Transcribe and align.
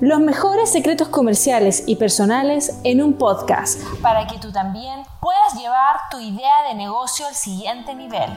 Los 0.00 0.18
mejores 0.18 0.72
secretos 0.72 1.08
comerciales 1.08 1.84
y 1.86 1.96
personales 1.96 2.80
en 2.84 3.02
un 3.02 3.18
podcast 3.18 3.82
para 4.00 4.26
que 4.26 4.38
tú 4.38 4.50
también 4.50 5.02
puedas 5.20 5.54
llevar 5.60 5.96
tu 6.10 6.18
idea 6.18 6.68
de 6.68 6.74
negocio 6.74 7.26
al 7.26 7.34
siguiente 7.34 7.94
nivel. 7.94 8.30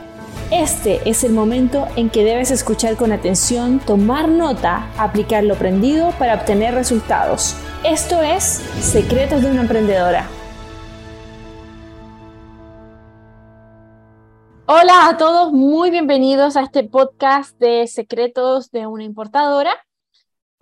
Este 0.52 1.10
es 1.10 1.24
el 1.24 1.32
momento 1.32 1.88
en 1.96 2.10
que 2.10 2.26
debes 2.26 2.52
escuchar 2.52 2.98
con 2.98 3.14
atención, 3.14 3.80
tomar 3.80 4.28
nota, 4.28 4.90
aplicar 4.98 5.46
lo 5.46 5.54
aprendido 5.54 6.12
para 6.20 6.34
obtener 6.34 6.74
resultados. 6.74 7.56
Esto 7.86 8.22
es 8.22 8.44
Secretos 8.82 9.42
de 9.42 9.52
una 9.52 9.62
Emprendedora. 9.62 10.28
Hola 14.66 15.08
a 15.08 15.16
todos, 15.16 15.54
muy 15.54 15.92
bienvenidos 15.92 16.58
a 16.58 16.62
este 16.62 16.84
podcast 16.84 17.58
de 17.58 17.88
Secretos 17.88 18.70
de 18.72 18.86
una 18.86 19.06
Importadora. 19.06 19.72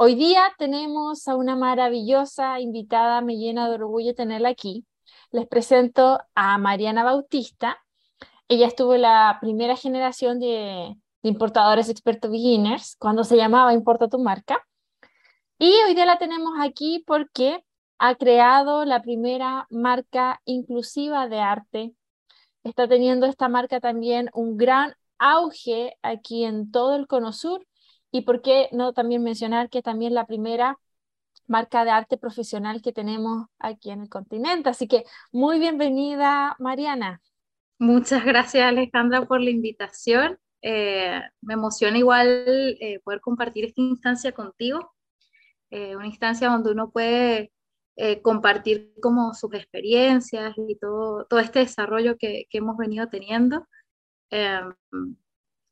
Hoy 0.04 0.16
día 0.16 0.52
tenemos 0.58 1.28
a 1.28 1.36
una 1.36 1.56
maravillosa 1.56 2.60
invitada, 2.60 3.22
me 3.22 3.36
llena 3.36 3.70
de 3.70 3.76
orgullo 3.76 4.16
tenerla 4.16 4.50
aquí. 4.50 4.84
Les 5.30 5.46
presento 5.46 6.20
a 6.34 6.58
Mariana 6.58 7.04
Bautista. 7.04 7.78
Ella 8.48 8.66
estuvo 8.66 8.96
en 8.96 9.04
la 9.04 9.38
primera 9.40 9.76
generación 9.76 10.40
de, 10.40 10.98
importadores 11.22 11.88
expertos 11.88 12.32
beginners, 12.32 12.96
cuando 12.98 13.24
se 13.24 13.38
llamaba 13.38 13.76
Importa 13.76 14.08
tu 14.10 14.18
marca. 14.18 14.66
Y 15.60 15.72
hoy 15.86 15.94
día 15.94 16.08
la 16.08 16.18
tenemos 16.18 16.54
aquí 16.60 17.04
porque 17.06 17.64
ha 18.00 18.16
creado 18.16 18.86
la 18.86 19.04
primera 19.04 19.68
marca 19.70 20.42
inclusiva 20.46 21.28
de 21.28 21.42
arte. 21.42 21.94
Está 22.64 22.88
teniendo 22.88 23.28
esta 23.28 23.50
marca 23.50 23.80
también 23.80 24.32
un 24.34 24.58
gran 24.58 24.96
auge 25.20 25.96
aquí 26.02 26.44
en 26.44 26.72
todo 26.72 26.96
el 26.96 27.06
Cono 27.06 27.34
Sur 27.34 27.68
y 28.12 28.22
por 28.22 28.42
qué 28.42 28.68
no 28.72 28.94
también 28.94 29.24
mencionar 29.24 29.70
que 29.70 29.82
también 29.82 30.14
la 30.14 30.26
primera 30.28 30.78
marca 31.48 31.84
de 31.86 31.92
arte 31.92 32.18
profesional 32.18 32.82
que 32.82 32.94
tenemos 32.94 33.48
aquí 33.60 33.92
en 33.92 34.02
el 34.02 34.10
continente. 34.10 34.70
Así 34.70 34.88
que 34.88 35.04
muy 35.32 35.60
bienvenida, 35.60 36.56
Mariana. 36.60 37.22
Muchas 37.80 38.24
gracias, 38.26 38.64
Alejandra, 38.64 39.26
por 39.26 39.42
la 39.42 39.50
invitación. 39.50 40.38
Eh, 40.62 41.20
me 41.42 41.56
emociona 41.56 41.98
igual 41.98 42.46
eh, 42.80 43.00
poder 43.04 43.20
compartir 43.22 43.66
esta 43.66 43.82
instancia 43.82 44.32
contigo, 44.32 44.94
eh, 45.72 45.96
una 45.96 46.06
instancia 46.06 46.50
donde 46.50 46.72
uno 46.72 46.92
puede 46.92 47.52
compartir 48.24 48.94
como 49.00 49.36
sus 49.36 49.54
experiencias 49.54 50.56
y 50.58 50.76
todo, 50.78 51.26
todo 51.26 51.40
este 51.40 51.60
desarrollo 51.60 52.18
que, 52.18 52.46
que 52.50 52.58
hemos 52.58 52.76
venido 52.76 53.08
teniendo. 53.10 53.68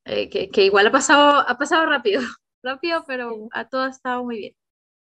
Eh, 0.10 0.28
que, 0.30 0.66
igual 0.66 0.88
ha 0.88 0.92
pasado, 0.92 1.44
ha 1.48 1.58
pasado 1.58 1.86
rápido, 1.86 2.22
rápido, 2.64 3.04
pero 3.06 3.48
a 3.52 3.70
todo 3.70 3.84
ha 3.84 3.90
estado 3.90 4.24
muy 4.24 4.38
bien. 4.38 4.56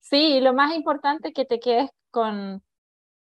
Sí, 0.02 0.42
lo 0.42 0.53
más 0.53 0.75
importante 0.75 1.31
que 1.31 1.45
te 1.45 1.59
quedes 1.59 1.89
con, 2.11 2.61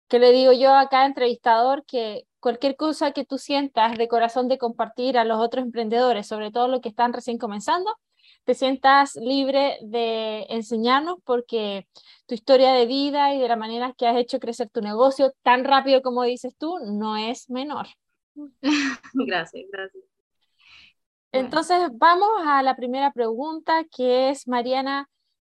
que 0.09 0.19
le 0.19 0.33
digo 0.33 0.53
yo 0.53 0.75
a 0.75 0.89
cada 0.89 1.07
entrevistador, 1.07 1.85
que 1.87 2.25
cualquier 2.41 2.77
cosa 2.77 3.13
que 3.13 3.25
tú 3.25 3.39
sientas 3.39 3.97
de 3.97 4.09
corazón 4.09 4.49
de 4.49 4.59
compartir 4.59 5.17
a 5.17 5.25
los 5.25 5.39
otros 5.41 5.65
emprendedores, 5.65 6.27
sobre 6.27 6.51
todo 6.51 6.69
los 6.69 6.81
que 6.83 6.91
están 6.91 7.15
recién 7.15 7.39
comenzando, 7.39 7.91
te 8.45 8.55
sientas 8.55 9.15
libre 9.17 9.79
de 9.81 10.47
enseñarnos 10.51 11.19
porque 11.25 11.87
tu 12.27 12.35
historia 12.35 12.73
de 12.75 12.87
vida 12.87 13.35
y 13.35 13.41
de 13.41 13.49
la 13.49 13.57
manera 13.57 13.95
que 13.97 14.07
has 14.07 14.17
hecho 14.17 14.41
crecer 14.41 14.69
tu 14.69 14.83
negocio 14.83 15.33
tan 15.43 15.65
rápido 15.65 16.03
como 16.03 16.23
dices 16.25 16.55
tú 16.59 16.79
no 16.85 17.17
es 17.17 17.49
menor. 17.49 17.87
gracias, 19.15 19.65
gracias. 19.71 20.12
Entonces, 21.33 21.79
vamos 21.95 22.29
a 22.45 22.63
la 22.63 22.77
primera 22.77 23.11
pregunta, 23.11 23.85
que 23.85 24.31
es, 24.31 24.47
Mariana, 24.47 25.09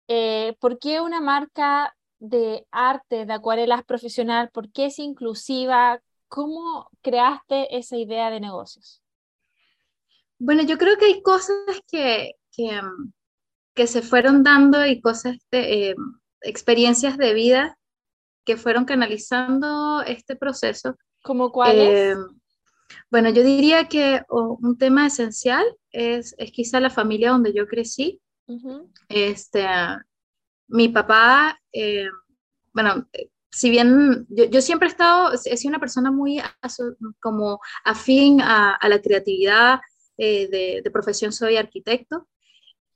eh, 0.09 0.57
¿por 0.61 0.79
qué 0.79 1.01
una 1.01 1.21
marca 1.21 1.95
de 2.19 2.67
arte, 2.73 3.27
de 3.27 3.33
acuarelas 3.33 3.85
profesional, 3.85 4.51
por 4.51 4.73
qué 4.73 4.87
es 4.87 4.99
inclusiva? 4.99 6.01
¿Cómo 6.27 6.91
creaste 7.01 7.77
esa 7.77 7.97
idea 7.97 8.31
de 8.31 8.41
negocios? 8.41 9.03
Bueno, 10.39 10.63
yo 10.63 10.79
creo 10.79 10.97
que 10.99 11.07
hay 11.07 11.23
cosas 11.23 11.57
que, 11.87 12.33
que, 12.53 12.83
mm, 12.83 13.13
se 13.87 14.03
fueron 14.03 14.43
dando 14.43 14.85
y 14.85 15.01
cosas, 15.01 15.37
de, 15.53 15.91
eh, 15.91 15.95
experiencias 16.43 17.17
de 17.17 17.33
vida 17.35 17.79
que 18.45 18.57
fueron 18.57 18.85
canalizando 18.85 20.03
este 20.03 20.35
proceso. 20.35 20.97
¿Cómo 21.23 21.53
cuáles? 21.53 21.89
Eh, 21.89 22.17
bueno, 23.11 23.31
yo 23.31 23.43
diría 23.43 23.89
que 23.89 24.23
un 24.29 24.77
tema 24.79 25.07
esencial 25.07 25.65
es, 25.91 26.35
es, 26.39 26.53
quizá 26.53 26.81
la 26.81 26.91
familia 26.91 27.31
donde 27.31 27.53
yo 27.53 27.67
crecí. 27.67 28.21
este, 29.09 29.67
mi 30.69 30.89
papá, 30.89 31.59
eh, 31.73 32.09
bueno, 32.73 33.09
si 33.51 33.71
bien 33.71 34.27
yo, 34.29 34.61
siempre 34.61 34.89
he 34.89 34.91
estado, 34.91 35.33
he 35.33 35.57
sido 35.57 35.71
una 35.71 35.81
persona 35.81 36.11
muy 36.11 36.41
como 37.21 37.61
afín 37.85 38.41
a, 38.41 38.79
la 38.89 39.01
creatividad, 39.01 39.81
eh, 40.17 40.83
de, 40.83 40.91
profesión 40.91 41.33
soy 41.33 41.57
arquitecto, 41.57 42.29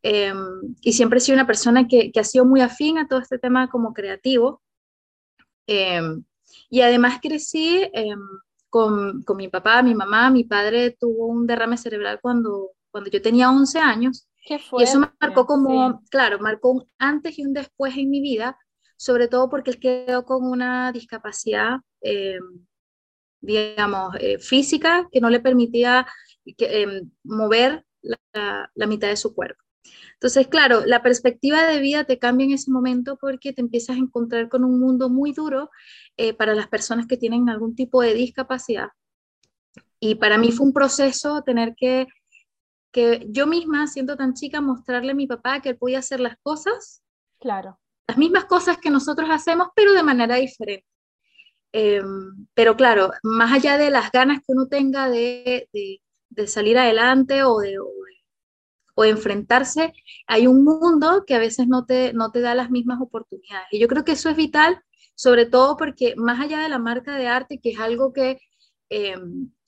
y 0.03 0.93
siempre 0.93 1.19
he 1.19 1.21
sido 1.21 1.37
una 1.37 1.47
persona 1.47 1.87
que, 1.87 2.13
que, 2.13 2.21
ha 2.21 2.25
sido 2.25 2.45
muy 2.45 2.61
afín 2.61 2.99
a 2.99 3.07
todo 3.07 3.21
este 3.21 3.39
tema 3.39 3.71
como 3.71 3.93
creativo. 3.93 4.63
Y 6.69 6.81
además 6.81 7.19
crecí 7.23 7.89
em, 7.93 8.19
con, 8.73 9.23
con, 9.25 9.37
mi 9.37 9.49
papá, 9.49 9.83
mi 9.83 9.95
mamá, 9.95 10.31
mi 10.31 10.45
padre 10.45 10.97
tuvo 10.99 11.27
un 11.27 11.47
derrame 11.47 11.77
cerebral 11.77 12.21
cuando, 12.23 12.71
cuando 12.91 13.11
yo 13.11 13.21
tenía 13.21 13.51
11 13.51 13.79
años. 13.79 14.27
y 14.49 14.83
eso 14.83 14.99
marcó 15.21 15.45
como, 15.45 16.03
claro, 16.11 16.39
marcó 16.39 16.71
un 16.71 16.91
antes 16.97 17.39
y 17.39 17.45
un 17.45 17.53
después 17.53 17.95
en 17.99 18.09
mi 18.09 18.23
vida, 18.23 18.57
sobre 18.97 19.29
todo 19.29 19.51
porque 19.51 19.73
él 19.73 19.79
quedó 19.79 20.25
con 20.25 20.47
una 20.47 20.91
discapacidad, 20.91 21.81
eh, 22.01 22.39
digamos, 23.43 24.15
eh, 24.19 24.39
física 24.39 25.07
que 25.13 25.21
no 25.21 25.29
le 25.29 25.41
permitía 25.41 26.07
que, 26.57 26.83
eh, 26.83 27.03
mover 27.25 27.85
la, 28.01 28.71
la, 28.75 28.87
mitad 28.87 29.09
de 29.09 29.19
su 29.19 29.35
cuerpo. 29.35 29.63
Entonces, 30.15 30.47
claro, 30.47 30.85
la 30.87 31.03
perspectiva 31.03 31.67
de 31.67 31.81
vida 31.81 32.05
te 32.05 32.19
cambia 32.19 32.45
en 32.45 32.53
ese 32.53 32.71
momento 32.71 33.17
porque 33.21 33.53
te 33.53 33.61
empiezas 33.61 33.97
a 33.97 34.01
encontrar 34.01 34.49
con 34.49 34.65
un 34.65 34.79
mundo 34.79 35.11
muy 35.11 35.33
duro 35.33 35.71
eh, 36.17 36.33
para 36.33 36.55
las 36.55 36.69
personas 36.69 37.07
que 37.07 37.17
tienen 37.17 37.49
algún 37.49 37.75
tipo 37.75 38.03
de 38.03 38.15
discapacidad. 38.15 38.89
Y 39.99 40.17
para 40.17 40.39
mí 40.39 40.53
fue 40.53 40.67
un 40.67 40.73
proceso 40.73 41.43
tener 41.43 41.75
que, 41.77 42.07
que 42.93 43.27
yo 43.31 43.47
misma, 43.47 43.87
siendo 43.87 44.17
tan 44.17 44.35
chica, 44.35 44.61
mostrarle 44.61 45.13
a 45.13 45.17
mi 45.17 45.27
papá 45.27 45.61
que 45.61 45.71
él 45.71 45.77
podía 45.77 45.99
hacer 45.99 46.21
las 46.21 46.37
cosas. 46.43 47.03
Claro. 47.41 47.79
Las 48.07 48.19
mismas 48.19 48.45
cosas 48.45 48.79
que 48.79 48.91
nosotros 48.91 49.29
hacemos, 49.31 49.69
pero 49.75 49.93
de 49.93 50.03
manera 50.03 50.37
diferente. 50.37 50.87
Em, 51.73 52.47
pero 52.55 52.77
claro, 52.77 53.13
más 53.23 53.53
allá 53.53 53.79
de 53.79 53.91
las 53.91 54.13
ganas 54.13 54.39
que 54.41 54.53
uno 54.53 54.69
tenga 54.69 55.09
de, 55.09 55.69
de, 55.73 56.03
de 56.29 56.47
salir 56.47 56.79
adelante 56.79 57.45
o 57.45 57.59
de, 57.59 57.79
o 57.79 57.89
enfrentarse, 58.97 59.93
hay 60.27 60.47
un 60.47 60.65
mundo 60.65 61.25
que 61.27 61.35
a 61.35 61.39
veces 61.39 61.67
no 61.67 61.87
te, 61.87 62.13
no 62.13 62.31
te 62.31 62.41
da 62.41 62.55
las 62.55 62.71
mismas 62.71 63.01
oportunidades. 63.01 63.69
Y 63.71 63.79
yo 63.79 63.89
creo 63.89 64.05
que 64.05 64.13
eso 64.13 64.29
es 64.29 64.37
vital, 64.37 64.81
sobre 65.15 65.47
todo 65.47 65.77
porque 65.77 66.15
más 66.17 66.41
allá 66.41 66.61
de 66.61 66.69
la 66.69 66.79
marca 66.79 67.17
de 67.17 67.29
arte, 67.29 67.59
que 67.61 67.71
es 67.71 67.81
algo 67.81 68.13
que, 68.13 68.39
eh, 68.91 69.17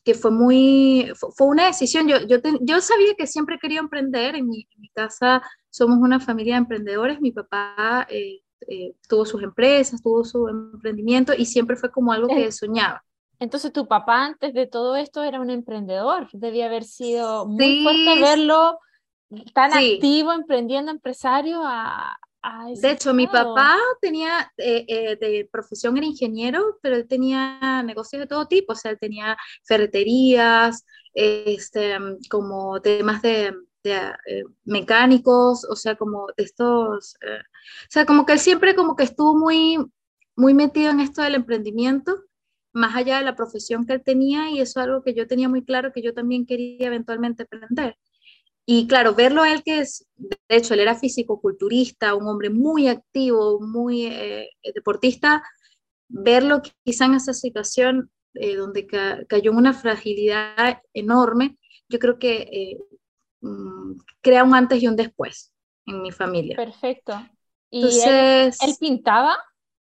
que 0.05 0.15
fue 0.15 0.31
muy, 0.31 1.11
fue, 1.15 1.47
una 1.47 1.67
decisión, 1.67 2.07
yo, 2.07 2.19
yo, 2.27 2.37
yo, 2.61 2.81
sabía 2.81 3.15
que 3.17 3.27
siempre 3.27 3.59
quería 3.59 3.81
emprender, 3.81 4.37
en 4.37 4.49
mi, 4.49 4.69
casa 4.95 5.43
somos 5.71 5.99
una 5.99 6.21
familia 6.21 6.55
de 6.55 6.59
emprendedores, 6.59 7.21
mi 7.21 7.33
papá 7.33 8.07
eh, 8.09 8.43
eh, 8.69 8.95
tuvo 9.09 9.25
sus 9.25 9.43
empresas, 9.43 10.03
tuvo 10.03 10.25
su 10.25 10.47
emprendimiento 10.47 11.33
y 11.37 11.47
siempre 11.47 11.75
fue 11.75 11.91
como 11.91 12.13
algo 12.13 12.29
que 12.29 12.53
soñaba. 12.53 13.03
Entonces 13.41 13.73
tu 13.73 13.89
papá 13.89 14.25
antes 14.25 14.55
de 14.55 14.67
todo 14.67 14.95
esto 14.95 15.23
era 15.23 15.41
un 15.41 15.51
emprendedor, 15.51 16.29
debía 16.33 16.67
haber 16.67 16.85
sido 16.85 17.47
muy 17.47 17.83
fuerte 17.83 18.21
verlo 18.21 18.79
tan 19.55 19.73
activo, 19.73 20.33
emprendiendo, 20.33 20.91
empresario 20.91 21.61
a... 21.65 22.19
de 22.81 22.91
hecho, 22.91 23.15
mi 23.15 23.27
papá 23.27 23.77
tenía, 24.01 24.53
eh, 24.59 24.85
eh, 24.89 25.17
de 25.17 25.49
profesión 25.51 25.97
era 25.97 26.07
ingeniero, 26.07 26.79
pero 26.83 26.97
él 26.97 27.07
tenía 27.07 27.83
negocios 27.85 28.21
de 28.21 28.27
todo 28.27 28.47
tipo, 28.47 28.73
o 28.73 28.77
sea, 28.77 28.91
él 28.91 28.99
tenía 28.99 29.37
ferreterías, 29.65 30.85
este, 31.13 31.97
como 32.29 32.81
temas 32.81 33.23
de, 33.23 33.55
eh, 33.85 34.45
mecánicos, 34.65 35.65
o 35.69 35.77
sea, 35.77 35.97
como 35.97 36.27
de 36.37 36.45
estos, 36.45 37.17
o 37.23 37.91
sea, 37.91 38.07
como 38.07 38.25
que 38.25 38.33
él 38.33 38.39
siempre 38.39 38.75
como 38.75 38.97
que 38.97 39.05
estuvo 39.05 39.37
muy, 39.37 39.79
muy 40.37 40.55
metido 40.55 40.91
en 40.91 41.01
esto 41.01 41.23
del 41.23 41.35
emprendimiento, 41.35 42.25
más 42.73 42.97
allá 42.97 43.19
de 43.19 43.25
la 43.25 43.37
profesión 43.37 43.87
que 43.87 43.93
él 43.95 44.03
tenía, 44.03 44.51
y 44.51 44.61
eso 44.61 44.81
es 44.81 44.87
algo 44.87 45.03
que 45.03 45.15
yo 45.15 45.27
tenía 45.27 45.49
muy 45.49 45.65
claro 45.65 45.93
que 45.93 46.03
yo 46.03 46.13
también 46.13 46.45
quería 46.45 46.89
eventualmente 46.89 47.45
aprender. 47.45 47.97
Y 48.67 48.87
claro, 48.87 49.15
verlo 49.15 49.43
a 49.43 49.53
él 49.53 49.63
que 49.63 49.81
es, 49.81 50.07
de 50.17 50.39
hecho, 50.49 50.75
él 50.75 50.81
era 50.81 50.95
físico-culturista, 50.95 52.15
un 52.15 52.27
hombre 52.27 52.49
muy 52.49 52.89
activo, 52.89 53.61
muy 53.61 54.07
eh, 54.07 54.49
deportista, 54.75 55.43
verlo 56.09 56.63
quizá 56.83 57.07
en 57.07 57.15
esa 57.15 57.35
situación 57.35 58.11
eh, 58.35 58.57
donde 58.57 58.87
cayó 59.29 59.53
en 59.53 59.57
una 59.57 59.73
fragilidad 59.73 60.81
enorme, 60.93 61.57
yo 61.89 61.99
creo 61.99 62.19
que 62.19 62.49
eh, 62.51 62.79
mm, 63.43 63.93
crea 64.21 64.43
un 64.43 64.55
antes 64.55 64.83
y 64.83 64.89
un 64.89 64.97
después 64.97 65.53
en 65.87 66.03
mi 66.03 66.11
familia. 66.11 66.57
Perfecto. 66.57 67.13
Entonces, 67.71 68.59
él, 68.61 68.75
pintaba? 68.81 69.37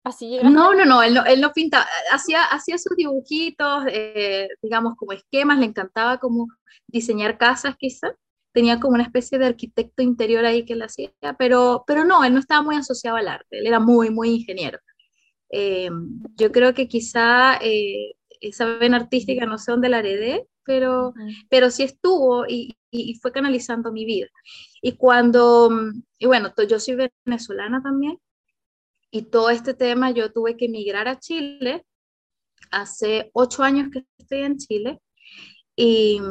Así 0.04 0.38
no, 0.44 0.74
no, 0.74 0.86
no, 0.86 1.02
él 1.02 1.14
no, 1.14 1.26
él 1.26 1.42
no 1.42 1.52
pintaba, 1.52 1.86
hacía, 2.12 2.44
hacía 2.44 2.78
sus 2.78 2.96
dibujitos, 2.96 3.86
eh, 3.88 4.50
digamos, 4.62 4.96
como 4.98 5.14
esquemas, 5.14 5.60
le 5.60 5.66
encantaba 5.66 6.18
como 6.20 6.48
diseñar 6.88 7.38
casas 7.38 7.76
quizá, 7.78 8.16
tenía 8.56 8.80
como 8.80 8.96
una 8.96 9.04
especie 9.04 9.38
de 9.38 9.48
arquitecto 9.48 10.02
interior 10.02 10.46
ahí 10.46 10.64
que 10.64 10.78
le 10.78 10.86
hacía, 10.86 11.12
pero, 11.38 11.84
pero 11.86 12.06
no, 12.06 12.24
él 12.24 12.34
no 12.34 12.40
estaba 12.40 12.62
muy 12.62 12.78
asociado 12.78 13.18
al 13.18 13.28
arte, 13.28 13.60
él 13.60 13.68
era 13.68 13.82
muy, 13.82 14.10
muy 14.12 14.30
ingeniero. 14.30 14.80
Eh, 15.50 15.90
yo 16.38 16.54
creo 16.54 16.74
que 16.74 16.88
quizá 16.88 17.58
eh, 17.62 18.16
esa 18.40 18.78
vena 18.78 18.96
artística 18.96 19.46
no 19.46 19.58
sé 19.58 19.72
dónde 19.72 19.90
la 19.90 20.00
heredé, 20.00 20.48
pero, 20.64 21.14
pero 21.50 21.70
sí 21.70 21.84
estuvo 21.84 22.46
y, 22.48 22.78
y, 22.92 23.16
fue 23.16 23.34
canalizando 23.34 23.92
mi 23.92 24.06
vida. 24.06 24.30
Y 24.82 24.94
cuando, 24.94 25.70
y 26.18 26.26
bueno, 26.26 26.54
yo 26.70 26.80
soy 26.80 27.10
venezolana 27.26 27.84
también, 27.84 28.18
y 29.12 29.24
todo 29.24 29.50
este 29.50 29.74
tema 29.74 30.12
yo 30.12 30.32
tuve 30.32 30.56
que 30.56 30.66
emigrar 30.68 31.10
a 31.10 31.20
Chile, 31.20 31.86
hace 32.72 33.32
ocho 33.34 33.64
años 33.64 33.90
que 33.92 34.06
estoy 34.18 34.44
en 34.44 34.58
Chile, 34.58 35.02
y, 35.76 36.22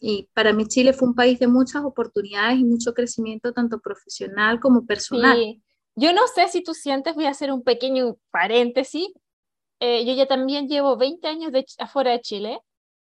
y 0.00 0.28
para 0.34 0.52
mí 0.52 0.66
Chile 0.66 0.92
fue 0.92 1.08
un 1.08 1.14
país 1.14 1.38
de 1.38 1.46
muchas 1.46 1.84
oportunidades 1.84 2.58
y 2.58 2.64
mucho 2.64 2.92
crecimiento, 2.92 3.52
tanto 3.52 3.80
profesional 3.80 4.60
como 4.60 4.84
personal. 4.84 5.36
Sí. 5.38 5.62
Yo 5.96 6.12
no 6.12 6.26
sé 6.26 6.48
si 6.48 6.62
tú 6.62 6.74
sientes, 6.74 7.14
voy 7.14 7.26
a 7.26 7.30
hacer 7.30 7.52
un 7.52 7.62
pequeño 7.62 8.16
paréntesis, 8.30 9.08
eh, 9.80 10.04
yo 10.04 10.14
ya 10.14 10.26
también 10.26 10.68
llevo 10.68 10.96
20 10.96 11.26
años 11.28 11.52
de, 11.52 11.64
afuera 11.78 12.12
de 12.12 12.20
Chile, 12.20 12.60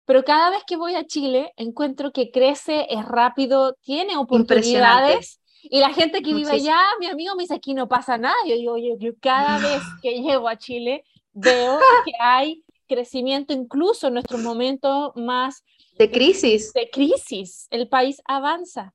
pero 0.04 0.24
cada 0.24 0.50
vez 0.50 0.62
que 0.66 0.76
voy 0.76 0.94
a 0.94 1.06
Chile 1.06 1.52
encuentro 1.56 2.12
que 2.12 2.30
crece, 2.30 2.86
es 2.90 3.04
rápido, 3.04 3.74
tiene 3.82 4.16
oportunidades. 4.16 5.40
Y 5.62 5.78
la 5.78 5.90
gente 5.90 6.22
que 6.22 6.34
vive 6.34 6.50
allá, 6.50 6.80
mi 6.98 7.06
amigo 7.06 7.36
me 7.36 7.44
dice, 7.44 7.54
aquí 7.54 7.72
no 7.72 7.88
pasa 7.88 8.18
nada. 8.18 8.34
Yo 8.46 8.56
digo, 8.56 8.76
yo, 8.78 8.96
yo 8.98 9.12
cada 9.20 9.58
vez 9.58 9.80
que 10.02 10.20
llego 10.20 10.48
a 10.48 10.58
Chile 10.58 11.04
veo 11.32 11.78
que 12.04 12.12
hay 12.18 12.64
crecimiento 12.88 13.52
incluso 13.52 14.08
en 14.08 14.14
nuestros 14.14 14.40
momentos 14.40 15.12
más... 15.14 15.64
De 15.98 16.10
crisis. 16.10 16.72
De, 16.72 16.88
crisis. 16.90 17.66
El 17.70 17.88
país 17.88 18.20
avanza. 18.24 18.94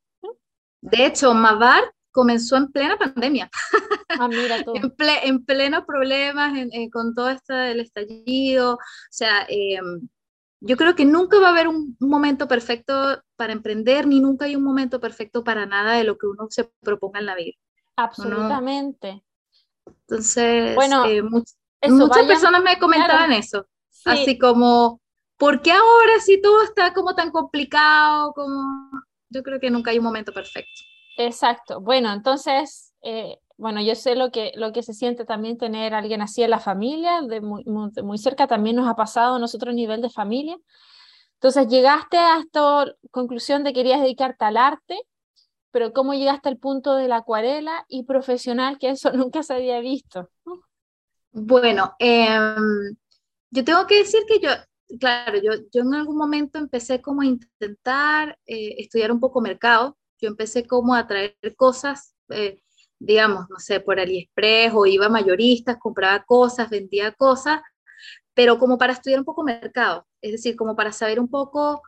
De 0.82 1.06
hecho, 1.06 1.34
Mavar 1.34 1.84
comenzó 2.12 2.56
en 2.56 2.72
plena 2.72 2.98
pandemia. 2.98 3.50
Ah, 4.10 4.28
mira 4.28 4.64
tú. 4.64 4.74
en, 4.76 4.92
ple, 4.92 5.28
en 5.28 5.46
plenos 5.46 5.84
problemas 5.86 6.54
con 6.92 7.14
todo 7.14 7.30
esto 7.30 7.54
del 7.54 7.80
estallido. 7.80 8.74
O 8.76 8.80
sea, 9.12 9.46
em, 9.50 10.08
yo 10.60 10.78
creo 10.78 10.96
que 10.96 11.06
nunca 11.06 11.40
va 11.40 11.48
a 11.48 11.52
haber 11.52 11.68
un 11.68 11.96
momento 12.00 12.48
perfecto 12.48 13.22
para 13.36 13.54
emprender, 13.54 14.08
ni 14.08 14.20
nunca 14.20 14.46
hay 14.46 14.56
un 14.56 14.64
momento 14.64 15.00
perfecto 15.00 15.44
para 15.44 15.66
nada 15.66 15.94
de 15.94 16.04
lo 16.04 16.18
que 16.18 16.26
uno 16.26 16.48
se 16.50 16.66
proponga 16.82 17.20
en 17.20 17.26
la 17.28 17.36
vida. 17.36 17.58
Absolutamente. 17.96 19.24
Entonces, 19.86 20.76
bueno, 20.76 21.06
eh, 21.06 21.22
muchas 21.22 22.26
personas 22.26 22.64
me 22.64 22.80
comentaban 22.80 23.34
eso. 23.34 23.68
Así 24.06 24.38
como, 24.38 25.02
¿por 25.38 25.62
qué 25.62 25.72
ahora 25.72 26.20
si 26.20 26.42
todo 26.42 26.64
está 26.64 26.94
como 26.94 27.16
tan 27.16 27.32
complicado? 27.32 28.34
Como... 28.34 28.92
Yo 29.30 29.44
creo 29.44 29.60
que 29.60 29.70
nunca 29.70 29.92
hay 29.92 30.00
un 30.00 30.04
momento 30.04 30.34
perfecto. 30.34 30.82
Exacto. 31.18 31.82
Bueno, 31.82 32.12
entonces, 32.14 32.94
eh, 33.02 33.40
bueno, 33.58 33.82
yo 33.82 33.96
sé 33.96 34.16
lo 34.16 34.32
que, 34.32 34.52
lo 34.56 34.72
que 34.72 34.84
se 34.84 34.94
siente 34.94 35.26
también 35.26 35.58
tener 35.58 35.94
a 35.94 36.00
alguien 36.00 36.22
así 36.22 36.44
en 36.44 36.52
la 36.52 36.60
familia, 36.60 37.22
de 37.22 37.42
muy, 37.42 37.64
muy, 37.66 38.18
cerca 38.18 38.48
también 38.48 38.76
nos 38.76 38.88
ha 38.88 38.96
pasado 38.96 39.36
a 39.36 39.40
nosotros 39.40 39.74
a 39.74 39.76
nivel 39.76 40.02
de 40.02 40.10
familia. 40.10 40.58
Entonces, 41.34 41.68
llegaste 41.68 42.18
a 42.18 42.40
esta 42.40 42.86
conclusión 43.12 43.64
de 43.64 43.72
que 43.72 43.80
querías 43.80 44.02
dedicarte 44.02 44.46
al 44.46 44.58
arte, 44.58 45.00
pero 45.72 45.92
¿cómo 45.92 46.14
llegaste 46.14 46.50
al 46.50 46.58
punto 46.58 46.96
de 46.96 47.08
la 47.08 47.18
acuarela 47.18 47.86
y 47.88 48.04
profesional, 48.04 48.78
que 48.78 48.90
eso 48.90 49.12
nunca 49.14 49.44
se 49.44 49.54
había 49.54 49.80
visto? 49.80 50.30
Bueno, 51.32 51.94
em, 52.00 52.96
yo 53.52 53.64
tengo 53.64 53.86
que 53.86 54.00
decir 54.00 54.22
que 54.28 54.40
yo, 54.40 54.50
claro, 55.00 55.40
yo, 55.42 55.52
yo 55.74 55.82
en 55.82 55.94
algún 55.94 56.18
momento 56.18 56.60
empecé 56.60 57.02
como 57.02 57.22
a 57.22 57.26
intentar 57.26 58.38
eh, 58.46 58.76
estudiar 58.78 59.12
un 59.12 59.20
poco 59.20 59.42
mercado, 59.42 59.98
yo 60.20 60.30
empecé 60.30 60.66
como 60.66 60.96
a 60.96 61.08
traer 61.08 61.36
cosas, 61.56 62.16
eh, 62.30 62.62
digamos, 63.00 63.46
no 63.50 63.60
sé, 63.60 63.80
por 63.80 64.00
AliExpress 64.00 64.74
o 64.74 64.86
iba 64.86 65.08
a 65.08 65.10
mayoristas, 65.10 65.78
compraba 65.78 66.24
cosas, 66.24 66.70
vendía 66.70 67.12
cosas, 67.12 67.62
pero 68.34 68.58
como 68.58 68.78
para 68.78 68.94
estudiar 68.94 69.20
un 69.20 69.26
poco 69.26 69.44
mercado, 69.44 70.08
es 70.22 70.32
decir, 70.32 70.56
como 70.56 70.76
para 70.76 70.92
saber 70.92 71.20
un 71.20 71.30
poco 71.30 71.82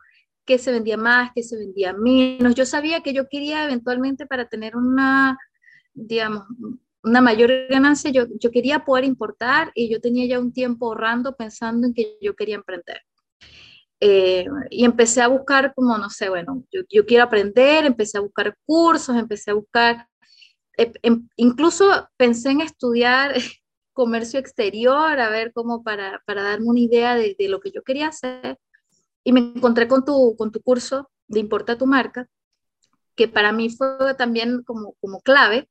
qué 0.44 0.58
se 0.58 0.72
vendía 0.72 0.96
más, 0.96 1.30
qué 1.34 1.42
se 1.42 1.56
vendía 1.56 1.92
menos. 1.92 2.54
Yo 2.54 2.66
sabía 2.66 3.02
que 3.02 3.12
yo 3.12 3.28
quería 3.28 3.64
eventualmente 3.64 4.26
para 4.26 4.48
tener 4.48 4.76
una, 4.76 5.38
digamos, 5.94 6.44
una 7.02 7.20
mayor 7.20 7.50
ganancia, 7.68 8.10
yo, 8.10 8.26
yo 8.38 8.50
quería 8.50 8.84
poder 8.84 9.04
importar 9.04 9.72
y 9.74 9.90
yo 9.90 10.00
tenía 10.00 10.26
ya 10.26 10.38
un 10.38 10.52
tiempo 10.52 10.86
ahorrando 10.86 11.34
pensando 11.36 11.86
en 11.86 11.94
que 11.94 12.18
yo 12.20 12.34
quería 12.34 12.56
emprender. 12.56 13.02
Eh, 14.00 14.46
y 14.70 14.84
empecé 14.84 15.20
a 15.20 15.28
buscar 15.28 15.74
como, 15.74 15.96
no 15.98 16.08
sé, 16.08 16.30
bueno, 16.30 16.64
yo, 16.70 17.04
quiero 17.06 17.24
aprender, 17.24 17.84
empecé 17.84 18.16
a 18.16 18.22
buscar 18.22 18.56
cursos, 18.64 19.14
empecé 19.16 19.50
a 19.50 19.54
buscar, 19.54 20.08
eh, 20.78 20.92
em, 21.02 21.28
incluso 21.36 22.08
pensé 22.16 22.50
en 22.50 22.62
estudiar 22.62 23.34
comercio 23.92 24.40
exterior, 24.40 25.20
a 25.20 25.28
ver 25.28 25.52
cómo 25.52 25.82
para, 25.82 26.22
para 26.26 26.42
darme 26.42 26.66
una 26.66 26.80
idea 26.80 27.14
de, 27.14 27.36
de, 27.38 27.48
lo 27.48 27.60
que 27.60 27.70
yo 27.72 27.82
quería 27.82 28.08
hacer. 28.08 28.58
Y 29.24 29.32
me 29.32 29.40
encontré 29.40 29.86
con 29.88 30.04
tu, 30.04 30.34
con 30.36 30.50
tu 30.50 30.62
curso 30.62 31.10
de 31.28 31.40
Importa 31.40 31.76
tu 31.76 31.86
marca, 31.86 32.26
que 33.14 33.28
para 33.28 33.52
mí 33.52 33.68
fue 33.70 34.14
también 34.16 34.62
como, 34.64 34.94
como 35.00 35.20
clave, 35.20 35.68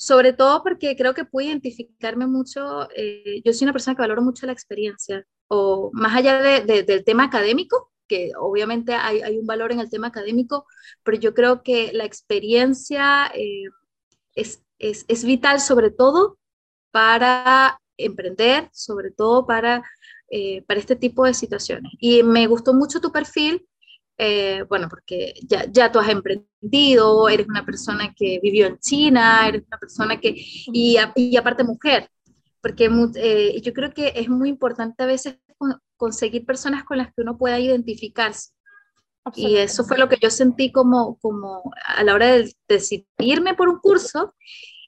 sobre 0.00 0.32
todo 0.32 0.62
porque 0.62 0.96
creo 0.96 1.12
que 1.12 1.26
pude 1.26 1.44
identificarme 1.44 2.26
mucho, 2.26 2.88
eh, 2.96 3.42
yo 3.44 3.52
soy 3.52 3.66
una 3.66 3.74
persona 3.74 3.94
que 3.94 4.00
valoro 4.00 4.22
mucho 4.22 4.46
la 4.46 4.52
experiencia, 4.52 5.26
o 5.48 5.90
más 5.92 6.16
allá 6.16 6.40
de, 6.40 6.82
del 6.84 7.04
tema 7.04 7.24
académico, 7.24 7.92
que 8.08 8.32
obviamente 8.38 8.94
hay, 8.94 9.20
hay, 9.20 9.36
un 9.36 9.46
valor 9.46 9.72
en 9.72 9.80
el 9.80 9.90
tema 9.90 10.06
académico, 10.06 10.64
pero 11.02 11.18
yo 11.18 11.34
creo 11.34 11.62
que 11.62 11.92
la 11.92 12.06
experiencia 12.06 13.30
eh, 13.34 13.64
es, 14.34 14.62
es, 14.78 15.04
es, 15.06 15.22
vital 15.22 15.60
sobre 15.60 15.90
todo 15.90 16.38
para 16.90 17.78
emprender, 17.98 18.70
sobre 18.72 19.10
todo 19.10 19.46
para, 19.46 19.84
eh, 20.30 20.62
para 20.62 20.80
este 20.80 20.96
tipo 20.96 21.26
de 21.26 21.34
situaciones. 21.34 21.92
Y 21.98 22.22
me 22.22 22.46
gustó 22.46 22.72
mucho 22.72 23.02
tu 23.02 23.12
perfil 23.12 23.68
eh, 24.22 24.64
bueno, 24.68 24.86
porque 24.90 25.32
ya, 25.48 25.64
ya 25.72 25.90
tú 25.90 25.98
has 25.98 26.10
emprendido, 26.10 27.26
eres 27.30 27.48
una 27.48 27.64
persona 27.64 28.12
que 28.14 28.38
vivió 28.42 28.66
en 28.66 28.78
China, 28.78 29.48
eres 29.48 29.62
una 29.66 29.78
persona 29.78 30.20
que, 30.20 30.34
y, 30.36 30.98
y 31.16 31.36
aparte 31.38 31.64
mujer, 31.64 32.10
porque 32.60 32.90
eh, 33.14 33.58
yo 33.62 33.72
creo 33.72 33.94
que 33.94 34.12
es 34.14 34.28
muy 34.28 34.50
importante 34.50 35.02
a 35.02 35.06
veces 35.06 35.38
conseguir 35.96 36.44
personas 36.44 36.84
con 36.84 36.98
las 36.98 37.08
que 37.14 37.22
uno 37.22 37.38
pueda 37.38 37.58
identificarse. 37.58 38.50
Y 39.34 39.56
eso 39.56 39.84
fue 39.84 39.96
lo 39.96 40.10
que 40.10 40.18
yo 40.20 40.28
sentí 40.28 40.70
como, 40.70 41.18
como 41.20 41.72
a 41.86 42.04
la 42.04 42.12
hora 42.12 42.26
de 42.26 42.54
decidirme 42.68 43.54
por 43.54 43.70
un 43.70 43.78
curso. 43.78 44.34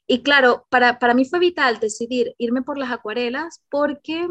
Y 0.05 0.21
claro, 0.21 0.67
para, 0.69 0.99
para 0.99 1.15
mí 1.15 1.25
fue 1.25 1.39
vital 1.39 1.79
decidir 1.79 2.35
irme 2.37 2.61
por 2.61 2.77
las 2.77 2.91
acuarelas 2.91 3.63
porque 3.69 4.27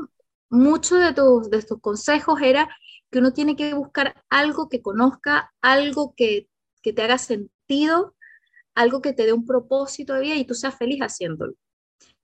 muchos 0.49 1.01
de 1.01 1.13
tus, 1.13 1.51
de 1.51 1.61
tus 1.63 1.81
consejos 1.81 2.41
era 2.41 2.69
que 3.13 3.19
uno 3.19 3.33
tiene 3.35 3.55
que 3.57 3.75
buscar 3.75 4.15
algo 4.31 4.71
que 4.71 4.81
conozca, 4.81 5.53
algo 5.61 6.15
que, 6.17 6.49
que 6.83 6.95
te 6.95 7.03
haga 7.03 7.19
sentido, 7.19 8.17
algo 8.75 9.03
que 9.03 9.13
te 9.13 9.27
dé 9.27 9.35
un 9.35 9.45
propósito 9.45 10.15
de 10.15 10.23
vida 10.23 10.37
y 10.37 10.47
tú 10.47 10.55
seas 10.55 10.77
feliz 10.77 11.01
haciéndolo. 11.01 11.53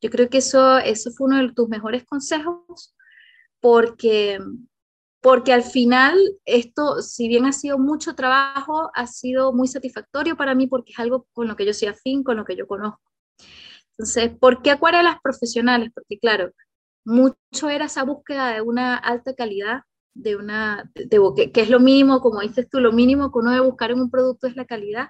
Yo 0.00 0.08
creo 0.08 0.30
que 0.30 0.38
eso, 0.38 0.78
eso 0.78 1.10
fue 1.10 1.26
uno 1.26 1.36
de 1.46 1.52
tus 1.52 1.68
mejores 1.68 2.04
consejos 2.04 2.96
porque, 3.60 4.38
porque 5.20 5.52
al 5.52 5.62
final 5.62 6.18
esto, 6.46 7.02
si 7.02 7.28
bien 7.28 7.44
ha 7.44 7.52
sido 7.52 7.78
mucho 7.78 8.14
trabajo, 8.14 8.90
ha 8.94 9.06
sido 9.06 9.52
muy 9.52 9.68
satisfactorio 9.68 10.38
para 10.38 10.54
mí 10.54 10.68
porque 10.68 10.92
es 10.92 10.98
algo 10.98 11.26
con 11.34 11.48
lo 11.48 11.56
que 11.56 11.66
yo 11.66 11.74
soy 11.74 11.88
afín, 11.88 12.24
con 12.24 12.38
lo 12.38 12.46
que 12.46 12.56
yo 12.56 12.66
conozco. 12.66 13.02
Entonces, 13.90 14.30
¿por 14.38 14.62
qué 14.62 14.70
acuarelas 14.70 15.18
profesionales? 15.22 15.90
Porque 15.94 16.18
claro, 16.18 16.50
mucho 17.04 17.68
era 17.68 17.86
esa 17.86 18.04
búsqueda 18.04 18.54
de 18.54 18.62
una 18.62 18.96
alta 18.96 19.34
calidad, 19.34 19.82
de 20.18 20.36
una, 20.36 20.90
de, 20.94 21.50
que, 21.52 21.60
es 21.60 21.70
lo 21.70 21.80
mínimo, 21.80 22.20
como 22.20 22.40
dices 22.40 22.68
tú, 22.68 22.80
lo 22.80 22.92
mínimo 22.92 23.30
que 23.30 23.38
uno 23.38 23.52
debe 23.52 23.66
buscar 23.66 23.90
en 23.90 24.00
un 24.00 24.10
producto 24.10 24.46
es 24.46 24.56
la 24.56 24.66
calidad. 24.66 25.08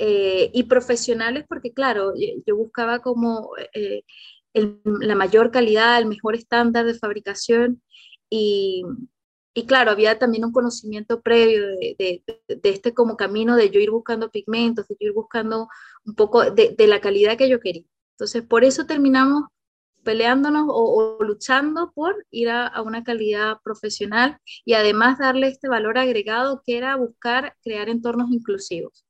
Eh, 0.00 0.50
y 0.54 0.64
profesionales, 0.64 1.44
porque 1.48 1.72
claro, 1.72 2.12
yo 2.46 2.56
buscaba 2.56 3.00
como 3.00 3.50
eh, 3.74 4.04
la 4.54 5.16
mayor 5.16 5.50
calidad, 5.50 5.98
el 5.98 6.06
mejor 6.06 6.36
estándar 6.36 6.86
de 6.86 6.94
fabricación 6.94 7.82
y, 8.30 8.84
y 9.54 9.66
claro, 9.66 9.90
había 9.90 10.18
también 10.20 10.44
un 10.44 10.52
conocimiento 10.52 11.20
previo 11.20 11.66
de, 11.66 11.96
de, 11.98 12.22
de, 12.46 12.68
este 12.70 12.94
como 12.94 13.16
camino 13.16 13.56
de 13.56 13.70
yo 13.70 13.80
ir 13.80 13.90
buscando 13.90 14.30
pigmentos, 14.30 14.86
de 14.86 14.96
yo 15.00 15.08
ir 15.08 15.14
buscando 15.14 15.68
un 16.04 16.14
poco 16.14 16.48
de, 16.50 16.76
la 16.86 17.00
calidad 17.00 17.36
que 17.36 17.48
yo 17.48 17.58
quería. 17.58 17.82
Entonces, 18.12 18.44
por 18.44 18.62
eso 18.62 18.86
terminamos 18.86 19.44
peleándonos 20.08 20.68
o, 20.70 21.18
luchando 21.20 21.92
por 21.92 22.24
ir 22.30 22.48
a, 22.48 22.80
una 22.80 23.04
calidad 23.04 23.58
profesional 23.62 24.38
y 24.64 24.72
además 24.72 25.18
darle 25.18 25.48
este 25.48 25.68
valor 25.68 25.98
agregado 25.98 26.62
que 26.64 26.78
era 26.78 26.96
buscar 26.96 27.54
crear 27.62 27.90
entornos 27.90 28.30
inclusivos. 28.30 29.04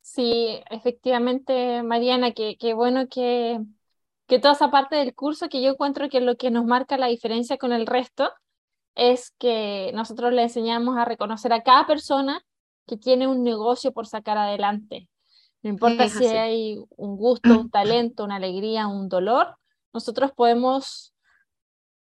Sí, 0.00 0.58
efectivamente, 0.70 1.84
Mariana, 1.84 2.32
qué 2.32 2.74
bueno 2.74 3.06
que, 3.06 3.60
que 4.26 4.40
toda 4.40 4.54
esa 4.54 4.72
parte 4.72 4.96
del 4.96 5.14
curso 5.14 5.48
que 5.48 5.62
yo 5.62 5.70
encuentro 5.70 6.08
que 6.08 6.20
lo 6.20 6.36
que 6.36 6.50
nos 6.50 6.64
marca 6.64 6.98
la 6.98 7.06
diferencia 7.06 7.56
con 7.56 7.72
el 7.72 7.86
resto 7.86 8.28
es 8.96 9.30
que 9.38 9.92
nosotros 9.94 10.32
le 10.32 10.42
enseñamos 10.42 10.96
a 10.96 11.04
reconocer 11.04 11.52
a 11.52 11.62
cada 11.62 11.86
persona 11.86 12.44
que 12.88 12.96
tiene 12.96 13.28
un 13.28 13.44
negocio 13.44 13.92
por 13.92 14.08
sacar 14.08 14.36
adelante. 14.36 15.08
No 15.62 15.70
importa 15.70 16.08
si 16.08 16.26
hay 16.26 16.76
un 16.96 17.16
gusto, 17.16 17.56
un 17.56 17.70
talento, 17.70 18.24
una 18.24 18.34
alegría, 18.34 18.88
un 18.88 19.08
dolor, 19.08 19.58
nosotros 19.92 20.32
podemos 20.32 21.14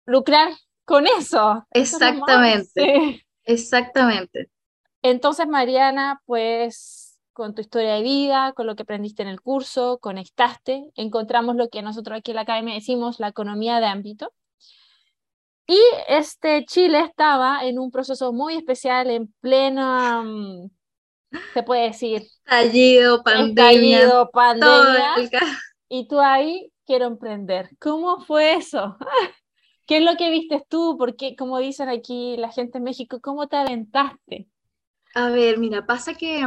lucrar 0.06 0.50
con 0.84 1.06
eso. 1.06 1.66
Exactamente. 1.70 3.24
Exactamente. 3.44 4.50
Entonces, 5.02 5.46
Mariana, 5.46 6.20
pues 6.26 7.08
con 7.32 7.54
tu 7.54 7.60
historia 7.60 7.94
de 7.94 8.02
vida, 8.02 8.52
con 8.52 8.66
lo 8.66 8.74
que 8.74 8.82
aprendiste 8.82 9.22
en 9.22 9.28
el 9.28 9.40
curso, 9.40 9.98
conectaste, 9.98 10.90
encontramos 10.96 11.54
lo 11.54 11.68
que 11.68 11.82
nosotros 11.82 12.18
aquí 12.18 12.32
en 12.32 12.34
la 12.34 12.42
academia 12.42 12.74
decimos 12.74 13.20
la 13.20 13.28
economía 13.28 13.78
de 13.78 13.86
ámbito. 13.86 14.32
Y 15.66 15.78
este 16.08 16.64
Chile 16.64 17.00
estaba 17.00 17.64
en 17.64 17.78
un 17.78 17.92
proceso 17.92 18.32
muy 18.32 18.56
especial, 18.56 19.08
en 19.10 19.32
plena, 19.40 20.22
mm, 20.22 20.70
se 21.54 21.62
puede 21.62 21.82
decir, 21.82 22.22
estallido, 22.22 23.22
pandemia. 23.22 23.70
Estallido, 23.70 24.30
pandemia. 24.30 25.14
Y 25.88 26.08
tú 26.08 26.18
ahí 26.18 26.72
quiero 26.88 27.06
emprender. 27.06 27.68
¿Cómo 27.78 28.24
fue 28.24 28.54
eso? 28.54 28.96
¿Qué 29.86 29.98
es 29.98 30.04
lo 30.04 30.16
que 30.16 30.30
viste 30.30 30.64
tú? 30.68 30.96
Porque, 30.98 31.36
como 31.36 31.58
dicen 31.58 31.90
aquí 31.90 32.36
la 32.38 32.50
gente 32.50 32.78
en 32.78 32.84
México, 32.84 33.20
¿cómo 33.20 33.46
te 33.46 33.56
aventaste? 33.56 34.48
A 35.14 35.28
ver, 35.28 35.58
mira, 35.58 35.86
pasa 35.86 36.14
que, 36.14 36.46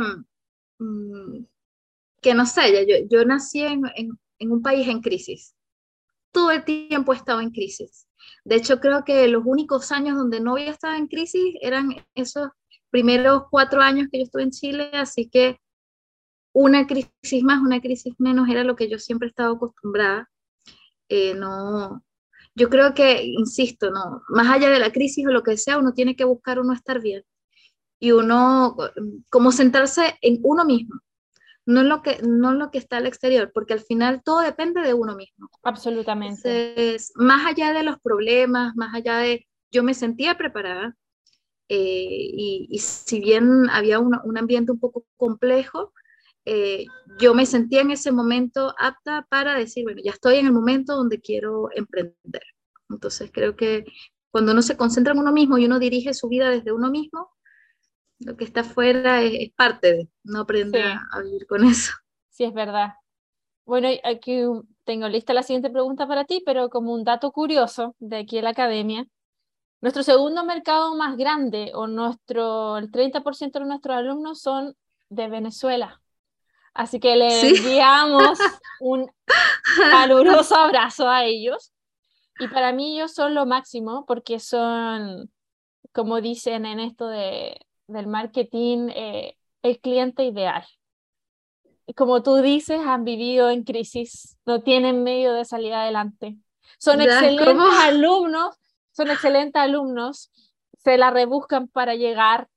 mm, 0.79 1.45
que 2.21 2.33
no 2.33 2.45
sé, 2.45 2.85
yo, 2.87 3.07
yo 3.09 3.23
nací 3.23 3.61
en, 3.61 3.83
en 3.95 4.51
un 4.51 4.61
país 4.61 4.87
en 4.87 5.01
crisis. 5.01 5.55
Todo 6.31 6.51
el 6.51 6.65
tiempo 6.65 7.13
he 7.13 7.17
estado 7.17 7.39
en 7.39 7.51
crisis. 7.51 8.07
De 8.43 8.55
hecho, 8.55 8.79
creo 8.79 9.03
que 9.03 9.27
los 9.27 9.43
únicos 9.45 9.91
años 9.91 10.17
donde 10.17 10.39
no 10.39 10.53
había 10.53 10.71
estado 10.71 10.95
en 10.95 11.07
crisis 11.07 11.55
eran 11.61 11.95
esos 12.15 12.49
primeros 12.89 13.43
cuatro 13.51 13.81
años 13.81 14.07
que 14.11 14.19
yo 14.19 14.23
estuve 14.23 14.43
en 14.43 14.51
Chile, 14.51 14.89
así 14.93 15.29
que 15.29 15.59
una 16.53 16.87
crisis 16.87 17.43
más, 17.43 17.61
una 17.61 17.81
crisis 17.81 18.13
menos 18.19 18.49
era 18.49 18.63
lo 18.63 18.75
que 18.75 18.89
yo 18.89 18.99
siempre 18.99 19.27
he 19.27 19.29
estado 19.29 19.55
acostumbrada. 19.55 20.29
Eh, 21.09 21.33
no, 21.33 22.03
yo 22.55 22.69
creo 22.69 22.93
que, 22.93 23.23
insisto, 23.23 23.91
no, 23.91 24.21
más 24.29 24.47
allá 24.49 24.69
de 24.69 24.79
la 24.79 24.91
crisis 24.91 25.25
o 25.25 25.31
lo 25.31 25.43
que 25.43 25.57
sea, 25.57 25.77
uno 25.77 25.93
tiene 25.93 26.15
que 26.15 26.25
buscar 26.25 26.59
uno 26.59 26.73
estar 26.73 27.01
bien 27.01 27.23
y 27.99 28.11
uno 28.11 28.75
como 29.29 29.51
sentarse 29.51 30.17
en 30.21 30.39
uno 30.43 30.65
mismo, 30.65 30.99
no 31.65 31.81
en 31.81 31.89
lo 31.89 32.01
que, 32.01 32.19
no 32.23 32.53
lo 32.53 32.71
que 32.71 32.79
está 32.79 32.97
al 32.97 33.05
exterior, 33.05 33.51
porque 33.53 33.73
al 33.73 33.81
final 33.81 34.21
todo 34.23 34.39
depende 34.39 34.81
de 34.81 34.93
uno 34.93 35.15
mismo. 35.15 35.49
Absolutamente. 35.63 36.97
más 37.15 37.45
allá 37.45 37.73
de 37.73 37.83
los 37.83 37.99
problemas, 37.99 38.75
más 38.75 38.93
allá 38.95 39.17
de, 39.17 39.47
yo 39.71 39.83
me 39.83 39.93
sentía 39.93 40.37
preparada 40.37 40.95
eh, 41.69 42.67
y, 42.69 42.79
si 42.79 43.21
bien 43.21 43.69
había 43.69 43.99
un 43.99 44.37
ambiente 44.37 44.71
un 44.71 44.79
poco 44.79 45.05
complejo, 45.15 45.93
eh, 46.45 46.85
yo 47.19 47.33
me 47.33 47.45
sentía 47.45 47.81
en 47.81 47.91
ese 47.91 48.11
momento 48.11 48.73
apta 48.79 49.27
para 49.29 49.55
decir, 49.55 49.83
bueno, 49.83 50.01
ya 50.03 50.11
estoy 50.11 50.37
en 50.37 50.47
el 50.47 50.53
momento 50.53 50.95
donde 50.95 51.21
quiero 51.21 51.69
emprender. 51.75 52.43
Entonces 52.89 53.31
creo 53.33 53.55
que 53.55 53.85
cuando 54.31 54.53
uno 54.53 54.61
se 54.61 54.77
concentra 54.77 55.13
en 55.13 55.19
uno 55.19 55.31
mismo 55.31 55.57
y 55.57 55.65
uno 55.65 55.79
dirige 55.79 56.13
su 56.13 56.29
vida 56.29 56.49
desde 56.49 56.71
uno 56.71 56.89
mismo, 56.89 57.29
lo 58.19 58.37
que 58.37 58.43
está 58.43 58.61
afuera 58.61 59.21
es, 59.21 59.51
parte 59.53 59.93
de, 59.93 60.09
no 60.23 60.41
aprender 60.41 60.85
a, 60.85 61.21
vivir 61.21 61.45
con 61.47 61.63
eso. 61.63 61.93
Sí, 62.29 62.43
es 62.43 62.53
verdad. 62.53 62.93
Bueno, 63.65 63.89
aquí 64.03 64.41
tengo 64.83 65.07
lista 65.07 65.33
la 65.33 65.43
siguiente 65.43 65.69
pregunta 65.69 66.07
para 66.07 66.25
ti, 66.25 66.41
pero 66.45 66.69
como 66.69 66.93
un 66.93 67.03
dato 67.03 67.31
curioso 67.31 67.95
de 67.99 68.17
aquí 68.17 68.37
en 68.37 68.45
la 68.45 68.51
academia, 68.51 69.07
nuestro 69.81 70.03
segundo 70.03 70.45
mercado 70.45 70.95
más 70.95 71.17
grande 71.17 71.71
o 71.73 71.87
nuestro, 71.87 72.77
el 72.77 72.91
30% 72.91 73.59
de 73.59 73.65
nuestros 73.65 73.97
alumnos 73.97 74.41
son 74.41 74.75
de 75.09 75.27
Venezuela. 75.27 76.00
Así 76.73 76.99
que 76.99 77.15
le 77.15 77.49
enviamos 77.49 78.39
un 78.79 79.11
caluroso 79.75 80.55
abrazo 80.55 81.09
a 81.09 81.25
ellos. 81.25 81.73
Y 82.39 82.47
para 82.47 82.71
mí 82.71 82.97
ellos 82.97 83.13
son 83.13 83.35
lo 83.35 83.45
máximo 83.45 84.05
porque 84.05 84.39
son, 84.39 85.31
como 85.91 86.21
dicen 86.21 86.65
en 86.65 86.79
esto 86.79 87.07
de, 87.07 87.59
del 87.87 88.07
marketing, 88.07 88.89
eh, 88.95 89.37
el 89.61 89.79
cliente 89.79 90.23
ideal. 90.23 90.65
Como 91.95 92.23
tú 92.23 92.37
dices, 92.37 92.79
han 92.79 93.03
vivido 93.03 93.49
en 93.49 93.63
crisis, 93.63 94.37
no 94.45 94.61
tienen 94.61 95.03
medio 95.03 95.33
de 95.33 95.45
salir 95.45 95.73
adelante. 95.73 96.37
Son 96.79 97.01
excelentes 97.01 97.73
alumnos, 97.81 98.55
son 98.91 99.09
excelentes 99.09 99.61
alumnos, 99.61 100.31
se 100.83 100.97
la 100.97 101.11
rebuscan 101.11 101.67
para 101.67 101.95
llegar, 101.95 102.47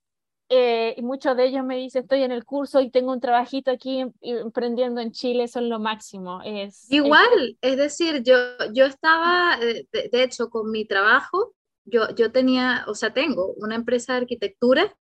eh, 0.50 0.94
y 0.96 1.02
muchos 1.02 1.36
de 1.36 1.46
ellos 1.46 1.64
me 1.64 1.76
dicen, 1.76 2.02
estoy 2.02 2.22
en 2.22 2.32
el 2.32 2.44
curso 2.44 2.80
y 2.80 2.90
tengo 2.90 3.12
un 3.12 3.20
trabajito 3.20 3.70
aquí 3.70 4.00
em, 4.00 4.12
emprendiendo 4.20 5.00
en 5.00 5.10
Chile, 5.10 5.48
son 5.48 5.68
lo 5.68 5.78
máximo. 5.78 6.40
Es, 6.44 6.90
Igual, 6.90 7.56
es, 7.60 7.76
decir, 7.76 8.22
yo, 8.22 8.36
yo 8.72 8.84
estaba, 8.84 9.58
eh, 9.62 9.88
de, 9.92 10.22
hecho, 10.22 10.50
con 10.50 10.70
mi 10.70 10.84
trabajo, 10.84 11.54
yo, 11.84 12.14
yo 12.14 12.30
tenía, 12.30 12.84
o 12.88 12.94
sea, 12.94 13.14
tengo 13.14 13.54
una 13.56 13.74
empresa 13.74 14.12
de 14.12 14.20
arquitectura, 14.20 14.94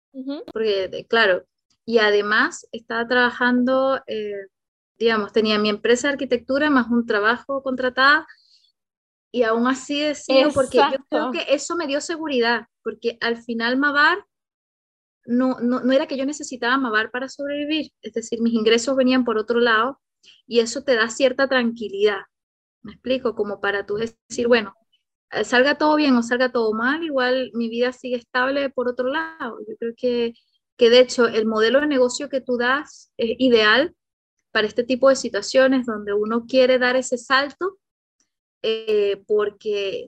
porque, 0.52 1.06
claro, 1.08 1.44
y 1.86 1.98
además 1.98 2.68
estaba 2.70 3.08
trabajando, 3.08 4.00
eh, 4.06 4.46
digamos, 4.98 5.32
tenía 5.32 5.58
mi 5.58 5.70
empresa 5.70 6.08
de 6.08 6.12
arquitectura 6.12 6.70
más 6.70 6.88
un 6.88 7.06
trabajo 7.06 7.62
contratada, 7.62 8.26
y 9.34 9.44
aún 9.44 9.66
así 9.66 9.98
decido, 9.98 10.50
porque 10.52 10.78
yo 10.78 10.98
creo 11.08 11.30
que 11.32 11.54
eso 11.54 11.74
me 11.74 11.86
dio 11.86 12.00
seguridad, 12.00 12.66
porque 12.82 13.16
al 13.22 13.38
final 13.38 13.78
Mavar 13.78 14.26
no, 15.26 15.60
no, 15.60 15.92
era 15.92 16.06
que 16.06 16.16
yo 16.16 16.26
necesitaba 16.26 16.76
Mavar 16.78 17.10
para 17.10 17.28
sobrevivir, 17.28 17.92
es 18.02 18.12
decir, 18.12 18.40
mis 18.40 18.54
ingresos 18.54 18.96
venían 18.96 19.24
por 19.24 19.38
otro 19.38 19.60
lado 19.60 20.00
y 20.46 20.60
eso 20.60 20.82
te 20.82 20.94
da 20.96 21.08
cierta 21.08 21.48
tranquilidad. 21.48 22.20
Me 22.82 22.92
explico, 22.92 23.34
como 23.34 23.60
para 23.60 23.86
tú 23.86 23.96
decir, 23.96 24.48
bueno, 24.48 24.74
eh, 25.30 25.44
salga 25.44 25.78
todo 25.78 25.96
bien 25.96 26.16
o 26.16 26.22
salga 26.22 26.50
todo 26.50 26.72
mal, 26.72 27.02
igual 27.02 27.50
mi 27.54 27.68
vida 27.68 27.92
sigue 27.92 28.16
estable 28.16 28.70
por 28.70 28.88
otro 28.88 29.08
lado. 29.08 29.58
Yo 29.68 29.76
creo 29.78 29.94
que, 29.96 30.34
que 30.76 30.90
de 30.90 31.00
hecho 31.00 31.26
el 31.28 31.46
modelo 31.46 31.80
de 31.80 31.86
negocio 31.86 32.28
que 32.28 32.40
tú 32.40 32.56
das 32.56 33.12
es 33.16 33.36
ideal 33.38 33.94
para 34.50 34.66
este 34.66 34.84
tipo 34.84 35.08
de 35.08 35.16
situaciones 35.16 35.86
donde 35.86 36.12
uno 36.12 36.46
quiere 36.46 36.78
dar 36.78 36.96
ese 36.96 37.18
salto 37.18 37.78
eh, 38.62 39.22
porque 39.26 40.06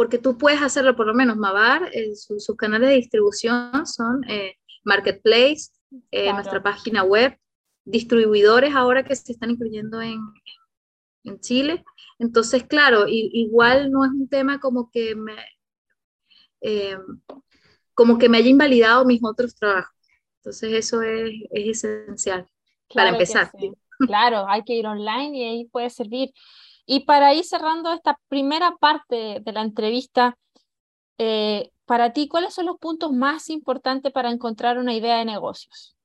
porque 0.00 0.16
tú 0.16 0.38
puedes 0.38 0.62
hacerlo, 0.62 0.96
por 0.96 1.06
lo 1.06 1.12
menos 1.12 1.36
Mavar, 1.36 1.90
eh, 1.92 2.14
sus 2.16 2.56
canales 2.56 2.88
de 2.88 2.94
distribución 2.94 3.86
son 3.86 4.24
eh, 4.30 4.56
Marketplace, 4.82 5.72
eh, 6.10 6.32
nuestra 6.32 6.62
página 6.62 7.02
web, 7.02 7.36
distribuidores 7.84 8.74
ahora 8.74 9.04
que 9.04 9.14
se 9.14 9.32
están 9.32 9.50
incluyendo 9.50 10.00
en, 10.00 10.18
en 11.24 11.38
Chile. 11.40 11.84
Entonces, 12.18 12.64
claro, 12.66 13.04
igual 13.08 13.92
no 13.92 14.06
es 14.06 14.10
un 14.12 14.26
tema 14.26 14.58
como 14.58 14.90
que 14.90 15.14
me, 15.14 15.36
como 17.92 18.16
que 18.16 18.30
me 18.30 18.38
haya 18.38 18.48
invalidado 18.48 19.04
mis 19.04 19.20
otros 19.22 19.54
trabajos. 19.54 19.94
Entonces, 20.38 20.72
eso 20.72 21.02
es, 21.02 21.30
es 21.50 21.84
esencial 21.84 22.46
para 22.94 23.10
empezar. 23.10 23.52
Claro, 23.98 24.46
hay 24.48 24.64
que 24.64 24.76
ir 24.76 24.86
online 24.86 25.36
y 25.36 25.44
ahí 25.44 25.64
puede 25.66 25.90
servir. 25.90 26.30
Y 26.92 27.04
para 27.04 27.32
ir 27.34 27.44
cerrando 27.44 27.92
esta 27.92 28.18
primera 28.26 28.74
parte 28.80 29.40
de 29.44 29.52
la 29.52 29.62
entrevista, 29.62 30.36
eh, 31.18 31.70
para 31.84 32.12
ti, 32.12 32.26
¿cuáles 32.26 32.52
son 32.52 32.66
los 32.66 32.78
puntos 32.78 33.12
más 33.12 33.48
importantes 33.48 34.12
para 34.12 34.28
encontrar 34.28 34.76
una 34.76 34.92
idea 34.92 35.18
de 35.18 35.24
negocios? 35.24 35.96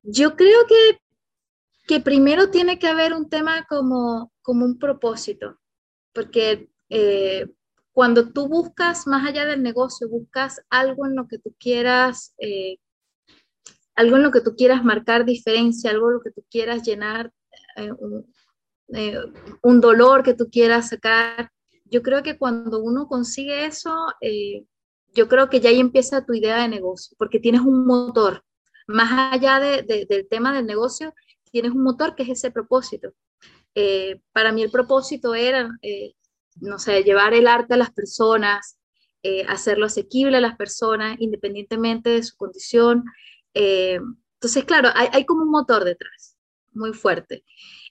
Yo 0.00 0.36
creo 0.36 0.60
que, 0.66 1.02
que 1.86 2.00
primero 2.00 2.50
tiene 2.50 2.78
que 2.78 2.86
haber 2.86 3.12
un 3.12 3.28
tema 3.28 3.66
como, 3.68 4.32
como 4.40 4.64
un 4.64 4.78
propósito, 4.78 5.58
porque 6.14 6.70
eh, 6.88 7.52
cuando 7.92 8.32
tú 8.32 8.48
buscas 8.48 9.06
más 9.06 9.28
allá 9.28 9.44
del 9.44 9.62
negocio, 9.62 10.08
buscas 10.08 10.62
algo 10.70 11.04
en 11.04 11.14
lo 11.14 11.28
que 11.28 11.38
tú 11.38 11.54
quieras, 11.58 12.34
eh, 12.38 12.78
algo 13.96 14.16
en 14.16 14.22
lo 14.22 14.30
que 14.30 14.40
tú 14.40 14.56
quieras 14.56 14.82
marcar 14.82 15.26
diferencia, 15.26 15.90
algo 15.90 16.08
en 16.08 16.14
lo 16.14 16.20
que 16.22 16.30
tú 16.30 16.42
quieras 16.48 16.82
llenar 16.82 17.30
un 17.98 18.24
dolor 19.80 20.22
que 20.22 20.34
tú 20.34 20.48
quieras 20.50 20.88
sacar. 20.90 21.50
Yo 21.84 22.02
creo 22.02 22.22
que 22.22 22.38
cuando 22.38 22.80
uno 22.80 23.06
consigue 23.06 23.66
eso, 23.66 23.94
eh, 24.20 24.64
yo 25.14 25.28
creo 25.28 25.48
que 25.48 25.60
ya 25.60 25.70
ahí 25.70 25.80
empieza 25.80 26.24
tu 26.24 26.34
idea 26.34 26.58
de 26.58 26.68
negocio, 26.68 27.16
porque 27.18 27.40
tienes 27.40 27.62
un 27.62 27.86
motor. 27.86 28.44
Más 28.86 29.32
allá 29.32 29.58
del 29.58 30.28
tema 30.28 30.54
del 30.54 30.66
negocio, 30.66 31.14
tienes 31.50 31.72
un 31.72 31.82
motor 31.82 32.14
que 32.14 32.22
es 32.24 32.28
ese 32.30 32.50
propósito. 32.50 33.12
Eh, 33.74 34.20
para 34.32 34.52
mí 34.52 34.62
el 34.62 34.70
propósito 34.70 35.34
era, 35.34 35.68
no 36.60 36.78
sé, 36.78 37.02
llevar 37.02 37.34
el 37.34 37.46
arte 37.46 37.74
a 37.74 37.78
las 37.78 37.92
personas, 37.92 38.78
hacerlo 39.48 39.86
asequible 39.86 40.36
a 40.36 40.40
las 40.40 40.56
personas, 40.56 41.16
independientemente 41.18 42.10
de 42.10 42.22
su 42.22 42.36
condición, 42.36 43.04
entonces, 44.36 44.64
claro, 44.64 44.90
hay, 44.94 45.08
hay 45.12 45.24
como 45.24 45.42
un 45.42 45.50
motor 45.50 45.84
detrás, 45.84 46.36
muy 46.72 46.92
fuerte. 46.92 47.44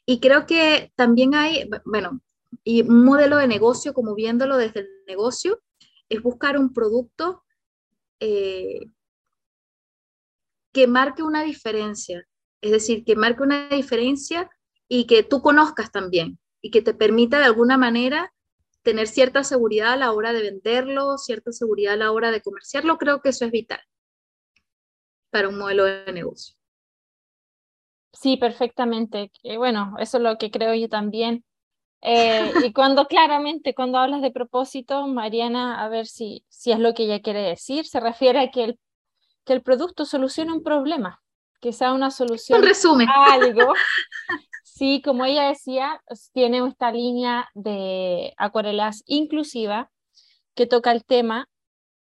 Y 0.06 0.20
creo 0.20 0.46
que 0.46 0.92
también 0.96 1.34
hay, 1.34 1.70
bueno, 1.86 2.22
y 2.64 2.82
un 2.84 3.04
modelo 3.04 3.38
de 3.38 3.48
negocio, 3.48 3.94
como 3.94 4.16
viéndolo 4.16 4.58
desde 4.58 4.82
el 4.82 4.90
negocio, 5.08 5.62
es 6.10 6.22
buscar 6.22 6.58
un 6.58 6.74
producto 6.74 7.44
eh, 8.20 8.88
que 10.72 10.88
marque 10.88 11.24
una 11.24 11.44
diferencia, 11.44 12.28
es 12.62 12.72
decir, 12.72 13.04
que 13.04 13.16
marque 13.16 13.44
una 13.44 13.70
diferencia 13.70 14.50
y 14.88 15.08
que 15.08 15.24
tú 15.24 15.42
conozcas 15.42 15.92
también 15.92 16.40
y 16.62 16.72
que 16.72 16.82
te 16.82 16.94
permita 16.94 17.40
de 17.40 17.46
alguna 17.46 17.78
manera 17.78 18.34
tener 18.84 19.08
cierta 19.08 19.44
seguridad 19.44 19.94
a 19.94 19.98
la 19.98 20.12
hora 20.12 20.32
de 20.32 20.42
venderlo, 20.42 21.18
cierta 21.18 21.52
seguridad 21.52 21.94
a 21.94 21.98
la 21.98 22.12
hora 22.12 22.30
de 22.30 22.42
comerciarlo, 22.42 22.98
creo 22.98 23.22
que 23.22 23.30
eso 23.30 23.46
es 23.46 23.52
vital 23.52 23.80
para 25.32 25.50
un 25.50 25.58
modelo 25.58 25.86
de 25.86 26.12
negocio. 26.14 26.55
Sí, 28.20 28.38
perfectamente. 28.38 29.32
Bueno, 29.58 29.96
eso 30.00 30.18
es 30.18 30.24
lo 30.24 30.38
que 30.38 30.50
creo 30.52 30.74
yo 30.74 30.90
también. 30.90 31.44
Eh, 32.02 32.54
y 32.64 32.72
cuando 32.72 33.08
claramente, 33.08 33.74
cuando 33.74 33.98
hablas 33.98 34.22
de 34.22 34.32
propósito, 34.32 35.08
Mariana, 35.08 35.84
a 35.84 35.90
ver 35.90 36.06
si, 36.06 36.46
si 36.50 36.72
es 36.72 36.80
lo 36.80 36.94
que 36.94 37.04
ella 37.04 37.22
quiere 37.22 37.42
decir, 37.42 37.86
se 37.86 38.00
refiere 38.00 38.40
a 38.40 38.52
que 38.52 38.64
el, 38.64 38.80
que 39.44 39.54
el 39.54 39.62
producto 39.62 40.06
solucione 40.06 40.54
un 40.54 40.64
problema, 40.64 41.22
que 41.62 41.74
sea 41.74 41.94
una 41.94 42.12
solución. 42.12 42.60
Un 42.60 42.68
resumen. 42.68 43.08
algo. 43.10 43.74
Sí, 44.64 45.02
como 45.02 45.26
ella 45.26 45.48
decía, 45.48 46.02
tiene 46.34 46.66
esta 46.68 46.92
línea 46.92 47.50
de 47.54 48.34
acuarelas 48.38 49.04
inclusiva 49.06 49.90
que 50.54 50.68
toca 50.68 50.92
el 50.92 51.06
tema. 51.06 51.48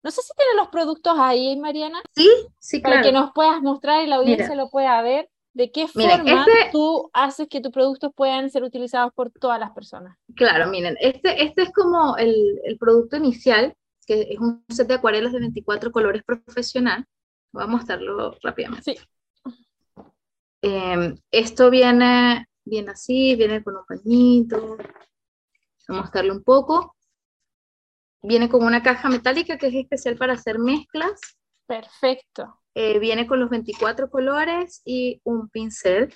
No 0.03 0.11
sé 0.11 0.23
si 0.23 0.33
tiene 0.37 0.55
los 0.55 0.69
productos 0.69 1.15
ahí, 1.19 1.57
Mariana. 1.59 2.01
Sí, 2.15 2.29
sí, 2.61 2.83
claro. 2.83 2.97
Para 2.97 3.07
que 3.07 3.13
nos 3.13 3.33
puedas 3.33 3.63
mostrar 3.63 4.05
y 4.05 4.07
la 4.07 4.17
audiencia 4.17 4.55
lo 4.55 4.69
pueda 4.69 5.01
ver. 5.03 5.29
¿De 5.59 5.73
qué 5.73 5.89
forma 5.89 6.13
este 6.15 6.71
tú 6.71 7.11
haces 7.13 7.49
que 7.49 7.61
tus 7.61 7.73
productos 7.73 8.13
puedan 8.15 8.49
ser 8.49 8.63
utilizados 8.63 9.13
por 9.13 9.33
todas 9.33 9.59
las 9.59 9.73
personas? 9.73 10.17
Claro, 10.37 10.71
miren, 10.71 10.97
este, 11.01 11.43
este 11.43 11.63
es 11.63 11.73
como 11.73 12.17
el, 12.17 12.61
el 12.63 12.79
producto 12.79 13.17
inicial, 13.17 13.75
que 14.07 14.29
es 14.31 14.39
un 14.39 14.65
set 14.69 14.87
de 14.87 14.95
acuarelas 14.95 15.33
de 15.33 15.41
24 15.41 15.91
colores 15.91 16.23
profesional. 16.23 17.05
Voy 17.51 17.65
a 17.65 17.67
mostrarlo 17.67 18.39
rápidamente. 18.41 18.95
Sí. 18.95 19.01
Em, 20.63 21.17
esto 21.33 21.71
viene, 21.71 22.47
viene 22.65 22.93
así, 22.93 23.35
viene 23.35 23.61
con 23.65 23.79
un 23.79 23.85
pañito. 23.85 24.77
Voy 24.77 24.87
a 25.89 25.93
mostrarlo 26.03 26.35
un 26.35 26.45
poco. 26.45 26.95
Viene 28.23 28.49
con 28.49 28.63
una 28.63 28.81
caja 28.81 29.09
metálica 29.09 29.59
que 29.59 29.67
es 29.67 29.75
especial 29.75 30.15
para 30.15 30.35
hacer 30.35 30.61
mezclas. 30.61 31.21
Perfecto. 31.67 32.61
Eh, 32.81 33.01
viene 33.01 33.27
con 33.27 33.41
los 33.41 33.51
24 33.51 34.09
colores 34.09 34.83
y 34.85 35.21
un 35.25 35.49
pincel. 35.49 36.15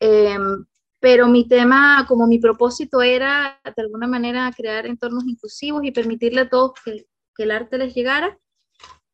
Em, 0.00 0.64
pero 1.00 1.28
mi 1.28 1.46
tema, 1.46 2.06
como 2.08 2.26
mi 2.26 2.38
propósito 2.38 3.02
era 3.02 3.60
de 3.62 3.82
alguna 3.82 4.06
manera 4.06 4.50
crear 4.56 4.86
entornos 4.86 5.24
inclusivos 5.26 5.84
y 5.84 5.92
permitirle 5.92 6.40
a 6.40 6.48
todos 6.48 6.72
que, 6.82 7.04
que 7.36 7.42
el 7.42 7.50
arte 7.50 7.76
les 7.76 7.94
llegara, 7.94 8.38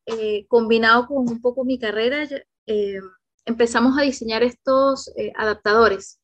eh, 0.05 0.45
combinado 0.47 1.05
con 1.07 1.29
un 1.29 1.41
poco 1.41 1.65
mi 1.65 1.77
carrera, 1.77 2.23
eh, 2.65 2.99
empezamos 3.45 3.97
a 3.97 4.03
diseñar 4.03 4.41
estos 4.41 5.11
adaptadores. 5.35 6.21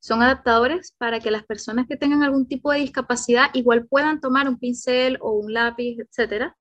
Son 0.00 0.22
adaptadores 0.22 0.92
para 0.98 1.18
que 1.18 1.30
las 1.30 1.44
personas 1.44 1.86
que 1.88 1.96
tengan 1.96 2.22
algún 2.22 2.46
tipo 2.46 2.72
de 2.72 2.80
discapacidad 2.80 3.46
igual 3.54 3.86
puedan 3.86 4.20
tomar 4.20 4.50
un 4.50 4.58
pincel 4.58 5.16
o 5.22 5.32
un 5.32 5.54
lápiz, 5.54 5.96
etcétera, 5.98 6.54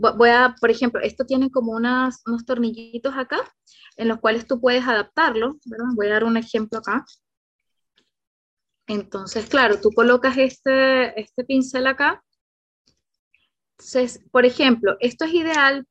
voy 0.00 0.30
a, 0.30 0.54
por 0.60 0.70
ejemplo, 0.70 1.00
esto 1.02 1.24
tiene 1.24 1.50
como 1.50 1.72
unas, 1.72 2.22
unos 2.26 2.44
tornillitos 2.44 3.14
acá 3.16 3.38
en 3.96 4.08
los 4.08 4.18
cuales 4.18 4.46
tú 4.46 4.60
puedes 4.60 4.86
adaptarlo, 4.86 5.58
¿verdad? 5.64 5.86
Voy 5.94 6.06
a 6.06 6.12
dar 6.12 6.24
un 6.24 6.36
ejemplo 6.36 6.78
acá. 6.78 7.04
Entonces, 8.86 9.46
claro, 9.46 9.80
tú 9.80 9.90
colocas 9.90 10.36
este, 10.38 11.20
este 11.20 11.44
pincel 11.44 11.86
acá. 11.86 12.22
Entonces, 13.78 14.20
por 14.32 14.44
ejemplo, 14.44 14.96
esto 15.00 15.24
es 15.24 15.34
ideal 15.34 15.86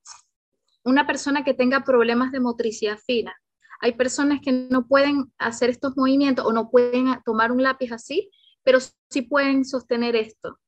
una 0.84 1.06
persona 1.06 1.43
que 1.43 1.54
tenga 1.54 1.84
problemas 1.84 2.32
de 2.32 2.39
motricidad 2.39 2.98
fina. 2.98 3.36
Hay 3.82 3.93
personas 3.93 4.39
que 4.43 4.52
no 4.52 4.88
pueden 4.88 5.32
hacer 5.38 5.69
estos 5.69 5.95
movimientos 5.95 6.45
o 6.45 6.52
no 6.52 6.69
pueden 6.69 7.08
tomar 7.24 7.52
un 7.52 7.63
lápiz 7.63 7.91
así, 7.91 8.30
pero 8.63 8.80
sí 9.10 9.22
pueden 9.22 9.65
sostener 9.65 10.15
esto. 10.15 10.60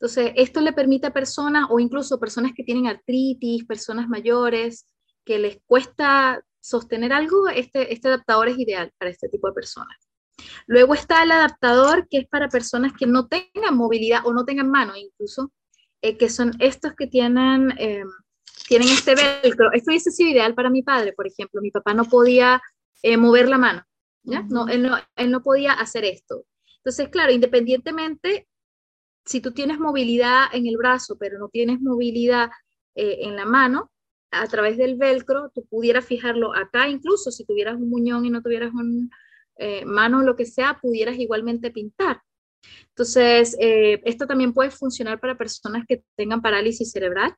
Entonces, 0.00 0.32
esto 0.36 0.60
le 0.60 0.72
permite 0.72 1.06
a 1.06 1.12
personas 1.12 1.66
o 1.70 1.80
incluso 1.80 2.20
personas 2.20 2.52
que 2.54 2.64
tienen 2.64 2.86
artritis, 2.86 3.64
personas 3.64 4.08
mayores, 4.08 4.86
que 5.24 5.38
les 5.38 5.58
cuesta 5.66 6.42
sostener 6.60 7.12
algo, 7.12 7.48
este, 7.48 7.92
este 7.92 8.08
adaptador 8.08 8.48
es 8.48 8.58
ideal 8.58 8.92
para 8.98 9.10
este 9.10 9.28
tipo 9.28 9.48
de 9.48 9.54
personas. 9.54 9.96
Luego 10.66 10.94
está 10.94 11.22
el 11.22 11.30
adaptador 11.30 12.08
que 12.08 12.18
es 12.18 12.28
para 12.28 12.48
personas 12.48 12.92
que 12.92 13.06
no 13.06 13.28
tengan 13.28 13.76
movilidad 13.76 14.26
o 14.26 14.32
no 14.32 14.44
tengan 14.44 14.70
mano 14.70 14.96
incluso, 14.96 15.52
eh, 16.02 16.16
que 16.16 16.28
son 16.28 16.52
estos 16.58 16.94
que 16.94 17.06
tienen, 17.06 17.72
em, 17.78 18.08
tienen 18.66 18.88
este 18.88 19.14
velcro. 19.14 19.72
Esto 19.72 19.90
hubiese 19.90 20.10
sido 20.10 20.30
ideal 20.30 20.54
para 20.54 20.70
mi 20.70 20.82
padre, 20.82 21.12
por 21.12 21.26
ejemplo. 21.26 21.60
Mi 21.60 21.70
papá 21.70 21.94
no 21.94 22.04
podía 22.04 22.60
eh, 23.02 23.16
mover 23.16 23.48
la 23.48 23.58
mano, 23.58 23.84
¿ya? 24.22 24.42
no, 24.42 24.68
él 24.68 24.82
no, 24.82 24.96
él 25.16 25.30
no 25.30 25.42
podía 25.42 25.72
hacer 25.72 26.04
esto. 26.04 26.44
Entonces, 26.78 27.08
claro, 27.08 27.32
independientemente 27.32 28.46
si 29.24 29.40
tú 29.40 29.52
tienes 29.52 29.78
movilidad 29.78 30.46
en 30.52 30.66
el 30.66 30.76
brazo, 30.76 31.16
pero 31.18 31.38
no 31.38 31.48
tienes 31.48 31.80
movilidad 31.80 32.50
eh, 32.94 33.18
en 33.20 33.36
la 33.36 33.44
mano, 33.44 33.90
a 34.30 34.46
través 34.48 34.76
del 34.76 34.96
velcro, 34.96 35.50
tú 35.54 35.64
pudieras 35.66 36.04
fijarlo 36.04 36.54
acá, 36.54 36.88
incluso 36.88 37.30
si 37.30 37.44
tuvieras 37.44 37.76
un 37.76 37.88
muñón 37.88 38.24
y 38.24 38.30
no 38.30 38.42
tuvieras 38.42 38.72
una 38.74 39.08
eh, 39.56 39.84
mano 39.84 40.18
o 40.18 40.22
lo 40.22 40.34
que 40.34 40.44
sea, 40.44 40.78
pudieras 40.80 41.16
igualmente 41.18 41.70
pintar. 41.70 42.20
Entonces, 42.88 43.56
eh, 43.60 44.00
esto 44.04 44.26
también 44.26 44.52
puede 44.52 44.70
funcionar 44.70 45.20
para 45.20 45.38
personas 45.38 45.84
que 45.86 46.04
tengan 46.16 46.42
parálisis 46.42 46.90
cerebral 46.90 47.34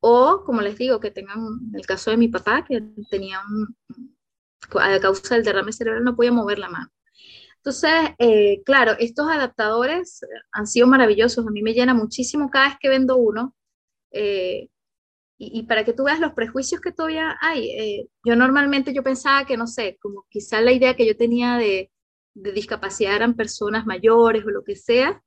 o, 0.00 0.42
como 0.44 0.62
les 0.62 0.76
digo, 0.76 0.98
que 0.98 1.10
tengan, 1.10 1.38
en 1.68 1.76
el 1.78 1.86
caso 1.86 2.10
de 2.10 2.16
mi 2.16 2.28
papá, 2.28 2.64
que 2.64 2.82
tenía 3.10 3.40
un, 3.48 3.76
a 4.78 5.00
causa 5.00 5.34
del 5.34 5.44
derrame 5.44 5.72
cerebral 5.72 6.04
no 6.04 6.16
podía 6.16 6.32
mover 6.32 6.58
la 6.58 6.68
mano. 6.68 6.90
Entonces, 7.60 7.90
eh, 8.18 8.62
claro, 8.64 8.92
estos 8.98 9.28
adaptadores 9.30 10.20
han 10.50 10.66
sido 10.66 10.86
maravillosos. 10.86 11.46
A 11.46 11.50
mí 11.50 11.62
me 11.62 11.74
llena 11.74 11.92
muchísimo 11.92 12.48
cada 12.50 12.68
vez 12.68 12.78
que 12.80 12.88
vendo 12.88 13.16
uno. 13.18 13.54
Eh, 14.12 14.68
y, 15.38 15.62
para 15.64 15.84
que 15.84 15.94
tú 15.94 16.04
veas 16.04 16.20
los 16.20 16.34
prejuicios 16.34 16.80
que 16.82 16.92
todavía 16.92 17.36
hay, 17.40 17.70
eh, 17.70 18.08
yo 18.24 18.36
normalmente 18.36 18.92
yo 18.92 19.02
pensaba 19.02 19.46
que, 19.46 19.56
no 19.56 19.66
sé, 19.66 19.98
como 20.00 20.26
quizá 20.28 20.60
la 20.60 20.72
idea 20.72 20.96
que 20.96 21.06
yo 21.06 21.16
tenía 21.16 21.56
de, 21.56 21.90
de 22.34 22.52
discapacidad 22.52 23.16
eran 23.16 23.36
personas 23.36 23.86
mayores 23.86 24.44
o 24.44 24.50
lo 24.50 24.64
que 24.64 24.76
sea, 24.76 25.22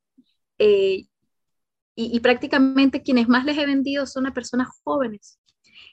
y, 0.58 1.08
y, 1.96 2.20
prácticamente 2.20 3.02
quienes 3.02 3.28
más 3.28 3.44
les 3.44 3.58
he 3.58 3.66
vendido 3.66 4.06
son 4.06 4.26
a 4.26 4.34
personas 4.34 4.68
jóvenes 4.84 5.40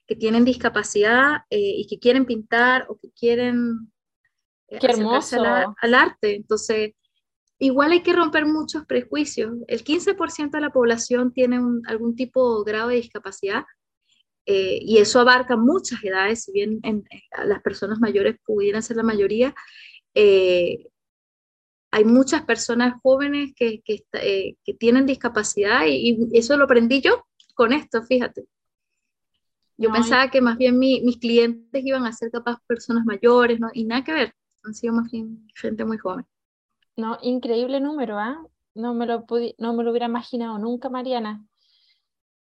que 0.07 0.15
tienen 0.15 0.45
discapacidad 0.45 1.41
y 1.49 1.87
que 1.87 1.99
quieren 1.99 2.25
pintar 2.25 2.85
o 2.89 2.99
que 2.99 3.11
quieren 3.11 3.90
Qué 4.79 4.87
hermoso. 4.87 5.43
Al, 5.81 5.93
arte. 5.93 6.35
Entonces, 6.35 6.93
igual 7.59 7.91
hay 7.91 8.01
que 8.01 8.13
romper 8.13 8.45
muchos 8.45 8.85
prejuicios. 8.85 9.53
El 9.67 9.83
15% 9.83 10.51
de 10.51 10.61
la 10.61 10.71
población 10.71 11.33
tiene 11.33 11.59
algún 11.87 12.15
tipo 12.15 12.63
de 12.63 12.71
grado 12.71 12.89
de 12.89 12.95
discapacidad 12.95 13.65
eh, 14.45 14.79
y 14.81 14.97
eso 14.97 15.19
abarca 15.19 15.57
muchas 15.57 16.03
edades, 16.03 16.43
si 16.43 16.51
bien 16.51 16.79
en, 16.83 17.03
las 17.45 17.61
personas 17.61 17.99
mayores 17.99 18.37
pudieran 18.45 18.81
ser 18.81 18.97
la 18.97 19.03
mayoría. 19.03 19.53
Eh, 20.13 20.87
hay 21.93 22.05
muchas 22.05 22.43
personas 22.43 22.95
jóvenes 23.03 23.51
que, 23.55 23.81
que, 23.81 24.05
eh, 24.13 24.55
que 24.63 24.73
tienen 24.73 25.05
discapacidad 25.05 25.81
y, 25.85 26.29
eso 26.33 26.55
lo 26.55 26.63
aprendí 26.63 27.01
yo 27.01 27.25
con 27.53 27.73
esto, 27.73 28.01
fíjate. 28.03 28.45
Yo 29.77 29.91
pensaba 29.91 30.29
que 30.29 30.41
más 30.41 30.57
bien 30.57 30.77
mis 30.77 31.17
clientes 31.17 31.83
iban 31.83 32.05
a 32.05 32.13
ser 32.13 32.29
capaz 32.29 32.59
personas 32.67 33.03
mayores, 33.03 33.59
¿no? 33.59 33.69
Y 33.73 33.85
nada 33.85 34.03
que 34.03 34.13
ver 34.13 34.35
han 34.63 34.73
sido 34.73 34.93
más 34.93 35.11
bien 35.11 35.47
gente 35.55 35.85
muy 35.85 35.97
joven. 35.97 36.25
No, 36.95 37.17
increíble 37.21 37.79
número, 37.79 38.17
¿ah? 38.19 38.45
No, 38.73 38.93
me 38.93 39.05
lo 39.05 39.25
no 39.57 39.73
me 39.73 39.83
lo 39.83 39.91
hubiera 39.91 40.05
imaginado 40.05 40.57
nunca, 40.57 40.89
Mariana. 40.89 41.43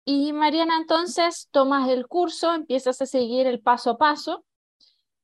Y 0.04 0.32
Mariana, 0.32 0.76
entonces 0.78 1.48
tomas 1.50 1.88
el 1.88 2.06
curso, 2.06 2.54
empiezas 2.54 3.00
a 3.02 3.06
seguir 3.06 3.46
el 3.46 3.60
paso 3.60 3.90
a 3.90 3.98
paso. 3.98 4.44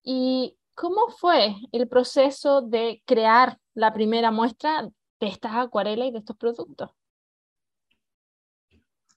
¿Y 0.02 0.56
cómo 0.74 1.08
fue 1.08 1.54
el 1.70 1.88
proceso 1.88 2.62
de 2.62 3.02
crear 3.06 3.58
la 3.74 3.92
primera 3.92 4.30
muestra 4.30 4.88
de 5.20 5.26
estas 5.26 5.54
acuarelas 5.54 6.08
y 6.08 6.10
de 6.10 6.18
estos 6.18 6.36
productos? 6.36 6.90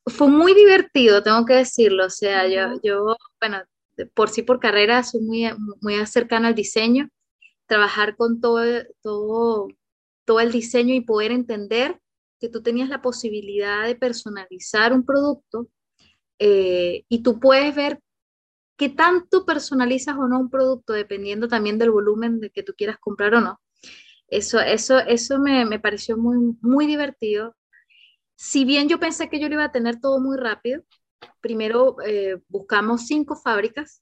Fue 0.05 0.27
muy 0.27 0.53
divertido, 0.53 1.23
tengo 1.23 1.43
que 1.45 1.55
decirlo. 1.55 2.05
O 2.05 2.09
sea, 2.11 2.47
yo, 2.47 2.79
yo, 2.83 3.15
bueno, 3.39 3.63
por 4.13 4.29
sí 4.29 4.43
por 4.43 4.59
carrera 4.59 5.01
soy 5.01 5.21
muy, 5.21 5.49
muy 5.81 6.05
cercana 6.05 6.49
al 6.49 6.55
diseño 6.55 7.09
trabajar 7.67 8.15
con 8.15 8.41
todo, 8.41 8.63
todo, 9.01 9.67
todo 10.25 10.39
el 10.39 10.51
diseño 10.51 10.93
y 10.93 11.01
poder 11.01 11.31
entender 11.31 11.99
que 12.39 12.49
tú 12.49 12.61
tenías 12.61 12.89
la 12.89 13.01
posibilidad 13.01 13.85
de 13.85 13.95
personalizar 13.95 14.93
un 14.93 15.05
producto 15.05 15.67
eh, 16.39 17.03
y 17.07 17.23
tú 17.23 17.39
puedes 17.39 17.75
ver 17.75 17.99
qué 18.77 18.89
tanto 18.89 19.45
personalizas 19.45 20.17
o 20.17 20.27
no 20.27 20.39
un 20.39 20.49
producto 20.49 20.93
dependiendo 20.93 21.47
también 21.47 21.77
del 21.77 21.91
volumen 21.91 22.39
de 22.39 22.49
que 22.49 22.63
tú 22.63 22.73
quieras 22.77 22.97
comprar 22.99 23.33
o 23.35 23.41
no. 23.41 23.59
Eso, 24.27 24.59
eso, 24.59 24.99
eso 24.99 25.39
me, 25.39 25.65
me 25.65 25.79
pareció 25.79 26.17
muy, 26.17 26.57
muy 26.61 26.87
divertido. 26.87 27.55
Si 28.35 28.65
bien 28.65 28.89
yo 28.89 28.99
pensé 28.99 29.29
que 29.29 29.39
yo 29.39 29.47
lo 29.47 29.55
iba 29.55 29.65
a 29.65 29.71
tener 29.71 29.99
todo 29.99 30.19
muy 30.19 30.35
rápido, 30.37 30.83
primero 31.39 31.95
eh, 32.05 32.41
buscamos 32.49 33.05
cinco 33.07 33.35
fábricas 33.35 34.01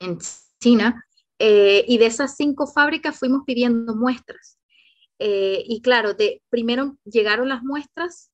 en 0.00 0.18
China 0.60 1.06
eh, 1.44 1.84
y 1.88 1.98
de 1.98 2.06
esas 2.06 2.36
cinco 2.36 2.68
fábricas 2.68 3.18
fuimos 3.18 3.42
pidiendo 3.44 3.96
muestras. 3.96 4.58
Eh, 5.18 5.64
y 5.66 5.82
claro, 5.82 6.14
de, 6.14 6.40
primero 6.48 6.96
llegaron 7.04 7.48
las 7.48 7.64
muestras, 7.64 8.30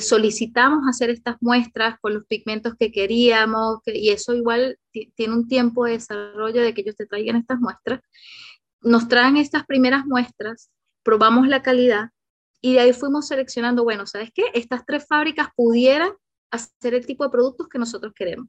solicitamos 0.00 0.84
hacer 0.88 1.10
estas 1.10 1.36
muestras 1.40 1.98
con 2.00 2.14
los 2.14 2.24
pigmentos 2.26 2.74
que 2.78 2.92
queríamos, 2.92 3.80
y 3.86 4.10
eso 4.10 4.34
igual 4.34 4.78
tiene 5.16 5.34
un 5.34 5.48
tiempo 5.48 5.84
de 5.84 5.92
desarrollo 5.92 6.62
de 6.62 6.72
que 6.72 6.80
ellos 6.82 6.96
te 6.96 7.06
traigan 7.06 7.36
estas 7.36 7.58
muestras. 7.58 8.00
Nos 8.80 9.08
traen 9.08 9.36
estas 9.36 9.66
primeras 9.66 10.06
muestras, 10.06 10.70
probamos 11.02 11.48
la 11.48 11.62
calidad 11.62 12.10
y 12.62 12.74
de 12.74 12.80
ahí 12.80 12.92
fuimos 12.92 13.26
seleccionando, 13.26 13.82
bueno, 13.82 14.06
¿sabes 14.06 14.30
qué? 14.32 14.44
Estas 14.54 14.86
tres 14.86 15.04
fábricas 15.06 15.48
pudieran 15.56 16.12
hacer 16.52 16.94
el 16.94 17.04
tipo 17.04 17.24
de 17.24 17.30
productos 17.30 17.68
que 17.68 17.78
nosotros 17.78 18.12
queremos. 18.14 18.46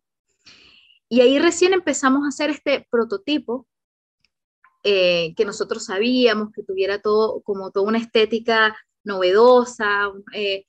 Y 1.13 1.21
ahí 1.21 1.37
recién 1.37 1.73
empezamos 1.73 2.25
a 2.25 2.29
hacer 2.29 2.49
este 2.49 2.87
prototipo 2.89 3.67
eh, 4.83 5.35
que 5.35 5.45
nosotros 5.45 5.85
sabíamos 5.85 6.51
que 6.51 6.63
tuviera 6.63 7.03
todo 7.03 7.41
como 7.41 7.69
toda 7.69 7.85
una 7.85 7.99
estética 7.99 8.75
novedosa. 9.03 10.11
Eh, 10.33 10.65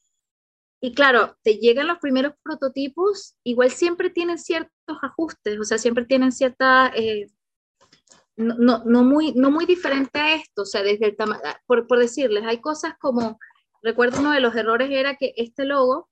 y 0.83 0.93
claro, 0.93 1.39
te 1.43 1.55
llegan 1.57 1.87
los 1.87 1.97
primeros 1.97 2.35
prototipos, 2.43 3.37
igual 3.43 3.71
siempre 3.71 4.11
tienen 4.11 4.37
ciertos 4.37 4.99
ajustes, 5.01 5.59
o 5.59 5.65
sea, 5.65 5.79
siempre 5.79 6.05
tienen 6.05 6.31
cierta, 6.31 6.93
eh, 6.95 7.29
no, 8.37 8.85
no, 8.85 9.03
muy, 9.03 9.33
no 9.33 9.51
muy 9.51 9.65
diferente 9.65 10.19
a 10.19 10.35
esto, 10.35 10.61
o 10.61 10.67
sea, 10.67 10.83
desde 10.83 11.07
el 11.07 11.17
por, 11.67 11.87
por 11.87 11.99
decirles, 11.99 12.45
hay 12.45 12.61
cosas 12.61 12.93
como, 13.01 13.39
recuerdo 13.83 14.21
uno 14.21 14.33
de 14.33 14.41
los 14.41 14.55
errores 14.55 14.91
era 14.91 15.17
que 15.17 15.33
este 15.39 15.65
logo 15.65 16.11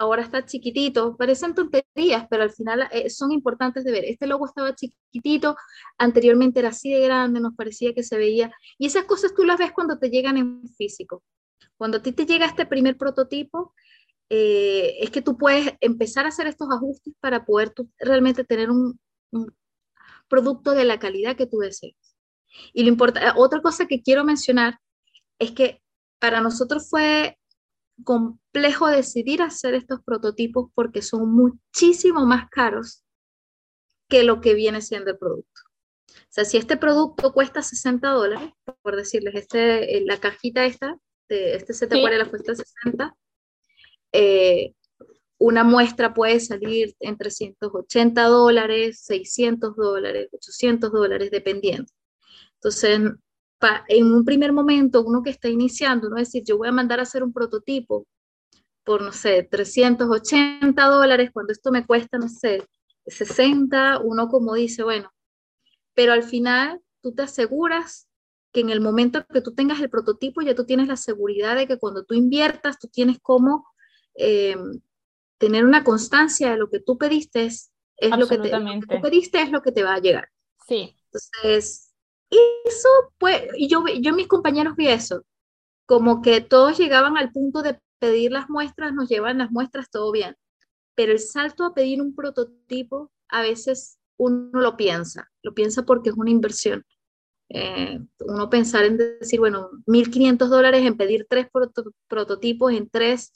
ahora 0.00 0.22
está 0.22 0.46
chiquitito, 0.46 1.14
parecen 1.16 1.54
tonterías, 1.54 2.26
pero 2.30 2.42
al 2.42 2.50
final 2.50 2.88
eh, 2.90 3.10
son 3.10 3.32
importantes 3.32 3.84
de 3.84 3.92
ver. 3.92 4.04
Este 4.06 4.26
logo 4.26 4.46
estaba 4.46 4.74
chiquitito, 4.74 5.56
anteriormente 5.98 6.58
era 6.58 6.70
así 6.70 6.90
de 6.90 7.00
grande, 7.00 7.38
nos 7.38 7.54
parecía 7.54 7.92
que 7.92 8.02
se 8.02 8.16
veía, 8.16 8.50
y 8.78 8.86
esas 8.86 9.04
cosas 9.04 9.34
tú 9.34 9.44
las 9.44 9.58
ves 9.58 9.72
cuando 9.72 9.98
te 9.98 10.08
llegan 10.08 10.38
en 10.38 10.66
físico. 10.78 11.22
Cuando 11.76 11.98
a 11.98 12.02
ti 12.02 12.12
te 12.12 12.24
llega 12.24 12.46
este 12.46 12.64
primer 12.64 12.96
prototipo, 12.96 13.74
eh, 14.30 14.96
es 15.00 15.10
que 15.10 15.20
tú 15.20 15.36
puedes 15.36 15.74
empezar 15.80 16.24
a 16.24 16.28
hacer 16.28 16.46
estos 16.46 16.68
ajustes 16.70 17.12
para 17.20 17.44
poder 17.44 17.74
realmente 17.98 18.42
tener 18.44 18.70
un, 18.70 18.98
producto 20.28 20.70
de 20.72 20.84
la 20.84 20.98
calidad 20.98 21.36
que 21.36 21.46
tú 21.46 21.58
deseas. 21.58 22.16
Y 22.72 22.84
lo 22.84 22.88
importa, 22.88 23.34
otra 23.36 23.60
cosa 23.60 23.86
que 23.86 24.00
quiero 24.00 24.24
mencionar 24.24 24.78
es 25.38 25.50
que 25.50 25.82
para 26.20 26.40
nosotros 26.40 26.88
fue 26.88 27.36
complejo 28.04 28.88
decidir 28.88 29.42
hacer 29.42 29.74
estos 29.74 30.00
prototipos 30.04 30.70
porque 30.74 31.02
son 31.02 31.32
muchísimo 31.32 32.26
más 32.26 32.48
caros 32.50 33.04
que 34.08 34.24
lo 34.24 34.40
que 34.40 34.54
viene 34.54 34.82
siendo 34.82 35.10
el 35.10 35.18
producto. 35.18 35.60
O 36.08 36.32
sea, 36.32 36.44
si 36.44 36.56
este 36.56 36.76
producto 36.76 37.32
cuesta 37.32 37.62
60 37.62 38.08
dólares, 38.08 38.50
por 38.82 38.96
decirles, 38.96 39.34
este, 39.34 39.96
eh, 39.96 40.04
la 40.04 40.18
cajita 40.18 40.64
esta, 40.64 40.96
de 41.28 41.54
este 41.54 41.72
set 41.72 41.90
de 41.90 42.18
la 42.18 42.28
cuesta 42.28 42.54
60, 42.54 43.16
eh, 44.12 44.74
una 45.38 45.64
muestra 45.64 46.12
puede 46.12 46.38
salir 46.40 46.94
en 47.00 47.16
380 47.16 48.24
dólares, 48.24 49.00
600 49.04 49.74
dólares, 49.76 50.28
800 50.32 50.92
dólares, 50.92 51.30
dependiendo. 51.30 51.90
Entonces, 52.54 53.00
en 53.88 54.12
un 54.12 54.24
primer 54.24 54.52
momento, 54.52 55.02
uno 55.02 55.22
que 55.22 55.30
está 55.30 55.48
iniciando, 55.48 56.08
uno 56.08 56.16
decir, 56.16 56.42
yo 56.44 56.56
voy 56.58 56.68
a 56.68 56.72
mandar 56.72 56.98
a 56.98 57.02
hacer 57.02 57.22
un 57.22 57.32
prototipo 57.32 58.06
por, 58.84 59.02
no 59.02 59.12
sé, 59.12 59.46
380 59.50 60.82
dólares, 60.86 61.30
cuando 61.32 61.52
esto 61.52 61.70
me 61.70 61.86
cuesta, 61.86 62.18
no 62.18 62.28
sé, 62.28 62.66
60, 63.06 64.00
uno 64.02 64.28
como 64.28 64.54
dice, 64.54 64.82
bueno, 64.82 65.12
pero 65.94 66.12
al 66.12 66.22
final 66.22 66.80
tú 67.02 67.12
te 67.12 67.22
aseguras 67.22 68.08
que 68.52 68.60
en 68.60 68.70
el 68.70 68.80
momento 68.80 69.24
que 69.32 69.42
tú 69.42 69.54
tengas 69.54 69.80
el 69.80 69.90
prototipo, 69.90 70.40
ya 70.40 70.54
tú 70.54 70.64
tienes 70.64 70.88
la 70.88 70.96
seguridad 70.96 71.56
de 71.56 71.66
que 71.66 71.78
cuando 71.78 72.04
tú 72.04 72.14
inviertas, 72.14 72.78
tú 72.78 72.88
tienes 72.88 73.18
como 73.20 73.66
eh, 74.14 74.56
tener 75.38 75.64
una 75.64 75.84
constancia 75.84 76.50
de 76.50 76.56
lo 76.56 76.68
que 76.68 76.80
tú 76.80 76.98
pediste 76.98 77.44
es, 77.44 77.70
lo 78.00 78.26
que, 78.26 78.38
te, 78.38 78.50
lo 78.50 78.80
que 78.80 78.96
tú 78.96 79.00
pediste 79.00 79.42
es 79.42 79.50
lo 79.50 79.62
que 79.62 79.72
te 79.72 79.82
va 79.82 79.94
a 79.94 80.00
llegar. 80.00 80.28
Sí. 80.66 80.96
Entonces, 81.04 81.89
eso, 82.30 82.88
pues, 83.18 83.42
yo, 83.58 83.84
yo 84.00 84.14
mis 84.14 84.28
compañeros 84.28 84.76
vi 84.76 84.88
eso, 84.88 85.24
como 85.86 86.22
que 86.22 86.40
todos 86.40 86.78
llegaban 86.78 87.16
al 87.16 87.32
punto 87.32 87.62
de 87.62 87.78
pedir 87.98 88.32
las 88.32 88.48
muestras, 88.48 88.92
nos 88.92 89.08
llevan 89.08 89.38
las 89.38 89.50
muestras, 89.50 89.90
todo 89.90 90.12
bien, 90.12 90.36
pero 90.94 91.12
el 91.12 91.18
salto 91.18 91.64
a 91.64 91.74
pedir 91.74 92.00
un 92.00 92.14
prototipo, 92.14 93.10
a 93.28 93.42
veces 93.42 93.98
uno 94.16 94.60
lo 94.60 94.76
piensa, 94.76 95.30
lo 95.42 95.54
piensa 95.54 95.84
porque 95.84 96.10
es 96.10 96.16
una 96.16 96.30
inversión. 96.30 96.84
Eh, 97.48 97.98
uno 98.20 98.48
pensar 98.48 98.84
en 98.84 98.96
decir, 98.96 99.40
bueno, 99.40 99.70
1.500 99.86 100.48
dólares 100.48 100.86
en 100.86 100.96
pedir 100.96 101.26
tres 101.28 101.48
prototipos 102.06 102.72
en 102.72 102.88
tres, 102.88 103.32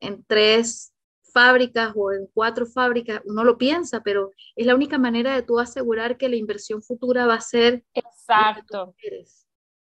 en 0.00 0.24
tres 0.24 0.92
fábricas 1.36 1.92
o 1.94 2.12
en 2.12 2.26
cuatro 2.32 2.64
fábricas, 2.64 3.20
uno 3.26 3.44
lo 3.44 3.58
piensa, 3.58 4.00
pero 4.00 4.32
es 4.54 4.66
la 4.66 4.74
única 4.74 4.96
manera 4.96 5.34
de 5.34 5.42
tú 5.42 5.58
asegurar 5.58 6.16
que 6.16 6.30
la 6.30 6.36
inversión 6.36 6.82
futura 6.82 7.26
va 7.26 7.34
a 7.34 7.40
ser... 7.42 7.84
Exacto. 7.92 8.94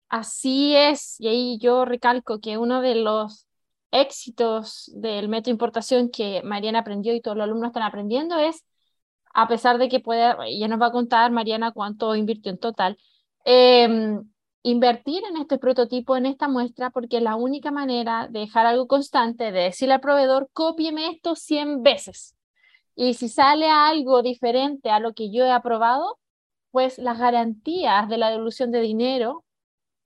Así 0.08 0.74
es, 0.74 1.20
y 1.20 1.28
ahí 1.28 1.58
yo 1.58 1.84
recalco 1.84 2.40
que 2.40 2.56
uno 2.56 2.80
de 2.80 2.94
los 2.94 3.46
éxitos 3.90 4.90
del 4.94 5.28
método 5.28 5.50
de 5.50 5.56
importación 5.56 6.10
que 6.10 6.40
Mariana 6.42 6.78
aprendió 6.78 7.14
y 7.14 7.20
todos 7.20 7.36
los 7.36 7.44
alumnos 7.44 7.68
están 7.68 7.82
aprendiendo 7.82 8.38
es, 8.38 8.64
a 9.34 9.46
pesar 9.46 9.76
de 9.76 9.90
que 9.90 10.00
puede, 10.00 10.34
ya 10.58 10.68
nos 10.68 10.80
va 10.80 10.86
a 10.86 10.92
contar 10.92 11.32
Mariana 11.32 11.72
cuánto 11.72 12.16
invirtió 12.16 12.50
en 12.50 12.58
total, 12.58 12.96
eh, 13.44 14.18
invertir 14.62 15.22
en 15.25 15.37
este 15.37 15.59
prototipo, 15.59 16.16
en 16.16 16.27
esta 16.27 16.48
muestra, 16.48 16.90
porque 16.90 17.18
es 17.18 17.22
la 17.22 17.37
única 17.37 17.70
manera 17.70 18.29
de 18.29 18.40
dejar 18.40 18.66
algo 18.66 18.87
constante, 18.87 19.53
de 19.53 19.61
decirle 19.62 19.94
al 19.94 20.01
proveedor, 20.01 20.48
cópieme 20.53 21.09
esto 21.11 21.35
100 21.35 21.83
veces. 21.83 22.37
Y 22.94 23.14
si 23.14 23.29
sale 23.29 23.68
algo 23.70 24.22
diferente 24.22 24.90
a 24.90 25.01
lo 25.01 25.14
que 25.14 25.31
yo 25.33 25.44
he 25.44 25.51
aprobado, 25.51 26.18
pues 26.70 26.98
las 26.98 27.18
garantías 27.18 28.09
de 28.09 28.18
la 28.18 28.31
devolución 28.31 28.70
de 28.70 28.81
dinero 28.81 29.44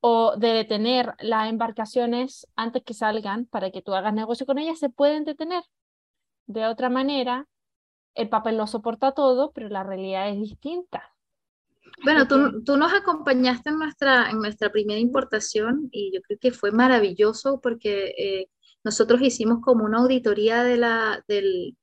o 0.00 0.36
de 0.36 0.48
detener 0.48 1.14
las 1.20 1.48
embarcaciones 1.48 2.46
antes 2.56 2.82
que 2.84 2.94
salgan 2.94 3.46
para 3.46 3.70
que 3.70 3.82
tú 3.82 3.94
hagas 3.94 4.14
negocio 4.14 4.46
con 4.46 4.58
ellas 4.58 4.78
se 4.78 4.90
pueden 4.90 5.24
detener. 5.24 5.64
De 6.46 6.66
otra 6.66 6.90
manera, 6.90 7.48
el 8.14 8.28
papel 8.28 8.56
lo 8.56 8.66
soporta 8.66 9.12
todo, 9.12 9.52
pero 9.52 9.68
la 9.68 9.82
realidad 9.82 10.28
es 10.28 10.38
distinta. 10.38 11.15
Bueno, 12.04 12.28
tú, 12.28 12.62
tú, 12.62 12.76
nos 12.76 12.92
acompañaste 12.92 13.70
en 13.70 13.78
nuestra, 13.78 14.30
en 14.30 14.38
nuestra 14.38 14.70
primera 14.70 15.00
importación 15.00 15.88
y 15.90 16.12
yo 16.14 16.20
creo 16.22 16.38
que 16.38 16.52
fue 16.52 16.70
maravilloso 16.70 17.60
porque 17.60 18.14
eh, 18.18 18.48
nosotros 18.84 19.20
hicimos 19.22 19.60
como 19.62 19.84
una 19.84 19.98
auditoría 19.98 20.62
de 20.62 20.76
la, 20.76 21.24
del, 21.26 21.76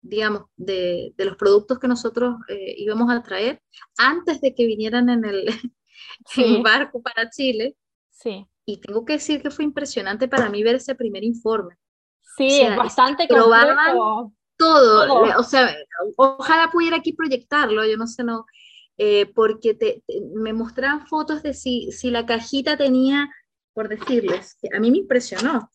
digamos, 0.00 0.44
de, 0.56 1.12
de 1.16 1.24
los 1.24 1.36
productos 1.36 1.78
que 1.78 1.88
nosotros 1.88 2.36
eh, 2.48 2.74
íbamos 2.78 3.10
a 3.10 3.22
traer 3.22 3.62
antes 3.96 4.40
de 4.40 4.54
que 4.54 4.66
vinieran 4.66 5.08
en 5.08 5.24
el, 5.24 5.46
barco 6.64 7.02
para 7.02 7.30
Chile. 7.30 7.76
Sí. 8.10 8.46
Y 8.64 8.80
tengo 8.80 9.04
que 9.04 9.14
decir 9.14 9.42
que 9.42 9.50
fue 9.50 9.64
impresionante 9.64 10.28
para 10.28 10.48
mí 10.48 10.62
ver 10.62 10.76
ese 10.76 10.94
primer 10.94 11.24
informe. 11.24 11.76
Sí, 12.36 12.60
es 12.60 12.76
bastante 12.76 13.26
probaban 13.26 13.96
todo, 14.56 15.06
todo, 15.06 15.38
o 15.38 15.42
sea, 15.42 15.74
ojalá 16.16 16.68
pudiera 16.70 16.96
aquí 16.96 17.12
proyectarlo, 17.12 17.84
yo 17.84 17.96
no 17.96 18.06
sé, 18.06 18.24
no, 18.24 18.44
eh, 18.98 19.26
porque 19.32 19.74
te, 19.74 20.02
me 20.34 20.52
mostraban 20.52 21.06
fotos 21.06 21.42
de 21.42 21.54
si, 21.54 21.92
si 21.92 22.10
la 22.10 22.26
cajita 22.26 22.76
tenía, 22.76 23.30
por 23.72 23.88
decirles, 23.88 24.58
a 24.74 24.80
mí 24.80 24.90
me 24.90 24.98
impresionó. 24.98 25.70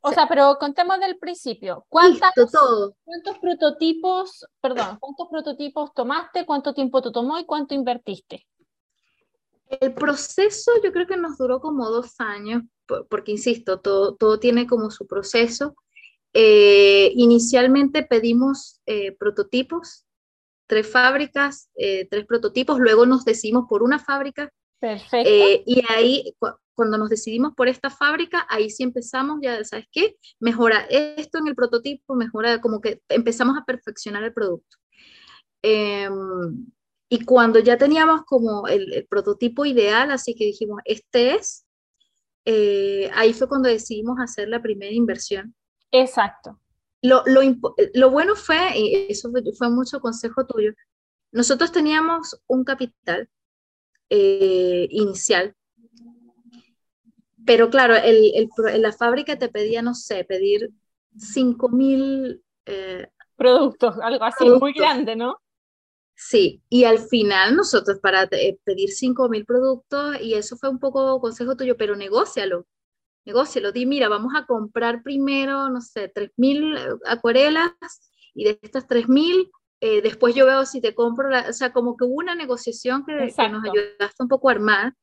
O 0.00 0.12
sea, 0.12 0.28
pero 0.28 0.56
contemos 0.58 0.98
del 1.00 1.18
principio. 1.18 1.84
¿Cuántas, 1.88 2.32
¿Cuántos 2.34 3.38
prototipos, 3.40 4.46
perdón, 4.60 4.98
cuántos 5.00 5.28
prototipos 5.28 5.92
tomaste, 5.94 6.46
cuánto 6.46 6.74
tiempo 6.74 7.00
te 7.00 7.10
tomó 7.10 7.38
y 7.38 7.44
cuánto 7.44 7.74
invertiste? 7.74 8.46
El 9.68 9.94
proceso 9.94 10.72
yo 10.82 10.92
creo 10.92 11.06
que 11.06 11.16
nos 11.16 11.38
duró 11.38 11.60
como 11.60 11.90
dos 11.90 12.14
años, 12.18 12.62
porque 13.08 13.32
insisto, 13.32 13.80
todo, 13.80 14.14
todo 14.14 14.38
tiene 14.38 14.66
como 14.66 14.90
su 14.90 15.06
proceso. 15.06 15.74
Eh, 16.32 17.12
inicialmente 17.14 18.02
pedimos 18.02 18.80
eh, 18.86 19.12
prototipos 19.16 20.03
tres 20.74 20.90
fábricas, 20.90 21.70
eh, 21.76 22.08
tres 22.10 22.26
prototipos, 22.26 22.80
luego 22.80 23.06
nos 23.06 23.24
decidimos 23.24 23.66
por 23.68 23.84
una 23.84 24.00
fábrica. 24.00 24.50
Perfecto. 24.80 25.30
Eh, 25.30 25.62
y 25.64 25.84
ahí, 25.88 26.34
cuando 26.74 26.98
nos 26.98 27.10
decidimos 27.10 27.54
por 27.54 27.68
esta 27.68 27.90
fábrica, 27.90 28.44
ahí 28.50 28.70
sí 28.70 28.82
empezamos, 28.82 29.38
ya 29.40 29.62
sabes 29.62 29.86
qué, 29.92 30.16
mejora 30.40 30.80
esto 30.90 31.38
en 31.38 31.46
el 31.46 31.54
prototipo, 31.54 32.16
mejora 32.16 32.60
como 32.60 32.80
que 32.80 33.00
empezamos 33.08 33.56
a 33.56 33.64
perfeccionar 33.64 34.24
el 34.24 34.32
producto. 34.32 34.76
Em, 35.62 36.66
y 37.08 37.24
cuando 37.24 37.60
ya 37.60 37.78
teníamos 37.78 38.22
como 38.24 38.66
el, 38.66 39.06
prototipo 39.08 39.64
ideal, 39.64 40.10
así 40.10 40.34
que 40.34 40.46
dijimos, 40.46 40.80
este 40.84 41.36
es, 41.36 41.66
eh, 42.46 43.12
ahí 43.14 43.32
fue 43.32 43.46
cuando 43.46 43.68
decidimos 43.68 44.18
hacer 44.18 44.48
la 44.48 44.60
primera 44.60 44.92
inversión. 44.92 45.54
Exacto. 45.92 46.58
Lo, 47.04 47.22
lo, 47.26 47.42
lo 47.92 48.10
bueno 48.10 48.34
fue, 48.34 48.78
y 48.78 49.06
eso 49.10 49.30
fue, 49.30 49.68
mucho 49.68 50.00
consejo 50.00 50.46
tuyo, 50.46 50.72
nosotros 51.32 51.70
teníamos 51.70 52.40
un 52.46 52.64
capital 52.64 53.28
eh, 54.08 54.86
inicial, 54.88 55.54
pero 57.44 57.68
claro, 57.68 57.94
el, 57.94 58.32
el, 58.34 58.80
la 58.80 58.92
fábrica 58.92 59.38
te 59.38 59.50
pedía, 59.50 59.82
no 59.82 59.94
sé, 59.94 60.24
pedir 60.24 60.70
5 61.18 61.68
mil... 61.68 62.42
Eh, 62.64 63.06
productos, 63.36 63.96
algo 64.00 64.24
así 64.24 64.48
muy 64.48 64.72
grande, 64.72 65.14
¿no? 65.14 65.36
Sí, 66.14 66.62
y 66.70 66.84
al 66.84 67.00
final 67.00 67.54
nosotros 67.54 67.98
para 68.00 68.22
eh, 68.30 68.56
pedir 68.64 68.88
5 68.88 69.28
mil 69.28 69.44
productos, 69.44 70.22
y 70.22 70.32
eso 70.32 70.56
fue 70.56 70.70
un 70.70 70.78
poco 70.78 71.20
consejo 71.20 71.54
tuyo, 71.54 71.76
pero 71.76 71.96
negócialo, 73.24 73.70
negócialo, 73.70 73.72
di, 73.72 73.86
mira, 73.86 74.08
vamos 74.08 74.32
a 74.36 74.46
comprar 74.46 75.02
primero, 75.02 75.68
no 75.68 75.80
sé, 75.80 76.08
3 76.08 76.30
mil 76.36 76.76
eh, 76.76 76.88
acuarelas, 77.06 77.72
y 78.34 78.44
de 78.44 78.58
estas 78.62 78.86
3 78.86 79.08
mil, 79.08 79.50
eh, 79.80 80.02
después 80.02 80.34
yo 80.34 80.46
veo 80.46 80.64
si 80.66 80.80
te 80.80 80.94
compro, 80.94 81.28
o 81.48 81.52
sea, 81.52 81.72
como 81.72 81.96
que 81.96 82.04
hubo 82.04 82.14
una 82.14 82.34
negociación 82.34 83.04
que, 83.04 83.12
nos 83.14 83.36
ayudaste 83.38 84.22
un 84.22 84.28
poco 84.28 84.48
a 84.48 84.52
armar, 84.52 84.94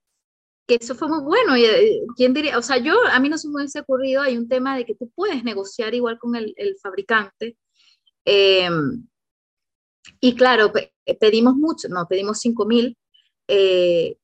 que 0.68 0.76
eso 0.76 0.96
fue 0.96 1.08
muy 1.08 1.24
bueno, 1.24 1.58
y 1.58 1.66
quién 2.16 2.34
diría, 2.34 2.58
o 2.58 2.62
sea, 2.62 2.78
yo, 2.78 2.94
a 3.12 3.20
mí 3.20 3.30
no 3.30 3.38
se 3.38 3.48
me 3.48 3.56
hubiese 3.56 3.80
ocurrido, 3.80 4.22
hay 4.22 4.38
un 4.38 4.48
tema 4.48 4.78
de 4.78 4.86
que 4.86 4.96
tú 4.96 5.12
puedes 5.16 5.44
negociar 5.44 5.94
igual 5.94 6.20
con 6.20 6.36
el, 6.36 6.54
el 6.58 6.78
fabricante, 6.82 7.58
eh, 8.26 8.70
y 10.20 10.36
claro, 10.36 10.72
pedimos 11.20 11.56
mucho, 11.56 11.88
no, 11.90 12.08
pedimos 12.08 12.40
5 12.40 12.66
mil. 12.66 12.98
Eh, 13.48 14.18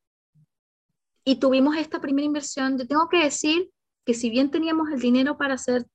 y 1.24 1.36
tuvimos 1.36 1.76
esta 1.76 2.00
primera 2.00 2.26
inversión. 2.26 2.78
Yo 2.78 2.88
tengo 2.88 3.10
que 3.10 3.24
decir 3.24 3.70
que 4.08 4.14
si 4.14 4.30
bien 4.30 4.50
teníamos 4.50 4.90
el 4.90 5.02
dinero 5.02 5.38
para 5.38 5.56
hacer 5.56 5.86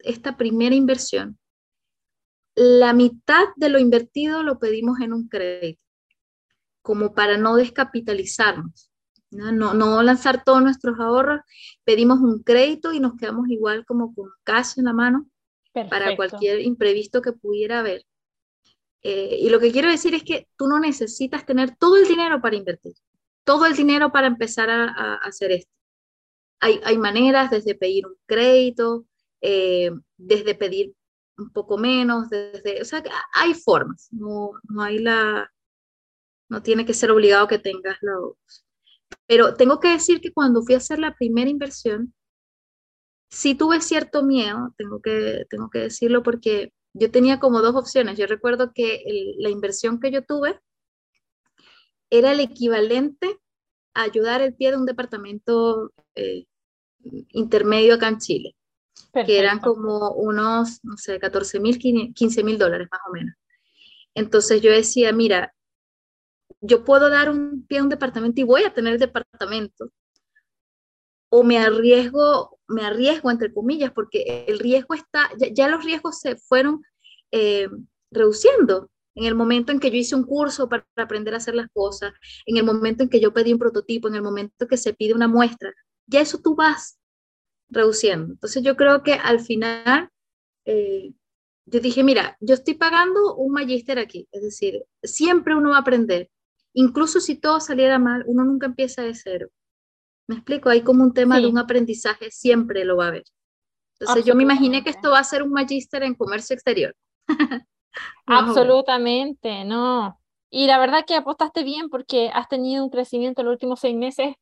esta 0.00 0.36
primera 0.36 0.74
inversión, 0.74 1.38
la 2.54 2.92
mitad 2.92 3.46
de 3.56 3.70
lo 3.70 3.78
invertido 3.78 4.42
lo 4.42 4.58
pedimos 4.58 5.00
en 5.00 5.14
un 5.14 5.28
crédito, 5.28 5.80
como 6.82 7.14
para 7.14 7.38
no 7.38 7.56
descapitalizarnos, 7.56 8.92
no, 9.30 9.72
no, 9.72 10.02
lanzar 10.02 10.44
todos 10.44 10.62
nuestros 10.62 11.00
ahorros, 11.00 11.40
pedimos 11.84 12.20
un 12.20 12.42
crédito 12.42 12.92
y 12.92 13.00
nos 13.00 13.16
quedamos 13.16 13.48
igual 13.48 13.86
como 13.86 14.14
con 14.14 14.28
cash 14.44 14.74
en 14.76 14.84
la 14.84 14.92
mano 14.92 15.26
para 15.72 16.14
cualquier 16.16 16.60
imprevisto 16.60 17.22
que 17.22 17.32
pudiera 17.32 17.80
haber. 17.80 18.04
Eh, 19.00 19.38
y 19.40 19.48
lo 19.48 19.58
que 19.58 19.72
quiero 19.72 19.90
decir 19.90 20.14
es 20.14 20.22
que 20.22 20.48
tú 20.58 20.68
no 20.68 20.78
necesitas 20.78 21.46
tener 21.46 21.74
todo 21.76 21.96
el 21.96 22.06
dinero 22.06 22.42
para 22.42 22.56
invertir, 22.56 22.92
todo 23.42 23.64
el 23.64 23.74
dinero 23.74 24.12
para 24.12 24.26
empezar 24.26 24.68
a, 24.68 25.14
hacer 25.16 25.50
esto. 25.52 25.72
Hay, 26.64 26.96
maneras 26.96 27.50
desde 27.50 27.74
pedir 27.74 28.06
un 28.06 28.14
crédito, 28.26 29.04
eh, 29.42 29.90
desde 30.16 30.54
pedir 30.54 30.94
un 31.36 31.50
poco 31.50 31.76
menos, 31.76 32.30
desde, 32.30 32.80
o 32.80 32.84
sea, 32.86 33.02
hay 33.34 33.52
formas, 33.52 34.08
no, 34.12 34.52
no 34.70 34.82
hay 34.82 34.98
la, 34.98 35.52
no 36.48 36.62
tiene 36.62 36.86
que 36.86 36.94
ser 36.94 37.10
obligado 37.10 37.48
que 37.48 37.58
tengas 37.58 37.98
los... 38.00 38.36
Pero 39.26 39.54
tengo 39.54 39.78
que 39.78 39.88
decir 39.88 40.20
que 40.20 40.32
cuando 40.32 40.62
fui 40.62 40.74
a 40.74 40.78
hacer 40.78 40.98
la 40.98 41.14
primera 41.14 41.50
inversión, 41.50 42.14
sí 43.30 43.54
tuve 43.54 43.80
cierto 43.80 44.22
miedo, 44.22 44.74
tengo 44.78 45.00
que, 45.02 45.44
tengo 45.50 45.68
que 45.70 45.80
decirlo 45.80 46.22
porque 46.22 46.72
yo 46.94 47.10
tenía 47.10 47.40
como 47.40 47.60
dos 47.60 47.74
opciones. 47.74 48.16
Yo 48.18 48.26
recuerdo 48.26 48.72
que 48.74 49.02
la 49.38 49.50
inversión 49.50 50.00
que 50.00 50.10
yo 50.10 50.24
tuve 50.24 50.60
era 52.10 52.32
el 52.32 52.40
equivalente 52.40 53.38
a 53.94 54.02
ayudar 54.02 54.40
el 54.40 54.54
pie 54.54 54.70
de 54.70 54.76
un 54.76 54.86
departamento 54.86 55.92
eh, 56.14 56.46
intermedio 57.30 57.94
acá 57.94 58.08
en 58.08 58.18
Chile, 58.18 58.56
que 59.12 59.38
eran 59.38 59.60
como 59.60 60.12
unos, 60.12 60.80
no 60.84 60.96
sé, 60.96 61.18
14 61.18 61.60
mil, 61.60 61.78
15 61.78 62.44
mil 62.44 62.58
dólares 62.58 62.88
más 62.90 63.00
o 63.08 63.12
menos. 63.12 63.34
Entonces 64.14 64.60
yo 64.62 64.70
decía, 64.70 65.12
mira, 65.12 65.54
yo 66.60 66.84
puedo 66.84 67.10
dar 67.10 67.30
un 67.30 67.66
pie 67.66 67.78
a 67.78 67.82
un 67.82 67.88
departamento 67.88 68.40
y 68.40 68.44
voy 68.44 68.62
a 68.64 68.72
tener 68.72 68.94
el 68.94 69.00
departamento, 69.00 69.90
o 71.28 71.42
me 71.42 71.58
arriesgo, 71.58 72.60
me 72.68 72.82
arriesgo 72.82 73.30
entre 73.30 73.52
comillas, 73.52 73.90
porque 73.92 74.44
el 74.46 74.60
riesgo 74.60 74.94
está, 74.94 75.30
ya, 75.52 75.68
los 75.68 75.84
riesgos 75.84 76.20
se 76.20 76.36
fueron 76.36 76.82
eh, 77.32 77.68
reduciendo. 78.12 78.88
En 79.16 79.26
el 79.26 79.34
momento 79.34 79.72
en 79.72 79.80
que 79.80 79.90
yo 79.90 79.96
hice 79.96 80.14
un 80.14 80.24
curso 80.24 80.68
para 80.68 80.86
aprender 80.96 81.34
a 81.34 81.38
hacer 81.38 81.54
las 81.54 81.68
cosas, 81.72 82.12
en 82.46 82.56
el 82.56 82.64
momento 82.64 83.02
en 83.02 83.08
que 83.08 83.20
yo 83.20 83.32
pedí 83.32 83.52
un 83.52 83.58
prototipo, 83.58 84.08
en 84.08 84.14
el 84.14 84.22
momento 84.22 84.66
que 84.68 84.76
se 84.76 84.94
pide 84.94 85.14
una 85.14 85.28
muestra, 85.28 85.72
ya 86.06 86.20
eso 86.20 86.38
tú 86.38 86.54
vas 86.54 86.98
reduciendo. 87.68 88.32
Entonces 88.32 88.62
yo 88.62 88.76
creo 88.76 89.02
que 89.02 89.14
al 89.14 89.40
final, 89.40 90.10
eh, 90.64 91.12
yo 91.66 91.80
dije, 91.80 92.02
mira, 92.02 92.36
yo 92.40 92.54
estoy 92.54 92.74
pagando 92.74 93.34
un 93.36 93.52
magíster 93.52 93.98
aquí, 93.98 94.28
es 94.32 94.42
decir, 94.42 94.84
siempre 95.02 95.54
uno 95.54 95.70
va 95.70 95.76
a 95.76 95.80
aprender. 95.80 96.30
Incluso 96.74 97.20
si 97.20 97.36
todo 97.36 97.60
saliera 97.60 97.98
mal, 97.98 98.24
uno 98.26 98.44
nunca 98.44 98.66
empieza 98.66 99.02
de 99.02 99.14
cero. 99.14 99.48
Me 100.26 100.36
explico, 100.36 100.70
hay 100.70 100.82
como 100.82 101.04
un 101.04 101.12
tema 101.12 101.38
de 101.38 101.46
un 101.46 101.58
aprendizaje, 101.58 102.30
siempre 102.30 102.84
lo 102.84 102.96
va 102.96 103.04
a 103.04 103.08
haber. 103.08 103.24
Entonces 103.98 104.24
yo 104.24 104.34
me 104.34 104.42
imaginé 104.42 104.82
que 104.82 104.90
esto 104.90 105.10
va 105.10 105.20
a 105.20 105.24
ser 105.24 105.42
un 105.42 105.50
magíster 105.50 106.02
en 106.02 106.14
comercio 106.14 106.54
exterior. 106.54 106.96
Absolutamente, 108.26 109.64
no. 109.64 110.18
Y 110.50 110.66
la 110.66 110.78
verdad 110.78 111.04
que 111.06 111.14
apostaste 111.14 111.62
bien 111.62 111.88
porque 111.90 112.30
has 112.32 112.48
tenido 112.48 112.84
un 112.84 112.90
crecimiento 112.90 113.40
en 113.40 113.46
los 113.46 113.52
últimos 113.52 113.80
seis 113.80 113.96
meses 113.96 114.34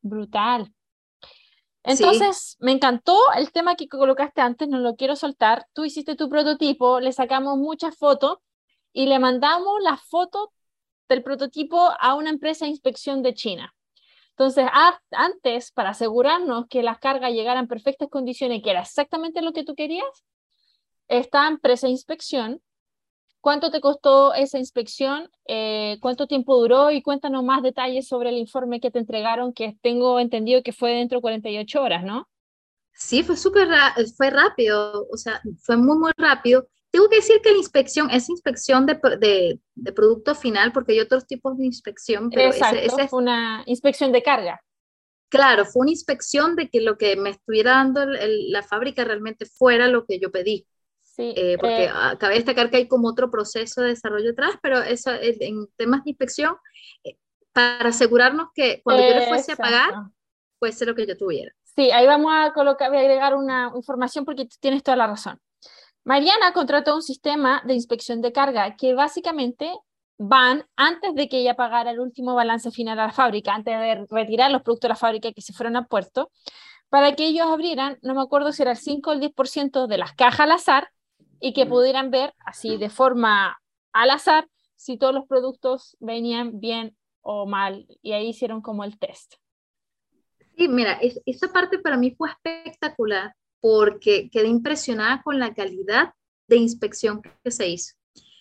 brutal. 0.00 0.72
Entonces, 1.86 2.56
me 2.58 2.72
encantó 2.72 3.16
el 3.36 3.52
tema 3.52 3.76
que 3.76 3.86
colocaste 3.86 4.40
antes, 4.40 4.68
no 4.68 4.78
lo 4.78 4.96
quiero 4.96 5.14
soltar. 5.14 5.66
Tú 5.72 5.84
hiciste 5.84 6.16
tu 6.16 6.28
prototipo, 6.28 6.98
le 6.98 7.12
sacamos 7.12 7.56
muchas 7.58 7.96
fotos 7.96 8.38
y 8.92 9.06
le 9.06 9.20
mandamos 9.20 9.80
la 9.82 9.96
foto 9.96 10.52
del 11.08 11.22
prototipo 11.22 11.92
a 12.00 12.14
una 12.14 12.30
empresa 12.30 12.64
de 12.64 12.72
inspección 12.72 13.22
de 13.22 13.34
China. 13.34 13.72
Entonces, 14.30 14.66
antes, 15.12 15.70
para 15.70 15.90
asegurarnos 15.90 16.66
que 16.68 16.82
las 16.82 16.98
cargas 16.98 17.32
llegaran 17.32 17.64
en 17.64 17.68
perfectas 17.68 18.08
condiciones, 18.10 18.62
que 18.62 18.70
era 18.70 18.80
exactamente 18.80 19.40
lo 19.40 19.52
que 19.52 19.64
tú 19.64 19.74
querías, 19.76 20.24
está 21.06 21.46
en 21.48 21.60
inspección. 21.88 22.60
¿Cuánto 23.40 23.70
te 23.70 23.80
costó 23.80 24.34
esa 24.34 24.58
inspección? 24.58 25.30
Eh, 25.46 25.98
¿Cuánto 26.00 26.26
tiempo 26.26 26.56
duró? 26.58 26.90
Y 26.90 27.02
cuéntanos 27.02 27.44
más 27.44 27.62
detalles 27.62 28.08
sobre 28.08 28.30
el 28.30 28.36
informe 28.36 28.80
que 28.80 28.90
te 28.90 28.98
entregaron, 28.98 29.52
que 29.52 29.76
tengo 29.82 30.18
entendido 30.18 30.62
que 30.62 30.72
fue 30.72 30.90
dentro 30.90 31.18
de 31.18 31.22
48 31.22 31.82
horas, 31.82 32.04
¿no? 32.04 32.28
Sí, 32.92 33.22
fue 33.22 33.36
súper 33.36 33.68
fue 34.16 34.30
rápido, 34.30 35.06
o 35.12 35.16
sea, 35.16 35.40
fue 35.60 35.76
muy, 35.76 35.98
muy 35.98 36.12
rápido. 36.16 36.66
Tengo 36.90 37.08
que 37.10 37.16
decir 37.16 37.40
que 37.42 37.50
la 37.50 37.58
inspección 37.58 38.10
es 38.10 38.30
inspección 38.30 38.86
de, 38.86 38.98
de, 39.20 39.60
de 39.74 39.92
producto 39.92 40.34
final, 40.34 40.72
porque 40.72 40.92
hay 40.92 41.00
otros 41.00 41.26
tipos 41.26 41.58
de 41.58 41.66
inspección. 41.66 42.30
Pero 42.30 42.48
Exacto, 42.48 42.78
ese, 42.78 43.02
es 43.02 43.12
una 43.12 43.62
inspección 43.66 44.12
de 44.12 44.22
carga. 44.22 44.62
Claro, 45.28 45.66
fue 45.66 45.82
una 45.82 45.90
inspección 45.90 46.56
de 46.56 46.70
que 46.70 46.80
lo 46.80 46.96
que 46.96 47.16
me 47.16 47.30
estuviera 47.30 47.72
dando 47.72 48.06
la 48.06 48.62
fábrica 48.62 49.04
realmente 49.04 49.44
fuera 49.44 49.88
lo 49.88 50.06
que 50.06 50.18
yo 50.18 50.30
pedí. 50.30 50.66
Sí, 51.16 51.32
eh, 51.34 51.56
porque 51.58 51.84
eh, 51.84 51.90
cabe 52.18 52.34
destacar 52.34 52.68
que 52.68 52.76
hay 52.76 52.88
como 52.88 53.08
otro 53.08 53.30
proceso 53.30 53.80
de 53.80 53.88
desarrollo 53.88 54.32
atrás, 54.32 54.50
pero 54.60 54.82
eso 54.82 55.10
en 55.18 55.66
temas 55.76 56.04
de 56.04 56.10
inspección, 56.10 56.56
eh, 57.04 57.16
para 57.54 57.88
asegurarnos 57.88 58.48
que 58.54 58.82
cuando 58.84 59.02
yo 59.02 59.14
le 59.14 59.26
fuese 59.26 59.52
a 59.52 59.56
pagar, 59.56 59.94
fuese 60.58 60.84
lo 60.84 60.94
que 60.94 61.06
yo 61.06 61.16
tuviera. 61.16 61.54
Sí, 61.64 61.90
ahí 61.90 62.06
vamos 62.06 62.32
a 62.34 62.52
colocar, 62.52 62.90
voy 62.90 62.98
a 62.98 63.00
agregar 63.00 63.34
una 63.34 63.72
información 63.74 64.26
porque 64.26 64.46
tienes 64.60 64.82
toda 64.82 64.98
la 64.98 65.06
razón. 65.06 65.40
Mariana 66.04 66.52
contrató 66.52 66.94
un 66.94 67.02
sistema 67.02 67.62
de 67.64 67.72
inspección 67.72 68.20
de 68.20 68.32
carga 68.32 68.76
que 68.76 68.92
básicamente 68.92 69.72
van 70.18 70.66
antes 70.76 71.14
de 71.14 71.30
que 71.30 71.38
ella 71.38 71.56
pagara 71.56 71.92
el 71.92 72.00
último 72.00 72.34
balance 72.34 72.70
final 72.70 72.98
a 73.00 73.06
la 73.06 73.12
fábrica, 73.12 73.54
antes 73.54 73.74
de 73.74 74.06
retirar 74.10 74.50
los 74.50 74.60
productos 74.60 74.88
de 74.88 74.92
la 74.92 74.96
fábrica 74.96 75.32
que 75.32 75.40
se 75.40 75.54
fueron 75.54 75.76
a 75.76 75.86
puerto, 75.86 76.30
para 76.90 77.16
que 77.16 77.26
ellos 77.26 77.46
abrieran, 77.46 77.98
no 78.02 78.14
me 78.14 78.20
acuerdo 78.20 78.52
si 78.52 78.60
era 78.60 78.72
el 78.72 78.76
5 78.76 79.10
o 79.10 79.12
el 79.14 79.20
10% 79.20 79.86
de 79.86 79.96
las 79.96 80.12
cajas 80.12 80.40
al 80.40 80.52
azar 80.52 80.90
y 81.40 81.52
que 81.52 81.66
pudieran 81.66 82.10
ver 82.10 82.34
así 82.44 82.76
de 82.76 82.90
forma 82.90 83.58
al 83.92 84.10
azar 84.10 84.48
si 84.74 84.98
todos 84.98 85.14
los 85.14 85.26
productos 85.26 85.96
venían 86.00 86.60
bien 86.60 86.96
o 87.22 87.46
mal. 87.46 87.86
Y 88.02 88.12
ahí 88.12 88.28
hicieron 88.28 88.60
como 88.60 88.84
el 88.84 88.98
test. 88.98 89.34
Sí, 90.56 90.68
mira, 90.68 90.98
esa 91.26 91.52
parte 91.52 91.78
para 91.78 91.96
mí 91.96 92.12
fue 92.12 92.30
espectacular 92.30 93.34
porque 93.60 94.30
quedé 94.30 94.48
impresionada 94.48 95.22
con 95.22 95.38
la 95.38 95.54
calidad 95.54 96.12
de 96.46 96.56
inspección 96.56 97.20
que 97.42 97.50
se 97.50 97.68
hizo. 97.68 97.94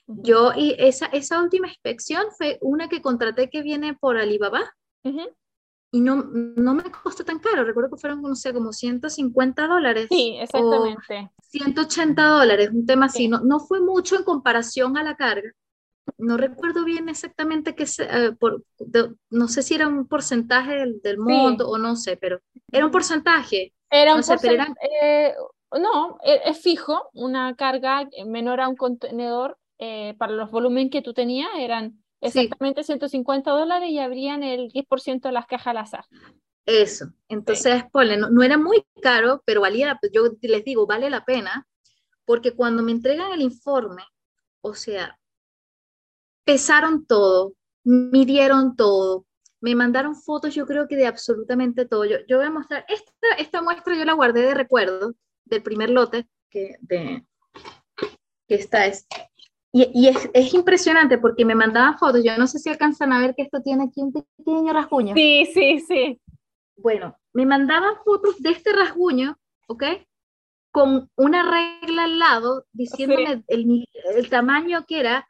Yo, 0.07 0.51
y 0.55 0.75
esa, 0.77 1.07
esa 1.07 1.41
última 1.41 1.67
inspección 1.67 2.25
fue 2.37 2.59
una 2.61 2.87
que 2.87 3.01
contraté 3.01 3.49
que 3.49 3.63
viene 3.63 3.95
por 3.95 4.17
Alibaba 4.17 4.71
y 5.91 6.01
no, 6.01 6.15
no 6.23 6.73
me 6.73 6.83
costó 6.83 7.23
tan 7.23 7.39
caro. 7.39 7.63
Recuerdo 7.63 7.91
que 7.91 8.01
fueron, 8.01 8.21
no 8.21 8.35
sé, 8.35 8.53
como 8.53 8.73
150 8.73 9.67
dólares. 9.67 10.07
Sí, 10.09 10.37
exactamente. 10.39 11.31
180 11.41 12.27
dólares, 12.27 12.69
un 12.73 12.85
tema 12.85 13.05
así. 13.05 13.27
No, 13.27 13.39
no 13.41 13.59
fue 13.59 13.79
mucho 13.79 14.15
en 14.17 14.23
comparación 14.23 14.97
a 14.97 15.03
la 15.03 15.15
carga, 15.15 15.51
no 16.17 16.37
recuerdo 16.37 16.85
bien 16.85 17.09
exactamente 17.09 17.75
qué, 17.75 17.85
eh, 17.99 18.31
por, 18.39 18.63
no 19.29 19.47
sé 19.47 19.63
si 19.63 19.75
era 19.75 19.87
un 19.87 20.07
porcentaje 20.07 20.75
del, 20.75 21.01
del 21.01 21.17
monto 21.17 21.67
o 21.67 21.77
no 21.77 21.95
sé, 21.95 22.17
pero 22.17 22.39
era 22.71 22.85
un 22.85 22.91
porcentaje. 22.91 23.73
Era 23.89 24.13
un 24.13 24.21
no 24.21 24.25
porcentaje, 24.25 24.73
eh, 25.01 25.33
no, 25.79 26.17
es 26.23 26.61
fijo, 26.61 27.09
una 27.13 27.55
carga 27.55 28.07
menor 28.25 28.61
a 28.61 28.67
un 28.67 28.75
contenedor 28.75 29.57
eh, 29.79 30.15
para 30.17 30.33
los 30.33 30.51
volúmenes 30.51 30.91
que 30.91 31.01
tú 31.01 31.13
tenías 31.13 31.49
eran 31.57 32.03
exactamente 32.21 32.83
150 32.83 33.51
dólares 33.51 33.89
y 33.89 33.99
habrían 33.99 34.43
el 34.43 34.71
10% 34.71 35.21
de 35.21 35.31
las 35.31 35.47
cajas 35.47 35.67
al 35.67 35.77
azar. 35.77 36.05
Eso, 36.65 37.13
entonces, 37.29 37.83
no, 37.93 38.29
no, 38.29 38.43
era 38.43 38.57
muy 38.57 38.83
caro, 39.01 39.43
pero 39.45 39.61
valía, 39.61 39.99
yo 40.11 40.23
les 40.41 40.63
digo, 40.63 40.87
vale 40.87 41.11
la 41.11 41.23
pena, 41.23 41.67
porque 42.25 42.53
cuando 42.53 42.81
me 42.81 42.91
entregan 42.91 43.31
el 43.31 43.41
informe, 43.41 44.03
o 44.61 44.73
sea, 44.73 45.19
pesaron 46.43 47.05
todo, 47.05 47.53
midieron 47.83 48.75
todo, 48.75 49.27
me 49.61 49.75
mandaron 49.75 50.15
fotos, 50.15 50.55
yo 50.55 50.65
creo 50.65 50.87
que 50.87 50.95
de 50.95 51.07
absolutamente 51.07 51.85
todo. 51.85 52.05
Yo, 52.05 52.17
yo 52.27 52.37
voy 52.37 52.47
a 52.47 52.51
mostrar, 52.51 52.85
esta, 52.87 53.27
esta 53.37 53.61
muestra 53.61 53.95
yo 53.95 54.05
la 54.05 54.13
guardé 54.13 54.41
de 54.41 54.53
recuerdo 54.53 55.13
del 55.45 55.61
primer 55.63 55.89
lote 55.89 56.27
que, 56.49 56.77
de, 56.81 57.25
que 58.47 58.55
está 58.55 58.85
es. 58.85 59.07
Y, 59.77 59.91
y 59.93 60.07
es, 60.07 60.29
es, 60.33 60.53
impresionante 60.53 61.17
porque 61.17 61.43
me 61.43 61.53
mandaban 61.53 61.97
fotos, 61.97 62.23
yo 62.23 62.37
no 62.37 62.47
sé 62.47 62.59
si 62.59 62.69
alcanzan 62.69 63.11
a 63.11 63.19
ver 63.19 63.35
que 63.35 63.41
esto 63.41 63.61
tiene 63.61 63.83
aquí 63.83 63.99
un 64.01 64.13
pequeño 64.13 64.71
rasguño. 64.71 65.13
Sí, 65.13 65.49
sí, 65.53 65.81
sí. 65.81 66.21
Bueno, 66.77 67.17
me 67.33 67.45
mandaban 67.45 67.95
fotos 68.05 68.41
de 68.41 68.51
este 68.51 68.71
rasguño, 68.71 69.37
¿ok? 69.67 69.83
Con 70.71 71.11
una 71.17 71.43
regla 71.43 72.05
al 72.05 72.19
lado 72.19 72.63
diciéndome 72.71 73.43
el, 73.47 73.85
el, 74.15 74.29
tamaño 74.29 74.85
que 74.87 75.01
era, 75.01 75.27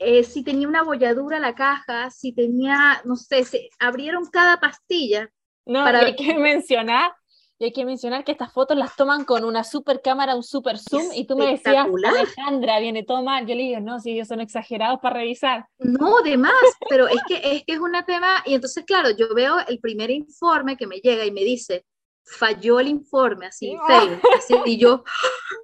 eh, 0.00 0.22
si 0.22 0.44
tenía 0.44 0.68
una 0.68 0.82
bolladura 0.82 1.40
la 1.40 1.54
caja, 1.54 2.10
si 2.10 2.34
tenía, 2.34 3.00
no 3.06 3.16
sé, 3.16 3.42
se 3.44 3.70
abrieron 3.78 4.26
cada 4.26 4.60
pastilla. 4.60 5.30
No, 5.64 5.82
para... 5.82 6.00
hay 6.00 6.14
que 6.14 6.34
mencionar 6.38 7.10
y 7.58 7.64
hay 7.64 7.72
que 7.72 7.86
mencionar 7.86 8.24
que 8.24 8.32
estas 8.32 8.52
fotos 8.52 8.76
las 8.76 8.96
toman 8.96 9.24
con 9.24 9.44
una 9.44 9.64
super 9.64 10.02
cámara, 10.02 10.36
un 10.36 10.42
super 10.42 10.78
zoom, 10.78 11.10
y 11.14 11.26
tú 11.26 11.36
me 11.36 11.46
decías, 11.46 11.86
Alejandra, 12.04 12.80
viene 12.80 13.02
todo 13.02 13.22
mal. 13.22 13.46
Yo 13.46 13.54
le 13.54 13.62
digo, 13.62 13.80
no, 13.80 13.98
si 13.98 14.12
ellos 14.12 14.28
son 14.28 14.40
exagerados 14.40 15.00
para 15.00 15.16
revisar. 15.16 15.66
No, 15.78 16.20
de 16.20 16.36
más, 16.36 16.52
pero 16.88 17.08
es 17.08 17.20
que, 17.26 17.40
es 17.42 17.64
que 17.64 17.72
es 17.72 17.78
un 17.78 17.92
tema, 18.06 18.42
y 18.44 18.54
entonces, 18.54 18.84
claro, 18.84 19.10
yo 19.10 19.34
veo 19.34 19.56
el 19.66 19.78
primer 19.78 20.10
informe 20.10 20.76
que 20.76 20.86
me 20.86 20.96
llega 20.96 21.24
y 21.24 21.30
me 21.30 21.44
dice, 21.44 21.86
falló 22.24 22.78
el 22.78 22.88
informe, 22.88 23.46
así, 23.46 23.74
fail, 23.86 24.20
y 24.66 24.76
yo, 24.76 25.02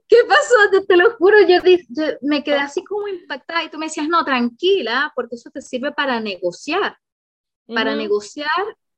¿qué 0.09 0.17
pasó? 0.27 0.85
Te, 0.89 0.97
lo 0.97 1.15
juro, 1.17 1.37
yo, 1.47 1.59
me 2.23 2.43
quedé 2.43 2.57
así 2.57 2.83
como 2.85 3.07
impactada, 3.07 3.65
y 3.65 3.69
tú 3.69 3.77
me 3.77 3.87
decías, 3.87 4.09
no, 4.09 4.25
tranquila, 4.25 5.13
porque 5.15 5.35
eso 5.35 5.51
te 5.51 5.61
sirve 5.61 5.93
para 5.93 6.21
negociar, 6.21 6.97
para 7.67 7.95
negociar 7.95 8.49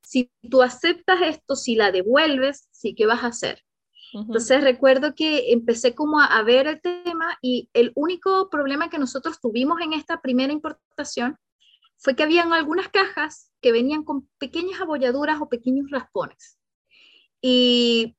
si 0.05 0.31
tú 0.49 0.62
aceptas 0.62 1.21
esto, 1.23 1.57
si 1.57 1.75
la 1.75 1.90
devuelves, 1.90 2.69
sí, 2.71 2.95
¿qué 2.95 3.07
vas 3.07 3.25
a 3.25 3.29
hacer? 3.29 3.62
Entonces 4.12 4.62
recuerdo 4.62 5.17
que 5.17 5.53
empecé 5.53 5.97
como 5.97 6.21
a, 6.21 6.40
ver 6.43 6.69
el 6.69 6.81
tema 6.81 7.37
y 7.43 7.69
el 7.73 7.90
único 7.97 8.49
problema 8.49 8.88
que 8.88 8.99
nosotros 8.99 9.40
tuvimos 9.40 9.81
en 9.81 9.93
esta 9.93 10.21
primera 10.21 10.53
importación 10.53 11.37
fue 11.97 12.14
que 12.14 12.23
habían 12.23 12.53
algunas 12.53 12.88
cajas 12.88 13.51
que 13.61 13.73
venían 13.73 14.05
con 14.05 14.29
pequeñas 14.38 14.81
abolladuras 14.81 15.40
o 15.40 15.49
pequeños 15.49 15.90
raspones. 15.90 16.59
Y 17.40 18.17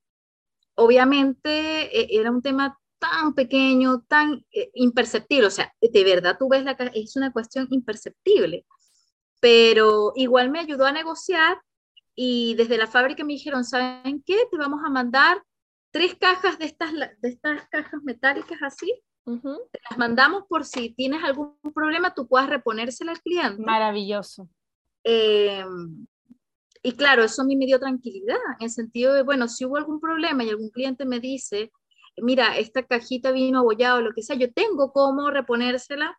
obviamente 0.75 1.49
e, 1.97 2.19
era 2.19 2.29
un 2.29 2.41
tema 2.41 2.77
tan 2.99 3.33
pequeño, 3.33 4.03
tan 4.07 4.45
eh, 4.51 4.71
imperceptible, 4.73 5.47
o 5.47 5.51
sea, 5.51 5.73
de 5.79 6.03
verdad 6.03 6.35
tú 6.37 6.49
ves 6.49 6.65
la 6.65 6.71
es 6.93 7.15
una 7.15 7.31
cuestión 7.31 7.67
imperceptible, 7.69 8.65
pero 9.39 10.11
igual 10.15 10.49
me 10.49 10.59
ayudó 10.59 10.85
a 10.85 10.91
negociar 10.91 11.57
y 12.15 12.55
desde 12.55 12.77
la 12.77 12.87
fábrica 12.87 13.23
me 13.23 13.33
dijeron, 13.33 13.63
¿saben 13.63 14.23
qué? 14.25 14.37
Te 14.49 14.57
vamos 14.57 14.81
a 14.85 14.89
mandar 14.89 15.43
tres 15.91 16.15
cajas 16.15 16.57
de 16.57 16.65
estas, 16.65 16.91
de 16.93 17.29
estas 17.29 17.67
cajas 17.69 18.01
metálicas 18.03 18.59
así. 18.61 18.93
Te 19.25 19.79
las 19.89 19.97
mandamos 19.97 20.43
por 20.47 20.65
si 20.65 20.91
tienes 20.91 21.23
algún 21.23 21.57
problema, 21.73 22.13
tú 22.13 22.27
puedas 22.27 22.49
reponérsela 22.49 23.11
al 23.11 23.21
cliente. 23.21 23.61
Maravilloso. 23.61 24.49
Em, 25.03 26.05
y 26.83 26.91
claro, 26.93 27.23
eso 27.23 27.41
a 27.41 27.45
mí 27.45 27.55
me 27.55 27.65
dio 27.65 27.79
tranquilidad, 27.79 28.37
en 28.59 28.65
el 28.65 28.69
sentido 28.69 29.13
de, 29.13 29.23
bueno, 29.23 29.47
si 29.47 29.65
hubo 29.65 29.77
algún 29.77 29.99
problema 29.99 30.43
y 30.43 30.49
algún 30.49 30.69
cliente 30.69 31.05
me 31.05 31.19
dice, 31.19 31.71
mira, 32.17 32.57
esta 32.57 32.83
cajita 32.83 33.31
vino 33.31 33.59
abollado, 33.59 34.01
lo 34.01 34.13
que 34.13 34.21
sea, 34.21 34.35
yo 34.35 34.53
tengo 34.53 34.91
cómo 34.93 35.31
reponérsela 35.31 36.17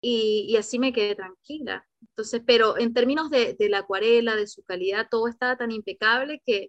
y, 0.00 0.46
y 0.48 0.56
así 0.56 0.78
me 0.78 0.92
quedé 0.92 1.14
tranquila. 1.14 1.86
Entonces, 2.00 2.42
pero 2.46 2.78
en 2.78 2.94
términos 2.94 3.30
de, 3.30 3.54
de, 3.58 3.68
la 3.68 3.78
acuarela, 3.78 4.36
de 4.36 4.46
su 4.46 4.62
calidad, 4.62 5.08
todo 5.10 5.28
estaba 5.28 5.56
tan 5.56 5.70
impecable 5.70 6.40
que, 6.44 6.68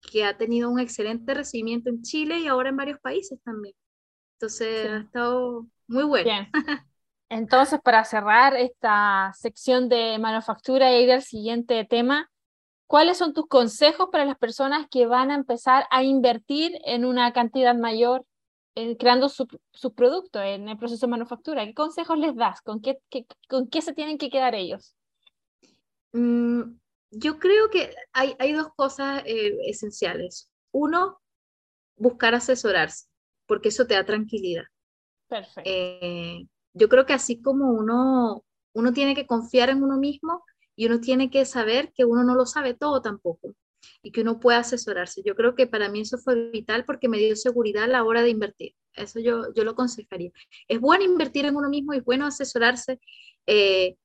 que 0.00 0.24
ha 0.24 0.36
tenido 0.36 0.70
un 0.70 0.80
excelente 0.80 1.34
recibimiento 1.34 1.90
en 1.90 2.02
Chile 2.02 2.38
y 2.38 2.46
ahora 2.46 2.70
en 2.70 2.76
varios 2.76 3.00
países 3.00 3.38
también. 3.44 3.74
Entonces, 4.38 4.90
ha 4.90 4.98
estado 4.98 5.66
muy 5.86 6.04
bueno. 6.04 6.24
Bien. 6.24 6.48
Entonces, 7.28 7.80
para 7.82 8.04
cerrar 8.04 8.56
esta 8.56 9.32
sección 9.34 9.88
de 9.88 10.18
manufactura 10.18 10.90
e 10.90 11.02
ir 11.02 11.12
al 11.12 11.22
siguiente 11.22 11.84
tema, 11.84 12.30
¿cuáles 12.86 13.18
son 13.18 13.32
tus 13.32 13.46
consejos 13.46 14.08
para 14.12 14.24
las 14.24 14.36
personas 14.36 14.86
que 14.90 15.06
van 15.06 15.30
a 15.30 15.34
empezar 15.34 15.86
a 15.90 16.04
invertir 16.04 16.78
en 16.84 17.04
una 17.04 17.32
cantidad 17.32 17.74
mayor 17.74 18.24
creando 18.98 19.28
sus 19.28 19.46
su 19.72 19.94
productos 19.94 20.42
en 20.42 20.68
el 20.68 20.76
proceso 20.76 21.06
de 21.06 21.10
manufactura? 21.10 21.64
¿Qué 21.64 21.74
consejos 21.74 22.18
les 22.18 22.34
das? 22.34 22.60
¿Con 22.62 22.80
qué, 22.80 22.98
con 23.48 23.68
qué 23.68 23.82
se 23.82 23.92
tienen 23.92 24.18
que 24.18 24.30
quedar 24.30 24.54
ellos? 24.54 24.96
Mm, 26.12 26.76
yo 27.10 27.38
creo 27.38 27.70
que 27.70 27.94
hay, 28.12 28.34
hay 28.38 28.52
dos 28.52 28.68
cosas 28.76 29.22
eh, 29.26 29.56
esenciales. 29.66 30.50
Uno, 30.72 31.20
buscar 31.96 32.34
asesorarse, 32.34 33.06
porque 33.46 33.68
eso 33.68 33.86
te 33.86 33.94
da 33.94 34.04
tranquilidad. 34.04 34.64
Perfecto. 35.28 35.62
Eh, 35.64 36.46
yo 36.72 36.88
creo 36.88 37.06
que 37.06 37.12
así 37.12 37.40
como 37.40 37.70
uno, 37.70 38.44
uno 38.72 38.92
tiene 38.92 39.14
que 39.14 39.26
confiar 39.26 39.70
en 39.70 39.82
uno 39.82 39.96
mismo 39.96 40.44
y 40.76 40.86
uno 40.86 41.00
tiene 41.00 41.30
que 41.30 41.44
saber 41.44 41.92
que 41.92 42.04
uno 42.04 42.24
no 42.24 42.34
lo 42.34 42.46
sabe 42.46 42.74
todo 42.74 43.00
tampoco 43.00 43.54
y 44.02 44.12
que 44.12 44.22
uno 44.22 44.40
pueda 44.40 44.58
asesorarse. 44.58 45.22
Yo 45.24 45.34
creo 45.34 45.54
que 45.54 45.66
para 45.66 45.88
mí 45.88 46.00
eso 46.00 46.18
fue 46.18 46.50
vital 46.50 46.84
porque 46.84 47.08
me 47.08 47.18
dio 47.18 47.36
seguridad 47.36 47.84
a 47.84 47.88
la 47.88 48.04
hora 48.04 48.22
de 48.22 48.30
invertir. 48.30 48.74
Eso 48.94 49.20
yo, 49.20 49.52
yo 49.54 49.64
lo 49.64 49.72
aconsejaría. 49.72 50.30
Es 50.68 50.80
bueno 50.80 51.04
invertir 51.04 51.44
en 51.46 51.56
uno 51.56 51.68
mismo 51.68 51.92
es 51.92 52.04
bueno 52.04 52.26
asesorarse. 52.26 53.00
Eh, 53.46 53.96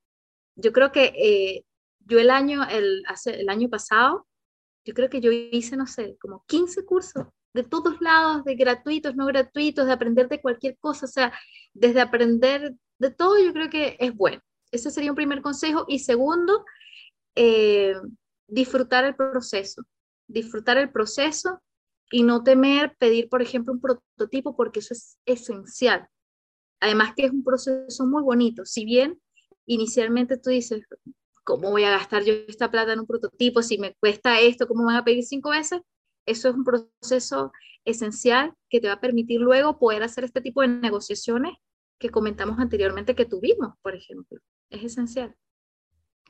yo 0.55 0.71
creo 0.71 0.91
que 0.91 1.13
eh, 1.15 1.65
yo 1.99 2.19
el 2.19 2.29
año, 2.29 2.67
el, 2.69 3.03
hace, 3.07 3.39
el 3.39 3.49
año 3.49 3.69
pasado, 3.69 4.27
yo 4.85 4.93
creo 4.93 5.09
que 5.09 5.21
yo 5.21 5.31
hice, 5.31 5.77
no 5.77 5.87
sé, 5.87 6.17
como 6.19 6.43
15 6.47 6.85
cursos 6.85 7.27
de 7.53 7.63
todos 7.63 7.99
lados, 8.01 8.43
de 8.43 8.55
gratuitos, 8.55 9.15
no 9.15 9.25
gratuitos, 9.25 9.85
de 9.85 9.93
aprender 9.93 10.29
de 10.29 10.41
cualquier 10.41 10.77
cosa, 10.77 11.05
o 11.05 11.09
sea, 11.09 11.33
desde 11.73 12.01
aprender 12.01 12.75
de 12.99 13.11
todo, 13.11 13.39
yo 13.43 13.53
creo 13.53 13.69
que 13.69 13.97
es 13.99 14.15
bueno. 14.15 14.41
Ese 14.71 14.91
sería 14.91 15.11
un 15.11 15.15
primer 15.15 15.41
consejo. 15.41 15.85
Y 15.87 15.99
segundo, 15.99 16.63
eh, 17.35 17.95
disfrutar 18.51 19.05
el 19.05 19.15
proceso, 19.15 19.83
disfrutar 20.27 20.77
el 20.77 20.91
proceso 20.91 21.61
y 22.11 22.23
no 22.23 22.43
temer 22.43 22.95
pedir, 22.97 23.29
por 23.29 23.41
ejemplo, 23.41 23.73
un 23.73 23.81
prototipo 23.81 24.55
porque 24.55 24.79
eso 24.79 24.93
es 24.93 25.17
esencial. 25.25 26.07
Además 26.79 27.13
que 27.15 27.25
es 27.25 27.31
un 27.31 27.43
proceso 27.43 28.05
muy 28.05 28.23
bonito. 28.23 28.65
Si 28.65 28.85
bien 28.85 29.19
inicialmente 29.65 30.37
tú 30.37 30.49
dices, 30.49 30.83
¿cómo 31.43 31.71
voy 31.71 31.83
a 31.83 31.91
gastar 31.91 32.23
yo 32.23 32.33
esta 32.47 32.71
plata 32.71 32.93
en 32.93 33.01
un 33.01 33.07
prototipo? 33.07 33.61
Si 33.61 33.77
me 33.77 33.95
cuesta 33.95 34.39
esto, 34.39 34.67
¿cómo 34.67 34.85
van 34.85 34.95
a 34.95 35.03
pedir 35.03 35.23
cinco 35.23 35.51
veces? 35.51 35.81
Eso 36.25 36.49
es 36.49 36.55
un 36.55 36.63
proceso 36.63 37.51
esencial 37.85 38.53
que 38.69 38.79
te 38.79 38.87
va 38.87 38.93
a 38.93 39.01
permitir 39.01 39.41
luego 39.41 39.79
poder 39.79 40.03
hacer 40.03 40.23
este 40.23 40.41
tipo 40.41 40.61
de 40.61 40.67
negociaciones 40.67 41.53
que 41.99 42.09
comentamos 42.09 42.59
anteriormente 42.59 43.15
que 43.15 43.25
tuvimos, 43.25 43.73
por 43.81 43.95
ejemplo. 43.95 44.39
Es 44.69 44.83
esencial. 44.83 45.35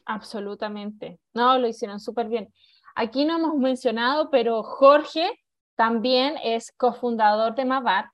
Absolutamente. 0.10 1.20
No, 1.36 1.60
lo 1.60 1.68
hicieron 1.68 2.00
súper 2.00 2.30
bien. 2.30 2.52
Aquí 2.96 3.26
no 3.26 3.38
hemos 3.38 3.56
mencionado, 3.58 4.32
pero 4.32 4.64
Jorge 4.64 5.30
también 5.76 6.36
es 6.44 6.72
cofundador 6.72 7.54
de 7.54 7.66
Mavat 7.66 8.08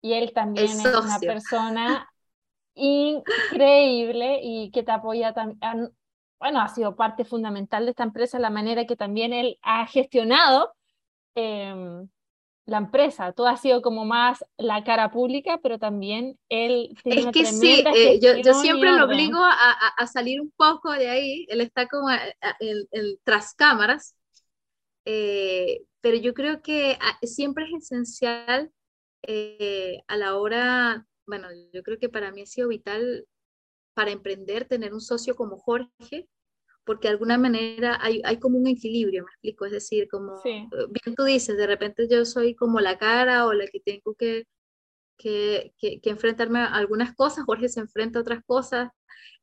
y 0.00 0.12
él 0.12 0.32
también 0.32 0.68
es, 0.68 0.86
una 0.86 1.18
persona 1.18 2.08
increíble 2.74 4.38
y 4.44 4.70
que 4.70 4.84
te 4.84 4.92
apoya 4.92 5.34
también. 5.34 5.92
Bueno, 6.38 6.60
ha 6.60 6.68
sido 6.68 6.94
parte 6.94 7.24
fundamental 7.24 7.84
de 7.84 7.90
esta 7.90 8.04
empresa, 8.04 8.38
la 8.38 8.50
manera 8.50 8.86
que 8.86 8.94
también 8.94 9.32
él 9.32 9.58
ha 9.62 9.86
gestionado 9.88 10.72
eh, 11.34 12.06
la 12.66 12.78
empresa. 12.78 13.32
Todo 13.32 13.48
ha 13.48 13.56
sido 13.56 13.82
como 13.82 14.04
más 14.04 14.44
la 14.56 14.84
cara 14.84 15.10
pública, 15.10 15.58
pero 15.62 15.78
también 15.78 16.38
él 16.48 16.96
tiene 17.02 17.20
Es 17.22 17.26
que 17.28 17.44
sí, 17.46 17.84
eh, 17.94 18.20
yo, 18.20 18.36
yo, 18.36 18.54
siempre 18.54 18.92
lo 18.92 19.04
obligo 19.04 19.38
a, 19.38 19.88
a, 19.96 20.06
salir 20.06 20.40
un 20.40 20.52
poco 20.56 20.92
de 20.92 21.08
ahí. 21.08 21.46
Él 21.48 21.60
está 21.60 21.88
como 21.88 22.08
el, 22.60 23.20
tras 23.24 23.54
cámaras. 23.54 24.14
Eh, 25.04 25.82
pero 26.00 26.16
yo 26.16 26.34
creo 26.34 26.62
que 26.62 26.96
ah, 27.00 27.18
siempre 27.22 27.64
es 27.64 27.84
esencial 27.84 28.70
eh, 29.22 30.02
a 30.08 30.16
la 30.16 30.36
hora, 30.36 31.06
bueno, 31.26 31.48
yo 31.72 31.82
creo 31.82 31.98
que 31.98 32.08
para 32.08 32.32
mí 32.32 32.42
ha 32.42 32.46
sido 32.46 32.68
vital 32.68 33.26
para 33.94 34.10
emprender 34.10 34.66
tener 34.66 34.94
un 34.94 35.00
socio 35.00 35.34
como 35.36 35.58
Jorge, 35.58 36.28
porque 36.84 37.08
de 37.08 37.12
alguna 37.12 37.38
manera 37.38 37.98
hay, 38.00 38.22
hay 38.24 38.38
como 38.38 38.58
un 38.58 38.66
equilibrio, 38.66 39.24
me 39.24 39.30
explico, 39.30 39.66
es 39.66 39.72
decir, 39.72 40.08
como 40.08 40.36
eh, 40.44 40.66
bien 40.70 41.14
tú 41.16 41.24
dices, 41.24 41.56
de 41.56 41.66
repente 41.66 42.08
yo 42.10 42.24
soy 42.24 42.54
como 42.54 42.80
la 42.80 42.98
cara 42.98 43.46
o 43.46 43.52
la 43.52 43.66
que 43.66 43.80
tengo 43.80 44.14
que, 44.14 44.46
que, 45.16 45.72
que, 45.78 46.00
que 46.00 46.10
enfrentarme 46.10 46.60
a 46.60 46.66
algunas 46.74 47.14
cosas, 47.14 47.44
Jorge 47.44 47.68
se 47.68 47.80
enfrenta 47.80 48.18
a 48.18 48.22
otras 48.22 48.42
cosas, 48.44 48.90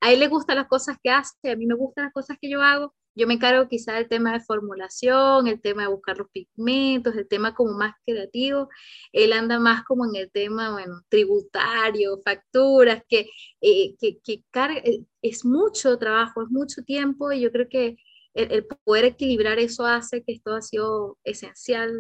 a 0.02 0.12
él 0.12 0.20
le 0.20 0.28
gustan 0.28 0.58
las 0.58 0.68
cosas 0.68 0.98
que 1.02 1.10
hace, 1.10 1.52
a 1.52 1.56
mí 1.56 1.66
me 1.66 1.76
gustan 1.76 2.06
las 2.06 2.14
cosas 2.14 2.38
que 2.40 2.50
yo 2.50 2.62
hago, 2.62 2.94
yo 3.18 3.26
me 3.26 3.34
encargo 3.34 3.68
quizá 3.68 3.93
del 3.95 4.07
tema 4.07 4.32
de 4.32 4.41
formulación, 4.41 5.47
el 5.47 5.59
tema 5.59 5.82
de 5.82 5.88
buscar 5.88 6.18
los 6.20 6.30
pigmentos, 6.30 7.15
el 7.15 7.28
tema 7.28 7.55
como 7.55 7.74
más 7.74 7.95
creativo. 8.05 8.70
Él 9.11 9.34
anda 9.34 9.57
más 9.57 9.84
como 9.84 10.05
en 10.05 10.15
el 10.15 10.32
tema, 10.32 10.72
bueno, 10.72 11.01
tributario, 11.09 12.22
facturas, 12.24 13.01
que, 13.09 13.28
eh, 13.59 13.95
que, 13.99 14.20
que 14.20 14.43
carga, 14.51 14.82
eh, 14.82 15.03
es 15.24 15.43
mucho 15.45 15.97
trabajo, 15.97 16.43
es 16.43 16.49
mucho 16.51 16.84
tiempo 16.84 17.32
y 17.32 17.41
yo 17.41 17.51
creo 17.51 17.68
que 17.68 17.97
el, 18.36 18.68
poder 18.84 19.05
equilibrar 19.05 19.57
eso 19.57 19.84
hace 19.88 20.24
que 20.24 20.34
esto 20.34 20.53
ha 20.53 20.61
sido 20.61 21.18
esencial, 21.24 21.91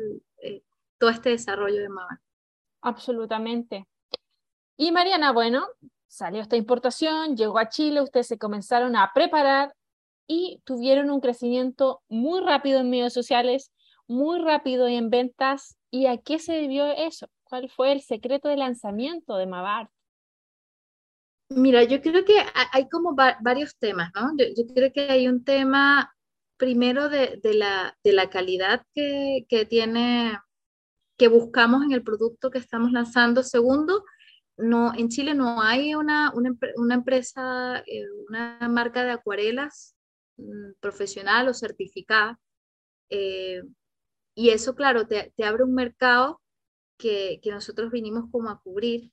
eh, 0.43 0.61
todo 0.99 1.09
este 1.09 1.31
desarrollo 1.31 1.81
de 1.81 1.89
Mava. 1.89 2.21
Absolutamente. 2.81 3.87
Y 4.77 4.91
Mariana, 4.91 5.31
bueno, 5.31 5.65
salió 6.07 6.41
esta 6.41 6.57
importación, 6.57 7.35
llegó 7.35 7.57
a 7.57 7.69
Chile, 7.69 8.01
ustedes 8.01 8.27
se 8.27 8.37
comenzaron 8.37 8.95
a 8.95 9.11
preparar 9.15 9.73
y 10.27 10.61
tuvieron 10.65 11.09
un 11.09 11.21
crecimiento 11.21 12.01
muy 12.09 12.41
rápido 12.41 12.81
en 12.81 12.89
medios 12.89 13.13
sociales, 13.13 13.71
muy 14.07 14.39
rápido 14.39 14.87
en 14.87 15.09
ventas. 15.09 15.77
¿Y 15.89 16.07
a 16.07 16.17
qué 16.17 16.37
se 16.37 16.53
debió 16.53 16.85
eso? 16.87 17.29
¿Cuál 17.45 17.69
fue 17.69 17.93
el 17.93 18.01
secreto 18.01 18.49
de 18.49 18.57
lanzamiento 18.57 19.37
de 19.37 19.47
Mavart? 19.47 19.89
Mira, 21.49 21.83
yo 21.85 22.01
creo 22.01 22.25
que 22.25 22.33
hay 22.73 22.89
como 22.89 23.15
varios 23.15 23.77
temas, 23.77 24.11
¿no? 24.13 24.31
Yo, 24.37 24.67
creo 24.75 24.91
que 24.91 25.09
hay 25.09 25.29
un 25.29 25.45
tema 25.45 26.13
primero 26.57 27.07
de, 27.07 27.39
la, 27.53 27.97
de 28.03 28.11
la, 28.11 28.29
calidad 28.29 28.83
que, 28.93 29.45
que, 29.47 29.65
tiene, 29.65 30.37
que 31.17 31.29
buscamos 31.29 31.85
en 31.85 31.93
el 31.93 32.03
producto 32.03 32.51
que 32.51 32.57
estamos 32.57 32.91
lanzando. 32.91 33.43
Segundo, 33.43 34.03
no, 34.57 34.93
en 34.93 35.07
Chile 35.07 35.35
no 35.35 35.61
hay 35.61 35.95
una, 35.95 36.33
una, 36.33 36.53
una 36.75 36.95
empresa, 36.95 37.81
eh, 37.85 38.03
una 38.27 38.67
marca 38.67 39.05
de 39.05 39.11
acuarelas 39.11 39.96
Mm, 40.37 40.73
profesional 40.79 41.47
o 41.49 41.53
certificada. 41.53 42.39
Eh, 43.09 43.63
y 44.35 44.49
eso, 44.51 44.75
claro, 44.75 45.07
te, 45.07 45.33
abre 45.43 45.63
un 45.63 45.73
mercado 45.73 46.41
que, 46.97 47.41
nosotros 47.45 47.91
vinimos 47.91 48.29
como 48.31 48.49
a 48.49 48.61
cubrir. 48.61 49.11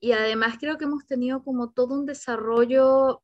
Y 0.00 0.12
además 0.12 0.56
creo 0.60 0.78
que 0.78 0.84
hemos 0.86 1.06
tenido 1.06 1.44
como 1.44 1.72
todo 1.72 1.94
un 1.94 2.06
desarrollo, 2.06 3.22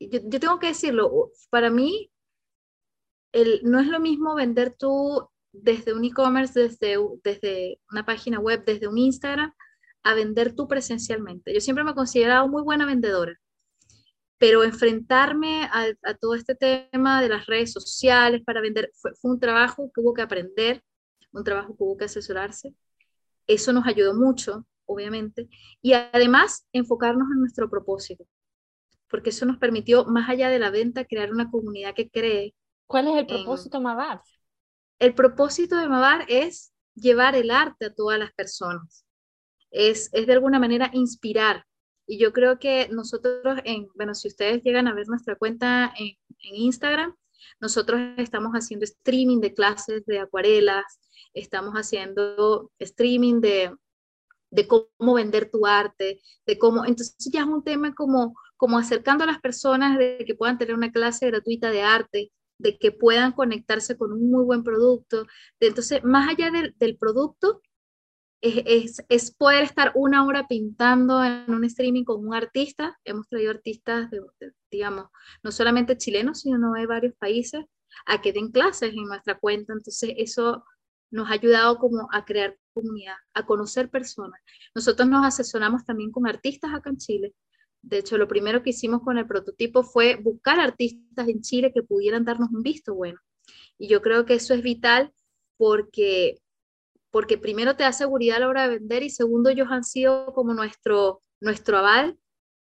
yo, 0.00 0.40
tengo 0.40 0.58
que 0.58 0.68
decirlo, 0.68 1.30
para 1.50 1.70
mí 1.70 2.10
el, 3.32 3.60
no 3.64 3.80
es 3.80 3.88
lo 3.88 4.00
mismo 4.00 4.34
vender 4.34 4.74
tú 4.78 5.28
desde 5.52 5.94
un 5.94 6.04
e-commerce, 6.04 6.58
desde, 6.60 6.96
desde 7.24 7.80
una 7.90 8.04
página 8.06 8.40
web, 8.40 8.64
desde 8.64 8.88
un 8.88 8.98
Instagram, 8.98 9.52
a 10.04 10.14
vender 10.14 10.54
tú 10.54 10.68
presencialmente. 10.68 11.52
Yo 11.54 11.60
siempre 11.60 11.84
me 11.84 11.92
he 11.92 11.94
considerado 11.94 12.48
muy 12.48 12.62
buena 12.62 12.86
vendedora 12.86 13.38
pero 14.38 14.64
enfrentarme 14.64 15.68
a, 15.72 16.14
todo 16.20 16.34
este 16.34 16.54
tema 16.54 17.22
de 17.22 17.28
las 17.28 17.46
redes 17.46 17.72
sociales 17.72 18.42
para 18.44 18.60
vender 18.60 18.90
fue, 18.94 19.12
un 19.22 19.40
trabajo 19.40 19.90
que 19.94 20.00
hubo 20.00 20.12
que 20.14 20.22
aprender, 20.22 20.82
un 21.32 21.44
trabajo 21.44 21.76
que 21.76 21.82
hubo 21.82 21.96
que 21.96 22.04
asesorarse. 22.04 22.74
Eso 23.46 23.72
nos 23.72 23.86
ayudó 23.86 24.14
mucho, 24.14 24.66
obviamente, 24.84 25.48
y 25.80 25.94
además 25.94 26.66
enfocarnos 26.72 27.28
en 27.32 27.40
nuestro 27.40 27.70
propósito, 27.70 28.26
porque 29.08 29.30
eso 29.30 29.46
nos 29.46 29.58
permitió, 29.58 30.04
más 30.06 30.28
allá 30.28 30.48
de 30.48 30.58
la 30.58 30.70
venta, 30.70 31.04
crear 31.04 31.32
una 31.32 31.50
comunidad 31.50 31.94
que 31.94 32.10
cree. 32.10 32.54
¿Cuál 32.86 33.08
es 33.08 33.16
el 33.16 33.26
propósito 33.26 33.80
Mavar? 33.80 34.20
El 34.98 35.14
propósito 35.14 35.76
de 35.76 35.88
Mavar 35.88 36.24
es 36.28 36.72
llevar 36.94 37.36
el 37.36 37.50
arte 37.50 37.86
a 37.86 37.94
todas 37.94 38.18
las 38.18 38.32
personas. 38.32 39.04
Es, 39.70 40.10
es 40.12 40.26
de 40.26 40.32
alguna 40.32 40.58
manera 40.58 40.90
inspirar, 40.92 41.64
y 42.06 42.18
yo 42.18 42.32
creo 42.32 42.58
que 42.58 42.88
nosotros, 42.90 43.58
en, 43.64 43.88
bueno, 43.94 44.14
si 44.14 44.28
ustedes 44.28 44.62
llegan 44.62 44.86
a 44.86 44.94
ver 44.94 45.08
nuestra 45.08 45.36
cuenta 45.36 45.92
en, 45.98 46.16
Instagram, 46.38 47.16
nosotros 47.60 48.00
estamos 48.18 48.52
haciendo 48.52 48.84
streaming 48.84 49.40
de 49.40 49.52
clases 49.52 50.06
de 50.06 50.20
acuarelas, 50.20 51.00
estamos 51.34 51.74
haciendo 51.74 52.70
streaming 52.78 53.40
de, 53.40 53.74
de 54.50 54.68
cómo 54.68 55.14
vender 55.14 55.50
tu 55.50 55.66
arte, 55.66 56.20
de 56.46 56.58
cómo, 56.58 56.84
entonces 56.84 57.16
ya 57.32 57.40
es 57.40 57.46
un 57.46 57.64
tema 57.64 57.94
como, 57.94 58.36
como 58.56 58.78
acercando 58.78 59.24
a 59.24 59.26
las 59.26 59.40
personas 59.40 59.98
de 59.98 60.22
que 60.24 60.36
puedan 60.36 60.58
tener 60.58 60.74
una 60.74 60.92
clase 60.92 61.26
gratuita 61.26 61.70
de 61.70 61.82
arte, 61.82 62.32
de 62.58 62.78
que 62.78 62.92
puedan 62.92 63.32
conectarse 63.32 63.96
con 63.96 64.12
un 64.12 64.30
muy 64.30 64.44
buen 64.44 64.62
producto. 64.62 65.26
De, 65.60 65.68
entonces, 65.68 66.04
más 66.04 66.28
allá 66.28 66.50
del, 66.50 66.74
del 66.78 66.96
producto, 66.96 67.60
es, 68.40 69.02
es, 69.08 69.34
poder 69.34 69.64
estar 69.64 69.92
una 69.94 70.24
hora 70.26 70.46
pintando 70.46 71.24
en 71.24 71.52
un 71.52 71.64
streaming 71.64 72.04
con 72.04 72.26
un 72.26 72.34
artista. 72.34 72.98
Hemos 73.04 73.28
traído 73.28 73.50
artistas, 73.50 74.10
de, 74.10 74.20
digamos, 74.70 75.06
no 75.42 75.50
solamente 75.50 75.96
chilenos, 75.96 76.40
sino 76.40 76.72
de 76.72 76.86
varios 76.86 77.14
países, 77.16 77.64
a 78.06 78.20
que 78.20 78.32
den 78.32 78.50
clases 78.50 78.90
en 78.90 79.04
nuestra 79.04 79.38
cuenta. 79.38 79.72
Entonces, 79.72 80.12
eso 80.16 80.64
nos 81.10 81.28
ha 81.30 81.34
ayudado 81.34 81.78
como 81.78 82.08
a 82.12 82.24
crear 82.24 82.56
comunidad, 82.72 83.16
a 83.32 83.46
conocer 83.46 83.90
personas. 83.90 84.40
Nosotros 84.74 85.08
nos 85.08 85.24
asesoramos 85.24 85.84
también 85.84 86.10
con 86.10 86.26
artistas 86.26 86.72
acá 86.74 86.90
en 86.90 86.98
Chile. 86.98 87.34
De 87.82 87.98
hecho, 87.98 88.18
lo 88.18 88.28
primero 88.28 88.62
que 88.62 88.70
hicimos 88.70 89.02
con 89.02 89.16
el 89.16 89.26
prototipo 89.26 89.82
fue 89.82 90.16
buscar 90.16 90.60
artistas 90.60 91.28
en 91.28 91.40
Chile 91.40 91.72
que 91.72 91.82
pudieran 91.82 92.24
darnos 92.24 92.50
un 92.50 92.62
visto 92.62 92.94
bueno. 92.94 93.18
Y 93.78 93.88
yo 93.88 94.02
creo 94.02 94.26
que 94.26 94.34
eso 94.34 94.54
es 94.54 94.62
vital 94.62 95.12
porque 95.56 96.38
porque 97.16 97.38
primero 97.38 97.74
te 97.76 97.82
da 97.82 97.94
seguridad 97.94 98.36
a 98.36 98.40
la 98.40 98.48
hora 98.48 98.68
de 98.68 98.78
vender 98.78 99.02
y 99.02 99.08
segundo 99.08 99.48
ellos 99.48 99.68
han 99.70 99.84
sido 99.84 100.34
como 100.34 100.52
nuestro, 100.52 101.22
nuestro 101.40 101.78
aval 101.78 102.18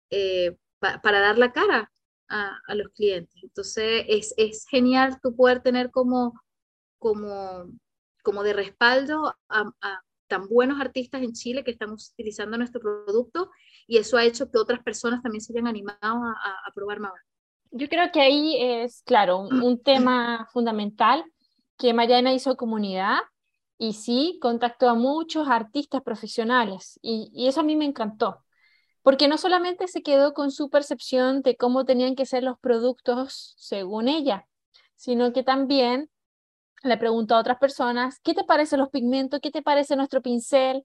eh, 0.08 0.56
para 0.80 1.20
dar 1.20 1.36
la 1.36 1.52
cara 1.52 1.92
a, 2.30 2.58
a, 2.66 2.74
los 2.74 2.88
clientes. 2.94 3.34
Entonces 3.42 4.06
es, 4.08 4.32
es 4.38 4.64
genial 4.66 5.20
tú 5.22 5.36
poder 5.36 5.60
tener 5.60 5.90
como, 5.90 6.32
como, 6.98 7.66
como 8.22 8.42
de 8.42 8.54
respaldo 8.54 9.34
a, 9.50 9.70
tan 10.28 10.48
buenos 10.48 10.80
artistas 10.80 11.20
en 11.20 11.34
Chile 11.34 11.62
que 11.62 11.72
estamos 11.72 12.10
utilizando 12.12 12.56
nuestro 12.56 12.80
producto 12.80 13.50
y 13.86 13.98
eso 13.98 14.16
ha 14.16 14.24
hecho 14.24 14.50
que 14.50 14.56
otras 14.56 14.82
personas 14.82 15.22
también 15.22 15.42
se 15.42 15.52
hayan 15.52 15.66
animado 15.66 16.24
a, 16.24 16.32
a 16.66 16.72
probar 16.74 17.00
más. 17.00 17.12
Yo 17.70 17.86
creo 17.90 18.10
que 18.10 18.22
ahí 18.22 18.56
es, 18.58 19.02
claro, 19.02 19.40
un, 19.40 19.62
un 19.62 19.82
tema 19.84 20.48
fundamental 20.54 21.22
que 21.76 21.92
Mariana 21.92 22.32
hizo 22.32 22.56
comunidad 22.56 23.18
y 23.78 23.94
sí 23.94 24.38
contactó 24.42 24.88
a 24.88 24.94
muchos 24.94 25.48
artistas 25.48 26.02
profesionales 26.02 26.98
y, 27.00 27.46
eso 27.48 27.60
a 27.60 27.64
mí 27.64 27.76
me 27.76 27.84
encantó, 27.84 28.44
porque 29.02 29.28
no 29.28 29.38
solamente 29.38 29.88
se 29.88 30.02
quedó 30.02 30.34
con 30.34 30.50
su 30.50 30.68
percepción 30.68 31.42
de 31.42 31.56
cómo 31.56 31.84
tenían 31.84 32.16
que 32.16 32.26
ser 32.26 32.42
los 32.42 32.58
productos 32.58 33.54
según 33.56 34.08
ella, 34.08 34.46
sino 34.96 35.32
que 35.32 35.44
también 35.44 36.10
le 36.82 36.96
preguntó 36.98 37.36
a 37.36 37.40
otras 37.40 37.58
personas, 37.58 38.20
¿qué 38.20 38.34
te 38.34 38.44
parecen 38.44 38.80
los 38.80 38.90
pigmentos? 38.90 39.40
¿Qué 39.40 39.50
te 39.50 39.62
parece 39.62 39.96
nuestro 39.96 40.22
pincel? 40.22 40.84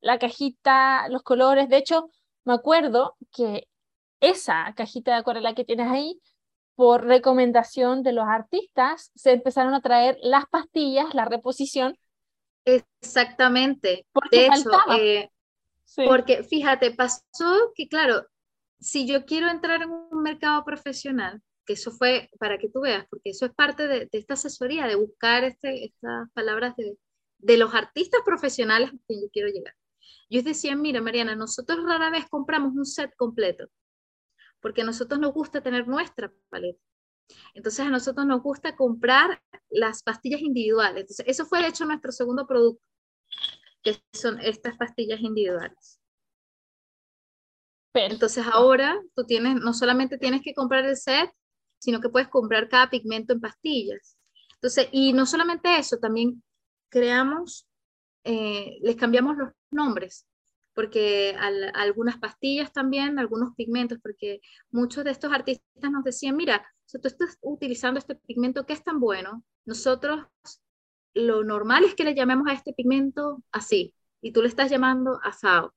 La 0.00 0.18
cajita, 0.18 1.08
los 1.08 1.22
colores. 1.22 1.68
De 1.68 1.76
hecho, 1.78 2.10
me 2.44 2.54
acuerdo 2.54 3.16
que 3.32 3.68
esa 4.20 4.72
cajita 4.76 5.12
de 5.12 5.18
acuarela 5.18 5.54
que 5.54 5.64
tienes 5.64 5.88
ahí, 5.90 6.20
por 6.74 7.04
recomendación 7.04 8.02
de 8.02 8.12
los 8.12 8.26
artistas, 8.26 9.10
se 9.14 9.32
empezaron 9.32 9.74
a 9.74 9.82
traer 9.82 10.16
las 10.22 10.46
pastillas, 10.46 11.14
la 11.14 11.26
reposición, 11.26 11.98
Exactamente. 12.64 14.06
de 14.30 14.46
hecho, 14.46 14.70
eh, 14.98 15.30
porque 16.06 16.44
fíjate, 16.44 16.92
pasó 16.92 17.72
que, 17.74 17.88
claro, 17.88 18.26
si 18.78 19.06
yo 19.06 19.24
quiero 19.24 19.48
entrar 19.48 19.82
en 19.82 19.90
un 19.90 20.22
mercado 20.22 20.64
profesional, 20.64 21.42
que 21.66 21.74
eso 21.74 21.90
fue 21.90 22.30
para 22.38 22.58
que 22.58 22.68
tú 22.68 22.80
veas, 22.80 23.06
porque 23.08 23.30
eso 23.30 23.46
es 23.46 23.52
parte 23.52 23.86
de, 23.86 24.08
esta 24.12 24.34
asesoría, 24.34 24.86
de 24.86 24.94
buscar 24.94 25.44
este, 25.44 25.84
estas 25.84 26.30
palabras 26.32 26.74
de, 26.76 26.96
de 27.38 27.56
los 27.56 27.74
artistas 27.74 28.20
profesionales 28.24 28.88
a 28.88 29.06
quien 29.06 29.22
yo 29.22 29.28
quiero 29.32 29.48
llegar. 29.48 29.74
Yo 30.28 30.42
decía, 30.42 30.76
mira, 30.76 31.00
Mariana, 31.00 31.34
nosotros 31.34 31.84
rara 31.84 32.10
vez 32.10 32.26
compramos 32.28 32.74
un 32.74 32.86
set 32.86 33.14
completo, 33.16 33.68
porque 34.60 34.82
a 34.82 34.84
nosotros 34.84 35.20
nos 35.20 35.32
gusta 35.32 35.60
tener 35.60 35.88
nuestra 35.88 36.32
paleta. 36.48 36.80
Entonces 37.54 37.86
a 37.86 37.90
nosotros 37.90 38.26
nos 38.26 38.42
gusta 38.42 38.76
comprar 38.76 39.42
las 39.68 40.02
pastillas 40.02 40.40
individuales. 40.40 41.02
Entonces, 41.02 41.26
eso 41.28 41.46
fue 41.46 41.60
de 41.62 41.68
hecho 41.68 41.84
nuestro 41.84 42.12
segundo 42.12 42.46
producto, 42.46 42.82
que 43.82 44.02
son 44.12 44.38
estas 44.40 44.76
pastillas 44.76 45.20
individuales. 45.20 46.00
Entonces 47.94 48.44
ahora 48.52 49.00
tú 49.14 49.24
tienes, 49.24 49.56
no 49.56 49.72
solamente 49.72 50.18
tienes 50.18 50.42
que 50.42 50.54
comprar 50.54 50.84
el 50.84 50.96
set, 50.96 51.30
sino 51.80 52.00
que 52.00 52.08
puedes 52.08 52.28
comprar 52.28 52.68
cada 52.68 52.88
pigmento 52.88 53.32
en 53.32 53.40
pastillas. 53.40 54.16
Entonces, 54.54 54.88
y 54.92 55.12
no 55.12 55.26
solamente 55.26 55.78
eso, 55.78 55.98
también 55.98 56.42
creamos, 56.90 57.66
eh, 58.24 58.78
les 58.82 58.96
cambiamos 58.96 59.36
los 59.36 59.50
nombres, 59.70 60.26
porque 60.80 61.36
algunas 61.74 62.16
pastillas 62.16 62.72
también, 62.72 63.18
algunos 63.18 63.54
pigmentos, 63.54 63.98
porque 64.02 64.40
muchos 64.70 65.04
de 65.04 65.10
estos 65.10 65.30
artistas 65.30 65.90
nos 65.90 66.02
decían, 66.02 66.36
mira, 66.36 66.66
si 66.86 66.98
tú 66.98 67.06
estás 67.06 67.36
utilizando 67.42 67.98
este 67.98 68.14
pigmento 68.14 68.64
que 68.64 68.72
es 68.72 68.82
tan 68.82 68.98
bueno, 68.98 69.44
nosotros 69.66 70.24
lo 71.12 71.44
normal 71.44 71.84
es 71.84 71.94
que 71.94 72.04
le 72.04 72.14
llamemos 72.14 72.48
a 72.48 72.54
este 72.54 72.72
pigmento 72.72 73.42
así, 73.52 73.94
y 74.22 74.32
tú 74.32 74.40
le 74.40 74.48
estás 74.48 74.70
llamando 74.70 75.20
asado. 75.22 75.74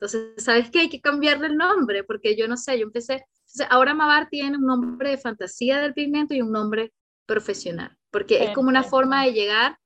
Entonces, 0.00 0.42
¿sabes 0.42 0.70
qué? 0.70 0.80
Hay 0.80 0.88
que 0.88 1.02
cambiarle 1.02 1.48
el 1.48 1.58
nombre, 1.58 2.02
porque 2.02 2.34
yo 2.34 2.48
no 2.48 2.56
sé, 2.56 2.78
yo 2.78 2.86
empecé, 2.86 3.26
ahora 3.68 3.92
Mavar 3.92 4.30
tiene 4.30 4.56
un 4.56 4.64
nombre 4.64 5.10
de 5.10 5.18
fantasía 5.18 5.82
del 5.82 5.92
pigmento 5.92 6.32
y 6.32 6.40
un 6.40 6.52
nombre 6.52 6.94
profesional, 7.26 7.94
porque 8.10 8.42
es 8.42 8.54
como 8.54 8.70
una 8.70 8.84
forma 8.84 9.26
de 9.26 9.34
llegar, 9.34 9.76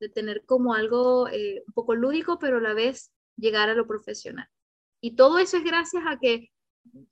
de 0.00 0.08
tener 0.08 0.46
como 0.46 0.72
algo 0.72 1.28
eh, 1.28 1.62
un 1.66 1.74
poco 1.74 1.94
lúdico, 1.94 2.38
pero 2.38 2.56
a 2.56 2.62
la 2.62 2.72
vez 2.72 3.10
llegar 3.36 3.68
a 3.68 3.74
lo 3.74 3.86
profesional. 3.86 4.48
Y 5.00 5.16
todo 5.16 5.38
eso 5.38 5.56
es 5.56 5.64
gracias 5.64 6.02
a 6.06 6.18
que 6.18 6.50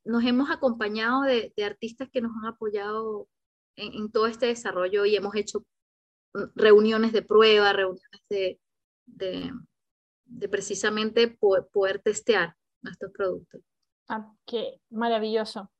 nos 0.04 0.24
hemos 0.24 0.50
acompañado 0.50 1.22
de, 1.22 1.52
artistas 1.64 2.08
que 2.10 2.20
nos 2.20 2.32
han 2.36 2.46
apoyado 2.46 3.28
en, 3.76 4.10
todo 4.10 4.26
este 4.26 4.46
desarrollo 4.46 5.04
y 5.04 5.16
hemos 5.16 5.34
hecho 5.34 5.64
mm, 6.34 6.44
reuniones 6.54 7.12
de 7.12 7.22
prueba, 7.22 7.72
reuniones 7.72 8.20
de, 8.28 8.60
de, 9.06 10.48
precisamente 10.48 11.28
poder, 11.28 12.00
testear 12.02 12.56
nuestros 12.82 13.12
productos. 13.12 13.60
Ah, 14.08 14.32
qué 14.46 14.80
maravilloso. 14.90 15.70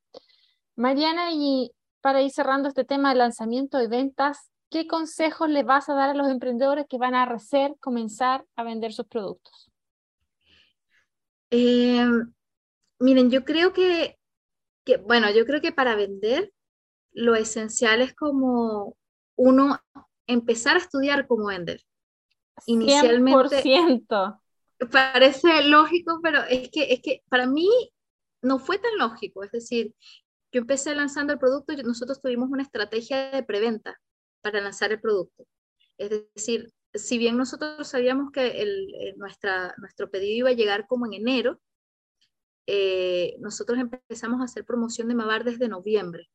Mariana, 0.75 1.31
y 1.31 1.71
para 2.01 2.21
ir 2.21 2.31
cerrando 2.31 2.69
este 2.69 2.85
tema 2.85 3.09
de 3.09 3.15
lanzamiento 3.15 3.81
y 3.81 3.87
ventas, 3.87 4.49
¿qué 4.69 4.87
consejos 4.87 5.49
le 5.49 5.63
vas 5.63 5.89
a 5.89 5.93
dar 5.93 6.09
a 6.09 6.13
los 6.13 6.29
emprendedores 6.29 6.85
que 6.87 6.97
van 6.97 7.15
a 7.15 7.25
recién 7.25 7.75
comenzar 7.75 8.45
a 8.55 8.63
vender 8.63 8.93
sus 8.93 9.07
productos? 9.07 9.72
Eh, 11.55 12.03
miren, 12.97 13.29
yo 13.29 13.45
creo 13.45 13.73
que, 13.73 14.17
que, 14.83 14.97
bueno, 14.97 15.29
yo 15.29 15.45
creo 15.45 15.61
que 15.61 15.71
para 15.71 15.95
vender 15.95 16.51
lo 17.11 17.35
esencial 17.35 18.01
es 18.01 18.15
como 18.15 18.97
uno 19.35 19.79
empezar 20.25 20.75
a 20.75 20.79
estudiar 20.79 21.27
cómo 21.27 21.47
vender. 21.47 21.79
Inicialmente 22.65 23.61
100%. 23.61 24.41
parece 24.91 25.63
lógico, 25.65 26.19
pero 26.23 26.41
es 26.41 26.69
que, 26.71 26.91
es 26.91 27.01
que 27.03 27.21
para 27.29 27.45
mí 27.45 27.69
no 28.41 28.57
fue 28.57 28.79
tan 28.79 28.97
lógico. 28.97 29.43
Es 29.43 29.51
decir, 29.51 29.93
yo 30.51 30.61
empecé 30.61 30.95
lanzando 30.95 31.33
el 31.33 31.39
producto, 31.39 31.73
nosotros 31.83 32.19
tuvimos 32.19 32.49
una 32.49 32.63
estrategia 32.63 33.29
de 33.29 33.43
preventa 33.43 34.01
para 34.41 34.59
lanzar 34.59 34.91
el 34.91 34.99
producto. 34.99 35.45
Es 35.99 36.09
decir, 36.33 36.73
si 36.93 37.17
bien 37.17 37.37
nosotros 37.37 37.87
sabíamos 37.87 38.31
que 38.31 38.61
eh, 38.61 39.15
nuestro 39.17 40.11
pedido 40.11 40.37
iba 40.37 40.49
a 40.49 40.53
llegar 40.53 40.87
como 40.87 41.05
en 41.05 41.13
enero, 41.13 41.59
eh, 42.67 43.35
nosotros 43.39 43.79
empezamos 43.79 44.41
a 44.41 44.45
hacer 44.45 44.63
promoción 44.65 45.07
de 45.07 45.15
Mavar 45.15 45.43
desde 45.43 45.67
noviembre, 45.67 46.29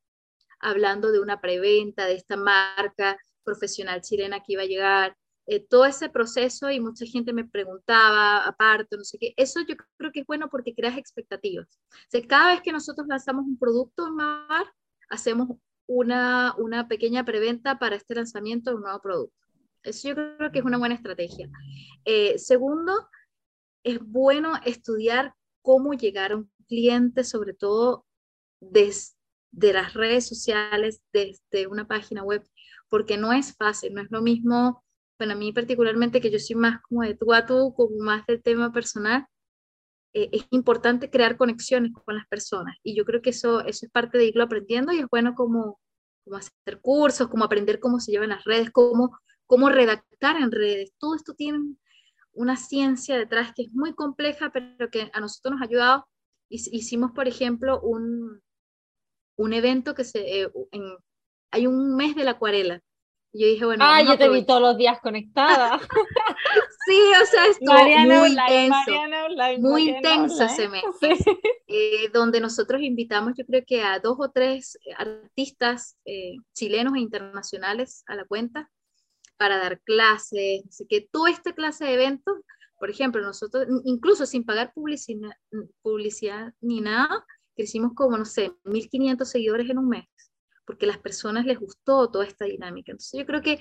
hablando 0.61 1.12
de 1.12 1.20
una 1.20 1.40
preventa 1.40 2.06
de 2.06 2.14
esta 2.14 2.36
marca 2.36 3.16
profesional 3.44 4.02
chilena 4.02 4.40
que 4.40 4.52
iba 4.54 4.62
a 4.62 4.66
llegar, 4.66 5.16
eh, 5.46 5.66
todo 5.66 5.86
ese 5.86 6.11
proceso 6.11 6.70
y 6.70 6.80
mucha 6.80 7.06
gente 7.06 7.32
me 7.32 7.46
preguntaba, 7.46 8.44
aparte, 8.44 8.98
no 8.98 9.04
sé 9.04 9.16
qué, 9.18 9.32
eso 9.36 9.61
yo 9.66 9.76
creo 9.96 10.12
que 10.12 10.20
es 10.20 10.26
bueno 10.26 10.50
porque 10.50 10.74
creas 10.74 10.98
expectativas. 10.98 11.66
O 12.12 12.28
cada 12.28 12.52
vez 12.52 12.61
que 12.61 12.72
nosotros 12.72 13.06
lanzamos 13.09 13.46
un 13.46 13.59
producto 13.59 14.06
en 14.09 14.14
Mavar, 14.16 14.66
hacemos 15.09 15.56
una 15.86 16.86
pequeña 16.88 17.24
preventa 17.24 17.78
para 17.78 17.96
este 17.96 18.14
lanzamiento 18.14 18.70
de 18.70 18.76
un 18.76 18.82
nuevo 18.82 19.00
producto. 19.00 19.47
Eso 19.83 20.09
yo 20.09 20.14
creo 20.14 20.53
que 20.53 20.59
es 20.59 20.64
una 20.64 20.79
buena 20.79 20.95
estrategia. 20.95 21.49
Eh, 22.05 22.39
segundo, 22.39 23.09
es 23.85 24.01
bueno 24.01 24.55
estudiar 24.64 25.35
cómo 25.62 25.95
llegar 25.95 26.33
a 26.33 26.37
un 26.37 26.51
cliente, 26.66 27.24
sobre 27.24 27.55
todo 27.55 28.07
desde 28.61 29.72
las 29.72 29.95
redes 29.95 30.26
sociales, 30.26 31.03
desde 31.12 31.66
una 31.66 31.87
página 31.87 32.22
web, 32.22 32.43
porque 32.89 33.16
no 33.16 33.33
es 33.33 33.55
fácil, 33.57 33.95
no 33.95 34.03
es 34.03 34.11
lo 34.11 34.22
mismo, 34.22 34.85
bueno, 35.18 35.35
a 35.35 35.37
mí 35.37 35.53
particularmente 35.53 36.20
que 36.20 36.31
yo 36.31 36.39
soy 36.39 36.57
más 36.57 36.81
como 36.83 37.03
de 37.03 37.14
tú 37.14 37.33
a 37.33 37.45
tú, 37.45 37.74
como 37.74 37.97
más 37.99 38.24
del 38.26 38.43
tema 38.43 38.72
personal, 38.72 39.26
eh, 40.14 40.31
es 40.33 40.47
importante 40.51 41.11
crear 41.11 41.37
conexiones 41.37 41.93
con 41.93 42.14
las 42.16 42.26
personas 42.29 42.76
y 42.83 42.97
yo 42.97 43.05
creo 43.05 43.20
que 43.20 43.31
eso, 43.31 43.61
eso 43.61 43.87
es 43.87 43.93
parte 43.93 44.16
de 44.16 44.26
irlo 44.26 44.45
aprendiendo 44.45 44.93
y 44.93 45.01
es 45.01 45.07
bueno 45.11 45.35
como, 45.35 45.81
como 46.24 46.37
hacer 46.37 46.81
cursos, 46.81 47.29
como 47.29 47.45
aprender 47.45 47.81
cómo 47.81 48.01
se 48.01 48.12
llevan 48.12 48.31
las 48.31 48.45
redes, 48.45 48.70
cómo 48.70 49.18
cómo 49.49 49.70
redactar 49.70 50.36
en 50.36 50.53
redes. 50.53 50.92
Todo 50.99 51.16
esto 51.16 51.34
tiene 51.34 51.59
una 52.32 52.57
ciencia 52.57 53.18
detrás 53.18 53.53
que 53.57 53.62
es 53.62 53.72
muy 53.72 53.94
compleja, 53.94 54.51
pero 54.53 54.90
que 54.92 55.11
a 55.12 55.20
nosotros 55.20 55.55
nos 55.55 55.62
ha 55.62 55.64
ayudado. 55.64 56.07
Hicimos, 56.49 57.11
por 57.12 57.26
ejemplo, 57.26 57.80
un, 57.80 58.40
un 59.36 59.53
evento 59.53 59.94
que 59.94 60.05
se... 60.05 60.42
Eh, 60.42 60.51
hay 61.51 61.66
un 61.66 61.96
mes 61.96 62.14
de 62.14 62.24
la 62.24 62.32
acuarela. 62.32 62.82
yo 63.32 63.46
dije, 63.46 63.64
bueno... 63.64 63.84
Ah, 63.86 64.03
yo 64.03 64.18
te 64.18 64.28
vi 64.28 64.44
todos 64.44 64.61
los 64.61 64.76
días 64.76 65.01
conectada. 65.01 65.80
sí, 66.86 67.01
o 67.22 67.26
sea, 67.26 67.46
estuvo 67.46 67.72
muy 67.72 68.28
intenso. 68.28 69.61
muy 69.61 69.88
intenso 69.88 70.44
ese 70.44 70.68
mes. 70.68 70.84
Eh, 71.66 72.11
donde 72.12 72.40
nosotros 72.40 72.82
invitamos, 72.82 73.32
yo 73.36 73.44
creo 73.46 73.62
que 73.66 73.82
a 73.82 73.99
dos 73.99 74.16
o 74.18 74.30
tres 74.30 74.78
artistas 74.96 75.96
eh, 76.05 76.36
chilenos 76.55 76.94
e 76.96 77.01
internacionales 77.01 78.05
a 78.07 78.14
la 78.14 78.24
cuenta 78.24 78.70
para 79.39 79.57
dar 79.59 79.80
clases, 79.80 80.64
así 80.68 80.86
que 80.86 81.09
toda 81.11 81.30
esta 81.30 81.55
clase 81.55 81.84
de 81.84 81.95
eventos, 81.95 82.39
por 82.78 82.91
ejemplo, 82.91 83.22
nosotros, 83.22 83.66
incluso 83.84 84.26
sin 84.26 84.45
pagar 84.45 84.72
publicidad, 84.74 85.30
publicidad 85.82 86.53
ni 86.61 86.80
nada, 86.80 87.24
crecimos 87.57 87.93
como, 87.95 88.18
no 88.18 88.24
sé, 88.24 88.53
1.500 88.64 89.24
seguidores 89.24 89.70
en 89.70 89.78
un 89.78 89.89
mes, 89.89 90.05
porque 90.66 90.84
a 90.84 90.89
las 90.89 90.99
personas 90.99 91.47
les 91.47 91.59
gustó 91.59 92.11
toda 92.11 92.26
esta 92.26 92.45
dinámica. 92.45 92.93
Entonces 92.93 93.18
yo 93.18 93.26
creo 93.26 93.43
que 93.43 93.59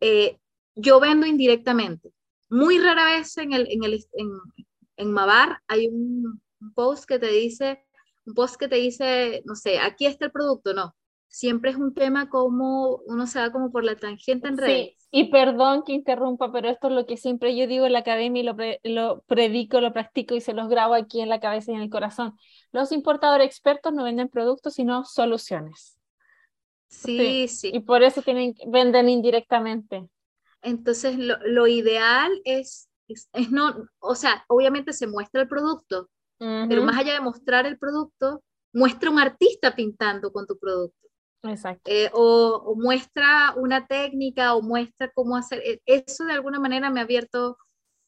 eh, 0.00 0.38
yo 0.74 1.00
vendo 1.00 1.26
indirectamente. 1.26 2.12
Muy 2.48 2.78
rara 2.78 3.04
vez 3.04 3.36
en, 3.38 3.52
el, 3.52 3.66
en, 3.70 3.84
el, 3.84 4.04
en, 4.14 4.30
en 4.96 5.12
Mavar 5.12 5.60
hay 5.68 5.88
un, 5.88 6.40
un 6.60 6.74
post 6.74 7.04
que 7.04 7.18
te 7.18 7.28
dice, 7.28 7.84
un 8.26 8.34
post 8.34 8.56
que 8.56 8.68
te 8.68 8.76
dice, 8.76 9.42
no 9.44 9.54
sé, 9.54 9.78
aquí 9.78 10.06
está 10.06 10.26
el 10.26 10.32
producto, 10.32 10.72
no 10.72 10.94
siempre 11.34 11.72
es 11.72 11.76
un 11.76 11.92
tema 11.92 12.28
como 12.28 13.00
uno 13.06 13.26
se 13.26 13.40
va 13.40 13.50
como 13.50 13.72
por 13.72 13.82
la 13.82 13.96
tangente 13.96 14.46
en 14.46 14.56
redes. 14.56 14.90
Sí, 14.90 14.96
y 15.10 15.30
perdón 15.32 15.82
que 15.84 15.92
interrumpa, 15.92 16.52
pero 16.52 16.68
esto 16.68 16.86
es 16.86 16.94
lo 16.94 17.06
que 17.06 17.16
siempre 17.16 17.56
yo 17.56 17.66
digo 17.66 17.86
en 17.86 17.92
la 17.92 17.98
academia 17.98 18.40
y 18.40 18.44
lo, 18.44 18.56
lo 18.84 19.22
predico, 19.22 19.80
lo 19.80 19.92
practico 19.92 20.36
y 20.36 20.40
se 20.40 20.52
los 20.52 20.68
grabo 20.68 20.94
aquí 20.94 21.20
en 21.20 21.28
la 21.28 21.40
cabeza 21.40 21.72
y 21.72 21.74
en 21.74 21.80
el 21.80 21.90
corazón. 21.90 22.36
Los 22.70 22.92
importadores 22.92 23.48
expertos 23.48 23.92
no 23.92 24.04
venden 24.04 24.28
productos, 24.28 24.74
sino 24.74 25.04
soluciones. 25.04 25.98
Sí, 26.86 27.48
sí. 27.48 27.72
Y 27.74 27.80
por 27.80 28.04
eso 28.04 28.22
tienen, 28.22 28.54
venden 28.68 29.08
indirectamente. 29.08 30.06
Entonces, 30.62 31.18
lo, 31.18 31.36
lo 31.44 31.66
ideal 31.66 32.30
es, 32.44 32.88
es, 33.08 33.28
no, 33.50 33.88
o 33.98 34.14
sea, 34.14 34.44
obviamente 34.46 34.92
se 34.92 35.08
muestra 35.08 35.42
el 35.42 35.48
producto, 35.48 36.08
pero 36.38 36.84
más 36.84 36.96
allá 36.96 37.14
de 37.14 37.20
mostrar 37.20 37.66
el 37.66 37.76
producto, 37.76 38.44
muestra 38.72 39.10
un 39.10 39.18
artista 39.18 39.74
pintando 39.74 40.30
con 40.30 40.46
tu 40.46 40.56
producto. 40.58 41.03
Exacto. 41.44 41.90
Eh, 41.90 42.10
o, 42.14 42.74
muestra 42.76 43.54
una 43.56 43.86
técnica 43.86 44.54
o 44.54 44.62
muestra 44.62 45.10
cómo 45.14 45.36
hacer. 45.36 45.60
E, 45.64 45.80
eso 45.86 46.24
de 46.24 46.32
alguna 46.32 46.58
manera 46.60 46.90
me 46.90 47.00
ha 47.00 47.04
abierto, 47.04 47.58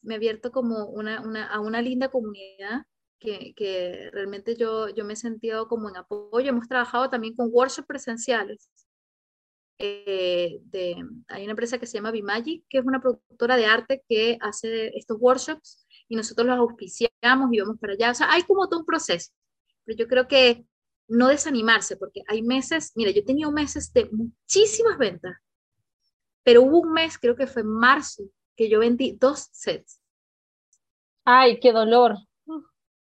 me 0.01 0.15
ha 0.15 0.17
abierto 0.17 0.51
como 0.51 0.85
una, 0.87 1.21
una, 1.21 1.47
a 1.47 1.59
una 1.59 1.81
linda 1.81 2.09
comunidad 2.09 2.83
que, 3.19 3.53
que, 3.55 4.09
realmente 4.11 4.55
yo, 4.55 4.89
yo 4.89 5.05
me 5.05 5.13
he 5.13 5.15
sentido 5.15 5.67
como 5.67 5.89
en 5.89 5.97
apoyo. 5.97 6.49
Hemos 6.49 6.67
trabajado 6.67 7.09
también 7.09 7.35
con 7.35 7.49
workshops 7.51 7.87
presenciales. 7.87 8.69
Eh, 9.79 10.59
hay 11.27 11.43
una 11.43 11.51
empresa 11.51 11.77
que 11.77 11.85
se 11.85 11.97
llama 11.97 12.09
Bimagic, 12.11 12.65
que 12.67 12.79
es 12.79 12.85
una 12.85 12.99
productora 12.99 13.55
de 13.55 13.67
arte 13.67 14.03
que 14.09 14.37
hace 14.41 14.87
estos 14.97 15.17
workshops 15.19 15.85
y 16.07 16.15
nosotros 16.15 16.47
los 16.47 16.57
auspiciamos 16.57 17.49
y 17.51 17.59
vamos 17.59 17.77
para 17.79 17.93
allá. 17.93 18.11
O 18.11 18.15
sea, 18.15 18.31
hay 18.31 18.43
como 18.43 18.67
todo 18.67 18.79
un 18.79 18.85
proceso. 18.85 19.31
Pero 19.85 19.97
yo 19.97 20.07
creo 20.07 20.27
que 20.27 20.65
no 21.07 21.27
desanimarse, 21.27 21.97
porque 21.97 22.23
hay 22.27 22.41
meses, 22.41 22.91
mira, 22.95 23.11
yo 23.11 23.21
he 23.21 23.25
tenido 23.25 23.51
meses 23.51 23.91
de 23.93 24.09
muchísimas 24.11 24.97
ventas, 24.97 25.37
pero 26.43 26.63
hubo 26.63 26.79
un 26.79 26.93
mes, 26.93 27.17
creo 27.17 27.35
que 27.35 27.47
fue 27.47 27.61
en 27.61 27.69
marzo, 27.69 28.23
que 28.55 28.69
yo 28.69 28.79
vendí 28.79 29.17
dos 29.19 29.49
sets. 29.51 30.01
Ay, 31.25 31.59
qué 31.59 31.71
dolor. 31.71 32.15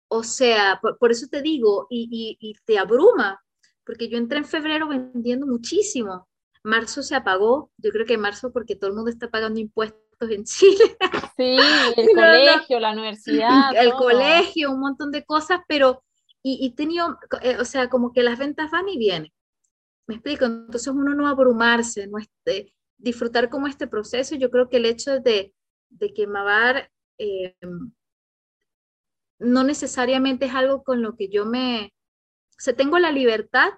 O 0.08 0.24
sea, 0.24 0.80
por, 1.00 1.12
eso 1.12 1.28
te 1.28 1.42
digo, 1.42 1.88
y, 1.90 2.38
y, 2.40 2.54
te 2.66 2.78
abruma, 2.78 3.42
porque 3.86 4.10
yo 4.10 4.18
entré 4.18 4.40
en 4.40 4.46
febrero 4.46 4.88
vendiendo 4.88 5.48
muchísimo. 5.48 6.28
Marzo 6.64 7.02
se 7.02 7.16
apagó, 7.16 7.72
yo 7.78 7.92
creo 7.92 8.06
que 8.06 8.18
marzo 8.18 8.52
porque 8.52 8.76
todo 8.76 8.90
el 8.90 8.96
mundo 8.96 9.10
está 9.10 9.30
pagando 9.30 9.60
impuestos 9.60 10.30
en 10.30 10.44
Chile. 10.44 10.98
Sí, 11.38 11.58
el 11.98 12.10
colegio, 12.14 12.80
la 12.80 12.92
universidad. 12.92 13.76
El 13.76 13.94
colegio, 13.94 14.72
un 14.72 14.82
montón 14.82 15.12
de 15.12 15.26
cosas, 15.26 15.62
pero 15.68 16.04
y, 16.44 16.68
he 16.68 16.76
tenido, 16.76 17.20
eh, 17.42 17.58
o 17.60 17.66
sea, 17.66 17.90
como 17.90 18.14
que 18.14 18.24
las 18.24 18.40
ventas 18.40 18.72
van 18.72 18.90
y 18.90 18.98
vienen. 18.98 19.32
¿Me 20.08 20.16
explico? 20.16 20.46
Entonces 20.46 20.88
uno 20.88 21.14
no 21.16 21.28
abrumarse, 21.28 22.08
no 22.08 22.18
este, 22.18 22.74
disfrutar 22.98 23.50
como 23.50 23.68
este 23.68 23.88
proceso. 23.88 24.36
Yo 24.36 24.50
creo 24.50 24.70
que 24.70 24.78
el 24.78 24.86
hecho 24.86 25.20
de, 25.20 25.54
de 25.90 26.14
que 26.14 26.28
Mavar, 26.28 26.92
eh, 27.18 27.56
no 29.40 29.64
necesariamente 29.64 30.46
es 30.46 30.54
algo 30.54 30.84
con 30.84 31.02
lo 31.02 31.16
que 31.16 31.30
yo 31.30 31.46
me, 31.46 31.94
o 32.52 32.64
sea, 32.64 32.76
tengo 32.76 33.00
la 33.00 33.12
libertad 33.12 33.72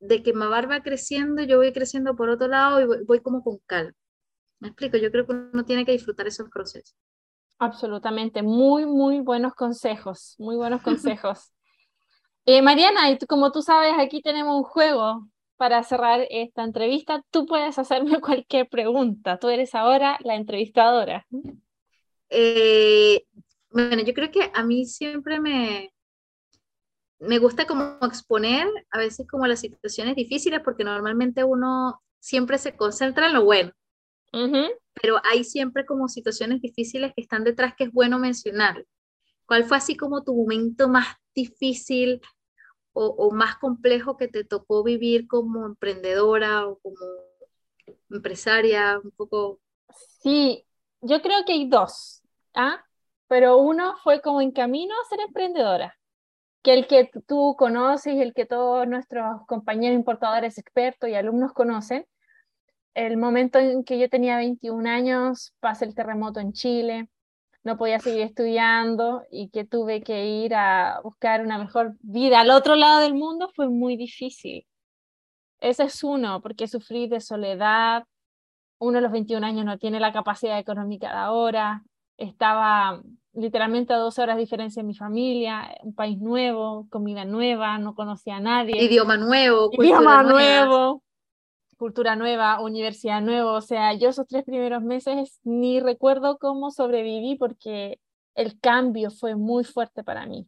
de 0.00 0.22
que 0.22 0.32
mi 0.32 0.46
barba 0.46 0.82
creciendo, 0.82 1.42
yo 1.42 1.58
voy 1.58 1.72
creciendo 1.72 2.16
por 2.16 2.28
otro 2.28 2.48
lado 2.48 2.80
y 2.80 3.04
voy, 3.04 3.20
como 3.20 3.42
con 3.42 3.58
calma. 3.66 3.92
Me 4.60 4.68
explico, 4.68 4.96
yo 4.96 5.10
creo 5.10 5.26
que 5.26 5.32
uno 5.32 5.64
tiene 5.64 5.84
que 5.84 5.92
disfrutar 5.92 6.26
esos 6.26 6.48
procesos. 6.50 6.96
Absolutamente, 7.58 8.42
muy, 8.42 8.86
muy 8.86 9.20
buenos 9.20 9.54
consejos, 9.54 10.34
muy 10.38 10.56
buenos 10.56 10.82
consejos. 10.82 11.52
Eh, 12.48 12.62
Mariana, 12.62 13.10
y 13.10 13.18
como 13.26 13.50
tú 13.50 13.60
sabes, 13.60 13.94
aquí 13.98 14.22
tenemos 14.22 14.56
un 14.56 14.62
juego 14.62 15.28
para 15.56 15.82
cerrar 15.82 16.26
esta 16.30 16.62
entrevista. 16.62 17.22
Tú 17.30 17.44
puedes 17.44 17.76
hacerme 17.78 18.20
cualquier 18.20 18.68
pregunta, 18.68 19.38
tú 19.38 19.48
eres 19.48 19.74
ahora 19.74 20.16
la 20.22 20.36
entrevistadora. 20.36 21.26
Eh, 22.30 23.24
bueno, 23.70 24.02
yo 24.02 24.14
creo 24.14 24.30
que 24.30 24.50
a 24.54 24.62
mí 24.62 24.86
siempre 24.86 25.40
me, 25.40 25.92
me 27.18 27.38
gusta 27.38 27.66
como 27.66 27.98
exponer 28.02 28.68
a 28.90 28.98
veces 28.98 29.26
como 29.26 29.46
las 29.46 29.60
situaciones 29.60 30.14
difíciles 30.14 30.60
porque 30.64 30.84
normalmente 30.84 31.42
uno 31.42 32.00
siempre 32.20 32.58
se 32.58 32.76
concentra 32.76 33.26
en 33.26 33.34
lo 33.34 33.44
bueno, 33.44 33.72
pero 35.00 35.20
hay 35.24 35.44
siempre 35.44 35.84
como 35.84 36.08
situaciones 36.08 36.60
difíciles 36.60 37.12
que 37.14 37.22
están 37.22 37.44
detrás 37.44 37.74
que 37.76 37.84
es 37.84 37.92
bueno 37.92 38.18
mencionar. 38.18 38.84
¿Cuál 39.46 39.64
fue 39.64 39.76
así 39.76 39.96
como 39.96 40.24
tu 40.24 40.34
momento 40.34 40.88
más 40.88 41.06
difícil 41.34 42.20
o, 42.98 43.30
más 43.30 43.56
complejo 43.56 44.16
que 44.16 44.28
te 44.28 44.44
tocó 44.44 44.82
vivir 44.82 45.28
como 45.28 45.66
emprendedora 45.66 46.66
o 46.66 46.78
como 46.78 46.96
empresaria? 48.10 48.98
Un 49.02 49.10
poco. 49.10 49.60
Sí, 50.22 50.66
yo 51.00 51.20
creo 51.20 51.44
que 51.44 51.52
hay 51.52 51.68
dos, 51.68 52.22
¿ah? 52.54 52.82
pero 53.28 53.58
uno 53.58 53.96
fue 54.02 54.20
como 54.22 54.40
en 54.40 54.52
camino 54.52 54.94
a 54.94 55.08
ser 55.08 55.20
emprendedora 55.20 55.96
que 56.62 56.74
el 56.74 56.88
que 56.88 57.08
tú 57.28 57.54
conoces 57.56 58.14
y 58.14 58.20
el 58.20 58.34
que 58.34 58.44
todos 58.44 58.88
nuestros 58.88 59.46
compañeros 59.46 59.96
importadores 59.96 60.58
expertos 60.58 61.08
y 61.08 61.14
alumnos 61.14 61.52
conocen, 61.52 62.06
el 62.94 63.16
momento 63.18 63.60
en 63.60 63.84
que 63.84 64.00
yo 64.00 64.08
tenía 64.08 64.38
21 64.38 64.88
años, 64.88 65.54
pasa 65.60 65.84
el 65.84 65.94
terremoto 65.94 66.40
en 66.40 66.52
Chile, 66.52 67.08
no 67.66 67.76
podía 67.76 67.98
seguir 67.98 68.20
estudiando 68.20 69.24
y 69.28 69.48
que 69.48 69.64
tuve 69.64 70.00
que 70.00 70.24
ir 70.24 70.54
a 70.54 71.00
buscar 71.02 71.42
una 71.42 71.58
mejor 71.58 71.96
vida 72.00 72.38
al 72.38 72.50
otro 72.50 72.76
lado 72.76 73.00
del 73.00 73.14
mundo 73.14 73.50
fue 73.56 73.68
muy 73.68 73.96
difícil. 73.96 74.64
Ese 75.58 75.82
es 75.82 76.04
uno, 76.04 76.40
porque 76.42 76.68
sufrí 76.68 77.08
de 77.08 77.20
soledad, 77.20 78.04
uno 78.78 78.98
a 78.98 79.00
los 79.00 79.10
21 79.10 79.44
años 79.44 79.64
no 79.64 79.78
tiene 79.78 79.98
la 79.98 80.12
capacidad 80.12 80.60
económica 80.60 81.08
de 81.08 81.16
ahora, 81.16 81.82
estaba 82.18 83.02
literalmente 83.32 83.92
a 83.92 83.98
dos 83.98 84.20
horas 84.20 84.36
de 84.36 84.42
diferencia 84.42 84.78
en 84.78 84.86
mi 84.86 84.94
familia, 84.94 85.76
un 85.82 85.92
país 85.92 86.20
nuevo, 86.20 86.86
comida 86.88 87.24
nueva, 87.24 87.78
no 87.78 87.96
conocía 87.96 88.36
a 88.36 88.40
nadie. 88.40 88.80
Idioma 88.80 89.16
nuevo, 89.16 89.70
idioma 89.72 90.22
nuevo, 90.22 91.02
cultura 91.76 92.16
nueva, 92.16 92.60
universidad 92.60 93.20
nueva. 93.20 93.52
O 93.52 93.60
sea, 93.60 93.94
yo 93.94 94.08
esos 94.08 94.26
tres 94.26 94.44
primeros 94.44 94.82
meses 94.82 95.40
ni 95.44 95.80
recuerdo 95.80 96.38
cómo 96.38 96.70
sobreviví 96.70 97.36
porque 97.36 98.00
el 98.34 98.58
cambio 98.60 99.10
fue 99.10 99.34
muy 99.36 99.64
fuerte 99.64 100.04
para 100.04 100.26
mí. 100.26 100.46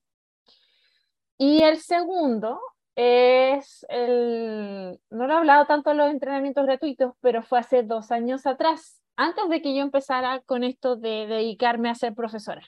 Y 1.39 1.63
el 1.63 1.79
segundo 1.79 2.61
es 2.97 3.87
el, 3.89 4.99
no 5.11 5.27
lo 5.27 5.33
he 5.35 5.37
hablado 5.37 5.67
tanto 5.67 5.91
de 5.91 5.97
los 5.97 6.11
entrenamientos 6.11 6.67
gratuitos, 6.67 7.15
pero 7.21 7.43
fue 7.43 7.61
hace 7.61 7.85
dos 7.85 8.11
años 8.11 8.45
atrás, 8.45 9.01
antes 9.17 9.49
de 9.49 9.63
que 9.63 9.75
yo 9.75 9.83
empezara 9.83 10.41
con 10.41 10.65
esto 10.65 10.97
de 10.97 11.27
dedicarme 11.29 11.91
a 11.91 11.95
ser 11.95 12.15
profesora. 12.15 12.67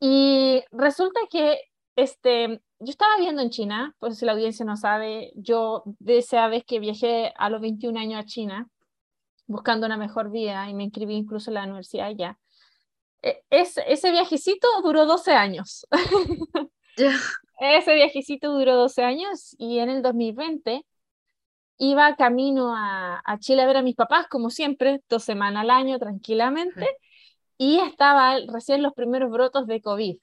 Y 0.00 0.64
resulta 0.72 1.20
que 1.30 1.60
este, 1.94 2.60
yo 2.82 2.90
estaba 2.90 3.16
viviendo 3.16 3.42
en 3.42 3.50
China, 3.50 3.94
pues 3.98 4.18
si 4.18 4.24
la 4.24 4.32
audiencia 4.32 4.64
no 4.64 4.76
sabe, 4.76 5.32
yo 5.34 5.82
de 5.98 6.18
esa 6.18 6.48
vez 6.48 6.64
que 6.64 6.80
viajé 6.80 7.32
a 7.36 7.50
los 7.50 7.60
21 7.60 7.98
años 7.98 8.20
a 8.20 8.26
China, 8.26 8.68
buscando 9.46 9.86
una 9.86 9.96
mejor 9.96 10.30
vida 10.30 10.68
y 10.68 10.74
me 10.74 10.84
inscribí 10.84 11.14
incluso 11.14 11.50
en 11.50 11.54
la 11.54 11.64
universidad 11.64 12.06
allá. 12.06 12.38
E, 13.22 13.42
es, 13.50 13.78
ese 13.86 14.10
viajecito 14.10 14.68
duró 14.82 15.06
12 15.06 15.32
años. 15.32 15.86
ese 17.60 17.94
viajecito 17.94 18.52
duró 18.52 18.76
12 18.76 19.04
años 19.04 19.54
y 19.58 19.78
en 19.78 19.90
el 19.90 20.02
2020 20.02 20.84
iba 21.78 22.16
camino 22.16 22.74
a, 22.76 23.22
a, 23.24 23.38
Chile 23.38 23.62
a 23.62 23.66
ver 23.66 23.78
a 23.78 23.82
mis 23.82 23.96
papás, 23.96 24.26
como 24.28 24.50
siempre, 24.50 25.02
dos 25.08 25.24
semanas 25.24 25.62
al 25.62 25.70
año, 25.70 25.98
tranquilamente 25.98 26.86
y 27.62 27.78
estaba 27.78 28.38
recién 28.52 28.82
los 28.82 28.92
primeros 28.92 29.30
brotos 29.30 29.68
de 29.68 29.80
COVID. 29.80 30.16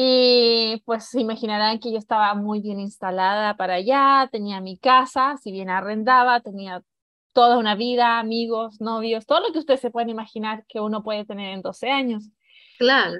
Y 0.00 0.80
pues 0.84 1.06
se 1.06 1.20
imaginarán 1.20 1.80
que 1.80 1.90
yo 1.90 1.98
estaba 1.98 2.32
muy 2.34 2.60
bien 2.60 2.78
instalada 2.78 3.56
para 3.56 3.74
allá, 3.74 4.28
tenía 4.30 4.60
mi 4.60 4.78
casa, 4.78 5.36
si 5.42 5.50
bien 5.50 5.70
arrendaba, 5.70 6.38
tenía 6.38 6.84
toda 7.32 7.58
una 7.58 7.74
vida, 7.74 8.20
amigos, 8.20 8.80
novios, 8.80 9.26
todo 9.26 9.40
lo 9.40 9.52
que 9.52 9.58
ustedes 9.58 9.80
se 9.80 9.90
pueden 9.90 10.08
imaginar 10.08 10.64
que 10.68 10.78
uno 10.78 11.02
puede 11.02 11.24
tener 11.24 11.52
en 11.52 11.62
12 11.62 11.90
años. 11.90 12.30
Claro. 12.78 13.16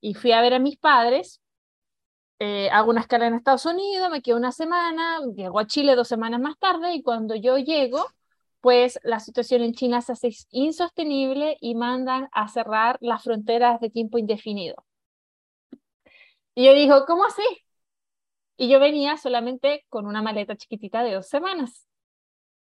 Y 0.00 0.14
fui 0.14 0.32
a 0.32 0.40
ver 0.40 0.54
a 0.54 0.58
mis 0.58 0.76
padres, 0.76 1.40
eh, 2.40 2.70
hago 2.70 2.90
una 2.90 3.02
escala 3.02 3.28
en 3.28 3.34
Estados 3.34 3.64
Unidos, 3.64 4.10
me 4.10 4.20
quedo 4.20 4.36
una 4.36 4.50
semana, 4.50 5.20
llego 5.32 5.60
a 5.60 5.66
Chile 5.68 5.94
dos 5.94 6.08
semanas 6.08 6.40
más 6.40 6.58
tarde 6.58 6.92
y 6.92 7.04
cuando 7.04 7.36
yo 7.36 7.56
llego, 7.56 8.04
pues 8.60 8.98
la 9.04 9.20
situación 9.20 9.62
en 9.62 9.74
China 9.74 10.00
se 10.00 10.10
hace 10.10 10.30
insostenible 10.50 11.56
y 11.60 11.76
mandan 11.76 12.28
a 12.32 12.48
cerrar 12.48 12.98
las 13.00 13.22
fronteras 13.22 13.78
de 13.78 13.90
tiempo 13.90 14.18
indefinido. 14.18 14.84
Y 16.56 16.64
yo 16.64 16.74
digo, 16.74 17.04
¿cómo 17.06 17.24
así? 17.24 17.42
Y 18.56 18.68
yo 18.68 18.80
venía 18.80 19.18
solamente 19.18 19.84
con 19.90 20.06
una 20.06 20.22
maleta 20.22 20.56
chiquitita 20.56 21.02
de 21.04 21.12
dos 21.14 21.28
semanas. 21.28 21.86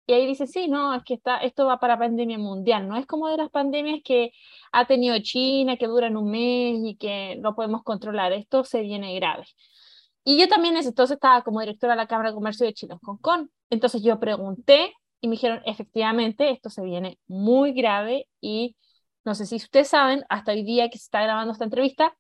Y 0.07 0.13
ahí 0.13 0.27
dice, 0.27 0.47
sí, 0.47 0.69
no, 0.69 0.95
es 0.95 1.03
que 1.05 1.15
está, 1.15 1.39
esto 1.39 1.67
va 1.67 1.81
para 1.81 1.99
pandemia 1.99 2.39
mundial, 2.39 2.89
no 2.89 2.97
es 2.97 3.07
como 3.07 3.29
de 3.29 3.37
las 3.37 3.51
pandemias 3.51 4.01
que 4.05 4.33
ha 4.73 4.87
tenido 4.87 5.17
China, 5.21 5.77
que 5.77 5.87
duran 5.87 6.17
un 6.17 6.31
mes 6.31 6.81
y 6.85 6.97
que 6.97 7.37
no 7.41 7.55
podemos 7.57 7.83
controlar, 7.83 8.33
esto 8.33 8.65
se 8.65 8.81
viene 8.83 9.15
grave. 9.17 9.45
Y 10.25 10.39
yo 10.39 10.49
también 10.49 10.77
entonces 10.77 11.17
estaba 11.17 11.43
como 11.43 11.61
directora 11.61 11.95
de 11.95 11.99
la 11.99 12.07
Cámara 12.07 12.31
de 12.31 12.35
Comercio 12.37 12.67
de 12.67 12.75
Chile 12.75 12.95
en 12.95 12.99
Hong 13.01 13.19
Kong. 13.19 13.49
Entonces 13.71 14.03
yo 14.03 14.21
pregunté 14.21 14.95
y 15.21 15.29
me 15.29 15.33
dijeron, 15.33 15.63
efectivamente, 15.67 16.51
esto 16.51 16.71
se 16.71 16.83
viene 16.83 17.19
muy 17.27 17.73
grave 17.73 18.29
y 18.41 18.77
no 19.25 19.35
sé 19.35 19.47
si 19.47 19.57
ustedes 19.57 19.89
saben, 19.89 20.25
hasta 20.29 20.53
hoy 20.53 20.65
día 20.65 20.89
que 20.91 20.99
se 20.99 21.05
está 21.05 21.23
grabando 21.23 21.53
esta 21.53 21.65
entrevista, 21.65 22.17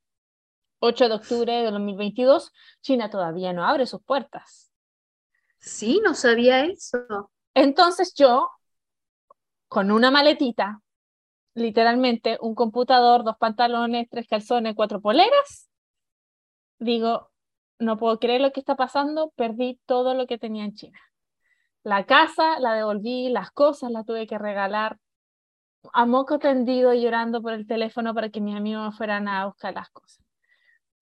8 0.80 1.08
de 1.08 1.14
octubre 1.14 1.52
de 1.52 1.70
2022, 1.70 2.52
China 2.80 3.10
todavía 3.10 3.52
no 3.52 3.64
abre 3.64 3.86
sus 3.86 4.02
puertas. 4.02 4.72
Sí, 5.58 6.00
no 6.02 6.14
sabía 6.14 6.64
eso. 6.64 7.30
Entonces 7.54 8.14
yo, 8.14 8.50
con 9.68 9.90
una 9.90 10.10
maletita, 10.10 10.80
literalmente 11.54 12.38
un 12.40 12.54
computador, 12.54 13.24
dos 13.24 13.36
pantalones, 13.38 14.08
tres 14.10 14.26
calzones, 14.26 14.74
cuatro 14.74 15.00
poleras, 15.00 15.68
digo, 16.78 17.30
no 17.78 17.98
puedo 17.98 18.18
creer 18.18 18.40
lo 18.40 18.52
que 18.52 18.60
está 18.60 18.76
pasando, 18.76 19.32
perdí 19.36 19.80
todo 19.86 20.14
lo 20.14 20.26
que 20.26 20.38
tenía 20.38 20.64
en 20.64 20.74
China. 20.74 20.98
La 21.82 22.04
casa 22.04 22.58
la 22.58 22.74
devolví, 22.74 23.28
las 23.30 23.50
cosas 23.50 23.90
las 23.90 24.04
tuve 24.04 24.26
que 24.26 24.38
regalar 24.38 24.98
a 25.92 26.04
moco 26.06 26.38
tendido 26.38 26.92
llorando 26.92 27.40
por 27.40 27.52
el 27.52 27.66
teléfono 27.66 28.14
para 28.14 28.30
que 28.30 28.40
mis 28.40 28.56
amigos 28.56 28.96
fueran 28.96 29.28
a 29.28 29.46
buscar 29.46 29.74
las 29.74 29.88
cosas. 29.90 30.29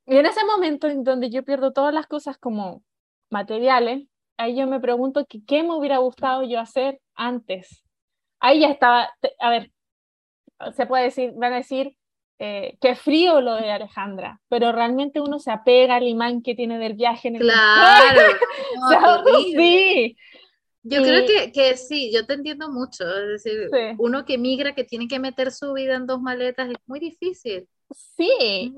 Y 0.08 0.16
en 0.16 0.24
ese 0.24 0.42
momento 0.44 0.88
en 0.88 1.04
donde 1.04 1.28
yo 1.28 1.44
pierdo 1.44 1.72
todas 1.72 1.92
las 1.92 2.06
cosas 2.06 2.38
como 2.38 2.82
materiales, 3.30 4.08
ahí 4.38 4.56
yo 4.56 4.66
me 4.66 4.80
pregunto 4.80 5.26
que, 5.28 5.44
qué 5.44 5.62
me 5.62 5.74
hubiera 5.74 5.98
gustado 5.98 6.42
yo 6.44 6.60
hacer 6.60 6.98
antes. 7.14 7.84
Ahí 8.40 8.60
ya 8.60 8.70
estaba, 8.70 9.10
a 9.38 9.50
ver, 9.50 9.70
se 10.74 10.86
puede 10.86 11.04
decir, 11.04 11.32
van 11.36 11.52
a 11.52 11.56
decir, 11.56 11.94
eh, 12.38 12.78
qué 12.80 12.94
frío 12.94 13.42
lo 13.42 13.56
de 13.56 13.70
Alejandra, 13.70 14.40
pero 14.48 14.72
realmente 14.72 15.20
uno 15.20 15.38
se 15.40 15.50
apega 15.50 15.96
al 15.96 16.08
imán 16.08 16.40
que 16.40 16.54
tiene 16.54 16.78
del 16.78 16.94
viaje 16.94 17.28
en 17.28 17.36
el 17.36 17.42
Claro. 17.42 18.20
sí. 19.56 20.16
Yo 20.84 21.02
creo 21.02 21.26
que, 21.26 21.52
que, 21.52 21.76
sí, 21.76 22.10
yo 22.14 22.24
te 22.24 22.32
entiendo 22.32 22.70
mucho. 22.70 23.04
Es 23.04 23.44
decir, 23.44 23.68
uno 23.98 24.24
que 24.24 24.38
migra, 24.38 24.74
que 24.74 24.84
tiene 24.84 25.06
que 25.06 25.18
meter 25.18 25.52
su 25.52 25.74
vida 25.74 25.96
en 25.96 26.06
dos 26.06 26.22
maletas, 26.22 26.70
es 26.70 26.76
muy 26.86 26.98
difícil. 26.98 27.68
Sí, 27.90 28.74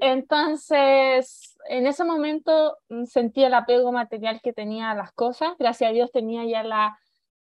entonces 0.00 1.56
en 1.68 1.86
ese 1.86 2.04
momento 2.04 2.76
mm, 2.88 3.04
sentí 3.04 3.44
el 3.44 3.54
apego 3.54 3.92
material 3.92 4.40
que 4.42 4.52
tenía 4.52 4.90
a 4.90 4.94
las 4.94 5.12
cosas. 5.12 5.52
Gracias 5.58 5.90
a 5.90 5.92
Dios 5.92 6.10
tenía 6.12 6.44
ya 6.44 6.62
la, 6.62 6.98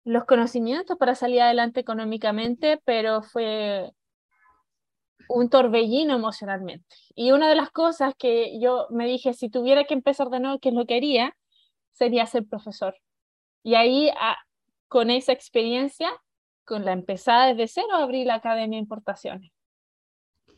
los 0.05 0.24
conocimientos 0.24 0.99
para 0.99 1.14
salir 1.14 1.41
adelante 1.41 1.80
económicamente, 1.80 2.80
pero 2.85 3.22
fue 3.22 3.93
un 5.28 5.49
torbellino 5.49 6.14
emocionalmente. 6.14 6.97
Y 7.14 7.32
una 7.32 7.49
de 7.49 7.55
las 7.55 7.70
cosas 7.70 8.14
que 8.16 8.59
yo 8.61 8.87
me 8.91 9.07
dije, 9.07 9.32
si 9.32 9.49
tuviera 9.49 9.85
que 9.85 9.95
empezar 9.95 10.28
de 10.28 10.41
nuevo, 10.41 10.59
que 10.59 10.68
es 10.68 10.74
lo 10.74 10.87
que 10.87 10.97
haría, 10.97 11.37
sería 11.93 12.26
ser 12.26 12.47
profesor. 12.47 12.97
Y 13.62 13.74
ahí, 13.74 14.11
ah, 14.20 14.37
con 14.89 15.11
esa 15.11 15.32
experiencia, 15.32 16.11
con 16.64 16.85
la 16.85 16.93
empezada 16.93 17.47
desde 17.47 17.68
cero, 17.68 17.89
abrí 17.93 18.24
la 18.24 18.35
Academia 18.37 18.76
de 18.76 18.82
Importaciones. 18.82 19.53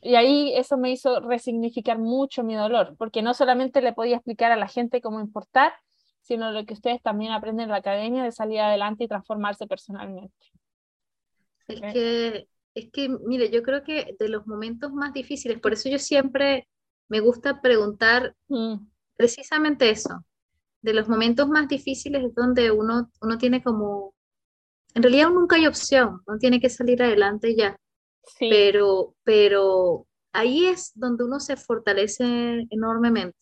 Y 0.07 0.15
ahí 0.15 0.53
eso 0.55 0.79
me 0.79 0.93
hizo 0.93 1.21
resignificar 1.21 1.99
mucho 1.99 2.45
mi 2.45 2.55
dolor, 2.55 2.95
porque 2.97 3.23
no 3.23 3.35
solamente 3.35 3.83
le 3.83 3.93
podía 3.93 4.17
explicar 4.17 4.53
a 4.53 4.57
la 4.57 4.69
gente 4.69 5.01
cómo 5.01 5.21
importar, 5.21 5.73
sino 6.21 6.53
lo 6.53 6.65
que 6.65 6.75
ustedes 6.75 7.03
también 7.03 7.33
aprenden 7.33 7.65
en 7.65 7.71
la 7.71 7.79
academia 7.79 8.23
de 8.23 8.33
salir 8.33 8.61
adelante 8.61 9.05
y 9.05 9.09
transformarse 9.09 9.67
personalmente. 9.67 10.35
Es 11.67 11.81
que, 11.81 12.49
es 12.75 12.91
que, 12.93 13.09
mire, 13.09 13.51
yo 13.51 13.63
creo 13.63 13.83
que 13.83 14.15
de 14.19 14.29
los 14.29 14.47
momentos 14.47 14.93
más 14.93 15.13
difíciles, 15.13 15.59
por 15.59 15.73
eso 15.73 15.89
yo 15.89 15.99
siempre 15.99 16.69
me 17.09 17.21
gusta 17.21 17.61
preguntar 17.61 18.37
mm. 18.49 18.77
precisamente 19.17 19.91
eso, 19.91 20.25
de 20.83 20.95
los 20.95 21.09
momentos 21.09 21.49
más 21.49 21.67
difíciles 21.69 22.25
es 22.25 22.35
donde 22.35 22.71
uno, 22.71 23.11
uno 23.21 23.39
tiene 23.39 23.61
como, 23.61 24.15
en 24.95 25.03
realidad 25.03 25.31
nunca 25.31 25.57
hay 25.57 25.67
opción, 25.67 26.21
uno 26.27 26.39
tiene 26.39 26.61
que 26.61 26.71
salir 26.71 27.03
adelante 27.03 27.57
ya, 27.57 27.77
pero, 28.39 29.15
pero 29.25 30.07
ahí 30.33 30.67
es 30.67 30.93
donde 30.95 31.25
uno 31.25 31.41
se 31.41 31.57
fortalece 31.57 32.67
enormemente. 32.71 33.37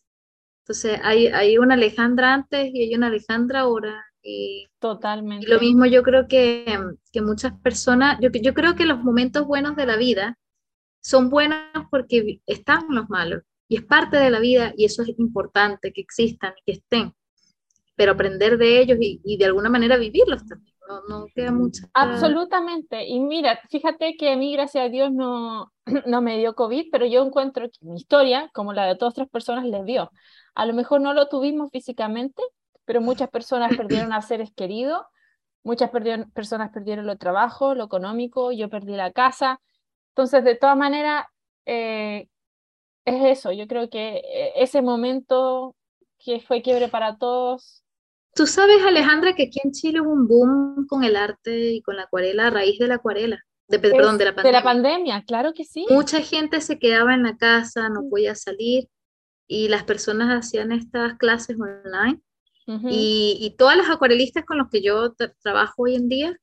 Entonces, 0.63 0.99
hay, 1.03 1.27
hay 1.27 1.57
una 1.57 1.75
Alejandra 1.75 2.33
antes 2.33 2.71
y 2.73 2.81
hay 2.81 2.95
una 2.95 3.07
Alejandra 3.07 3.61
ahora. 3.61 4.03
Y, 4.23 4.67
Totalmente. 4.79 5.45
Y 5.45 5.49
lo 5.49 5.59
mismo 5.59 5.85
yo 5.85 6.01
creo 6.01 6.27
que, 6.27 6.65
que 7.11 7.21
muchas 7.21 7.53
personas, 7.59 8.17
yo, 8.19 8.29
yo 8.31 8.53
creo 8.53 8.75
que 8.75 8.85
los 8.85 9.03
momentos 9.03 9.45
buenos 9.45 9.75
de 9.75 9.85
la 9.85 9.97
vida 9.97 10.37
son 11.01 11.29
buenos 11.29 11.59
porque 11.91 12.41
están 12.47 12.85
los 12.89 13.09
malos 13.09 13.43
y 13.67 13.77
es 13.77 13.83
parte 13.83 14.17
de 14.17 14.31
la 14.31 14.39
vida 14.39 14.73
y 14.75 14.85
eso 14.85 15.03
es 15.03 15.09
importante 15.19 15.93
que 15.93 16.01
existan 16.01 16.53
y 16.57 16.63
que 16.65 16.77
estén, 16.79 17.13
pero 17.95 18.13
aprender 18.13 18.57
de 18.57 18.79
ellos 18.79 18.97
y, 18.99 19.21
y 19.23 19.37
de 19.37 19.45
alguna 19.45 19.69
manera 19.69 19.97
vivirlos 19.97 20.45
también. 20.47 20.74
No, 20.87 21.01
no, 21.07 21.25
queda 21.33 21.51
mucho. 21.51 21.87
Absolutamente. 21.93 23.05
Y 23.07 23.19
mira, 23.19 23.59
fíjate 23.69 24.15
que 24.17 24.31
a 24.31 24.37
mí, 24.37 24.53
gracias 24.53 24.85
a 24.85 24.89
Dios, 24.89 25.11
no, 25.11 25.71
no 26.05 26.21
me 26.21 26.37
dio 26.37 26.55
COVID, 26.55 26.89
pero 26.91 27.05
yo 27.05 27.25
encuentro 27.25 27.69
que 27.69 27.85
mi 27.85 27.95
historia, 27.95 28.49
como 28.53 28.73
la 28.73 28.85
de 28.85 28.95
todas 28.95 29.13
otras 29.13 29.29
personas, 29.29 29.65
les 29.65 29.85
dio. 29.85 30.11
A 30.53 30.65
lo 30.65 30.73
mejor 30.73 31.01
no 31.01 31.13
lo 31.13 31.27
tuvimos 31.27 31.71
físicamente, 31.71 32.41
pero 32.85 33.01
muchas 33.01 33.29
personas 33.29 33.69
perdieron 33.77 34.13
a 34.13 34.21
seres 34.21 34.51
queridos, 34.55 35.01
muchas 35.63 35.89
perdieron, 35.89 36.29
personas 36.31 36.71
perdieron 36.71 37.05
lo 37.05 37.17
trabajo, 37.17 37.75
lo 37.75 37.85
económico, 37.85 38.51
yo 38.51 38.69
perdí 38.69 38.95
la 38.95 39.11
casa. 39.11 39.61
Entonces, 40.09 40.43
de 40.43 40.55
todas 40.55 40.77
maneras, 40.77 41.25
eh, 41.65 42.27
es 43.05 43.39
eso, 43.39 43.51
yo 43.51 43.67
creo 43.67 43.89
que 43.89 44.17
eh, 44.17 44.53
ese 44.57 44.81
momento 44.81 45.75
que 46.19 46.39
fue 46.39 46.61
quiebre 46.61 46.87
para 46.87 47.17
todos. 47.17 47.84
Tú 48.35 48.45
sabes, 48.47 48.83
Alejandra, 48.83 49.33
que 49.33 49.43
aquí 49.43 49.61
en 49.63 49.71
Chile 49.71 50.01
hubo 50.01 50.11
un 50.11 50.27
boom 50.27 50.87
con 50.87 51.05
el 51.05 51.15
arte 51.15 51.71
y 51.71 51.81
con 51.81 51.95
la 51.95 52.03
acuarela 52.03 52.47
a 52.47 52.49
raíz 52.49 52.77
de 52.77 52.87
la 52.87 52.95
acuarela. 52.95 53.41
De, 53.69 53.79
perdón, 53.79 54.17
de 54.17 54.25
la 54.25 54.35
pandemia. 54.35 54.51
De 54.51 54.51
la 54.51 54.63
pandemia, 54.63 55.23
claro 55.25 55.53
que 55.53 55.63
sí. 55.63 55.85
Mucha 55.89 56.21
gente 56.21 56.59
se 56.59 56.77
quedaba 56.77 57.15
en 57.15 57.23
la 57.23 57.37
casa, 57.37 57.87
no 57.87 58.09
podía 58.09 58.35
salir 58.35 58.89
y 59.47 59.69
las 59.69 59.85
personas 59.85 60.29
hacían 60.29 60.73
estas 60.73 61.17
clases 61.17 61.57
online. 61.57 62.21
y, 62.67 63.55
todas 63.57 63.77
las 63.77 63.89
acuarelistas 63.89 64.43
con 64.43 64.57
los 64.57 64.69
que 64.69 64.81
yo 64.81 65.13
trabajo 65.41 65.83
hoy 65.83 65.95
en 65.95 66.09
día 66.09 66.35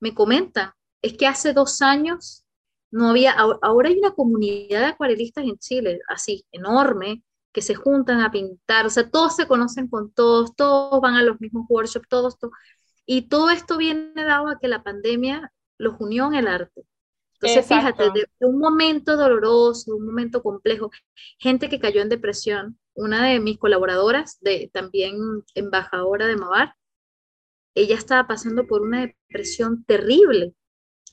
me 0.00 0.12
comentan, 0.12 0.72
es 1.02 1.14
que 1.14 1.26
hace 1.26 1.54
dos 1.54 1.80
años 1.80 2.44
no 2.90 3.10
había, 3.10 3.32
ahora 3.32 3.88
hay 3.88 3.98
una 3.98 4.10
comunidad 4.10 4.80
de 4.80 4.86
acuarelistas 4.86 5.44
en 5.44 5.56
Chile, 5.58 6.00
así, 6.08 6.44
enorme, 6.52 7.22
que 7.52 7.62
se 7.62 7.74
juntan 7.74 8.20
a 8.20 8.30
pintar, 8.30 8.86
o 8.86 8.90
sea, 8.90 9.10
todos 9.10 9.36
se 9.36 9.46
conocen 9.46 9.88
con 9.88 10.12
todos, 10.12 10.54
todos 10.54 11.00
van 11.00 11.14
a 11.14 11.22
los 11.22 11.40
mismos 11.40 11.66
workshops, 11.68 12.08
todos, 12.08 12.38
todos 12.38 12.52
y 13.06 13.22
todo 13.22 13.48
esto 13.50 13.78
viene 13.78 14.12
dado 14.14 14.48
a 14.48 14.58
que 14.58 14.68
la 14.68 14.82
pandemia 14.82 15.52
los 15.78 15.94
unió 15.98 16.26
en 16.26 16.34
el 16.34 16.46
arte. 16.46 16.84
Entonces, 17.40 17.66
fíjate, 17.66 18.10
de, 18.10 18.26
un 18.40 18.58
momento 18.58 19.16
doloroso, 19.16 19.96
un 19.96 20.06
momento 20.06 20.42
complejo, 20.42 20.90
gente 21.38 21.68
que 21.68 21.78
cayó 21.78 22.02
en 22.02 22.08
depresión, 22.08 22.78
una 22.94 23.26
de 23.26 23.38
mis 23.38 23.58
colaboradoras, 23.58 24.38
de, 24.40 24.70
también 24.74 25.16
embajadora 25.54 26.26
de 26.26 26.36
Mavar, 26.36 26.74
ella 27.74 27.94
estaba 27.94 28.26
pasando 28.26 28.66
por 28.66 28.82
una 28.82 29.06
depresión 29.06 29.84
terrible 29.84 30.54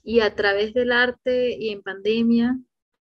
y 0.04 0.20
a 0.20 0.36
través 0.36 0.74
del 0.74 0.92
arte 0.92 1.56
y 1.58 1.70
en 1.70 1.84
pandemia 1.84 2.60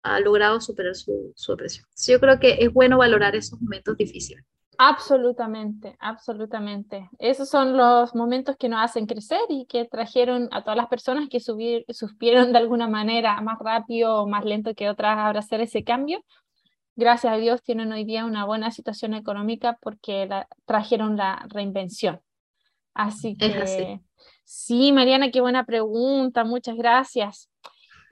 ha 0.05 0.21
logrado 0.21 0.61
superar 0.61 0.95
su, 0.95 1.33
su 1.35 1.53
depresión. 1.53 1.87
Yo 2.07 2.21
creo 2.21 2.39
que 2.39 2.59
es 2.61 2.73
bueno 2.73 2.99
valorar 2.99 3.35
esos 3.35 3.61
momentos 3.61 3.97
difíciles. 3.97 4.45
Absolutamente, 4.79 5.97
absolutamente. 6.01 7.09
Esos 7.19 7.49
son 7.49 7.77
los 7.77 8.15
momentos 8.15 8.57
que 8.57 8.69
nos 8.69 8.85
hacen 8.85 9.07
crecer 9.07 9.41
y 9.49 9.67
que 9.67 9.85
trajeron 9.85 10.49
a 10.53 10.63
todas 10.63 10.77
las 10.77 10.89
personas 10.89 11.29
que 11.29 11.41
subir, 11.41 11.85
supieron 11.89 12.53
de 12.53 12.59
alguna 12.59 12.89
manera 12.89 13.41
más 13.41 13.59
rápido 13.61 14.23
o 14.23 14.29
más 14.29 14.45
lento 14.45 14.75
que 14.75 14.89
otras 14.89 15.17
abrazar 15.17 15.61
ese 15.61 15.85
cambio. 15.85 16.23
Gracias 16.97 17.33
a 17.33 17.37
Dios 17.37 17.63
tienen 17.63 17.93
hoy 17.93 18.05
día 18.05 18.25
una 18.25 18.45
buena 18.45 18.71
situación 18.71 19.15
económica 19.15 19.79
porque 19.81 20.29
trajeron 20.65 21.17
la 21.17 21.47
reinvención. 21.49 22.21
Así 22.95 23.37
que 23.37 24.01
sí, 24.45 24.93
Mariana, 24.93 25.31
qué 25.31 25.41
buena 25.41 25.65
pregunta, 25.65 26.45
muchas 26.45 26.77
gracias. 26.77 27.51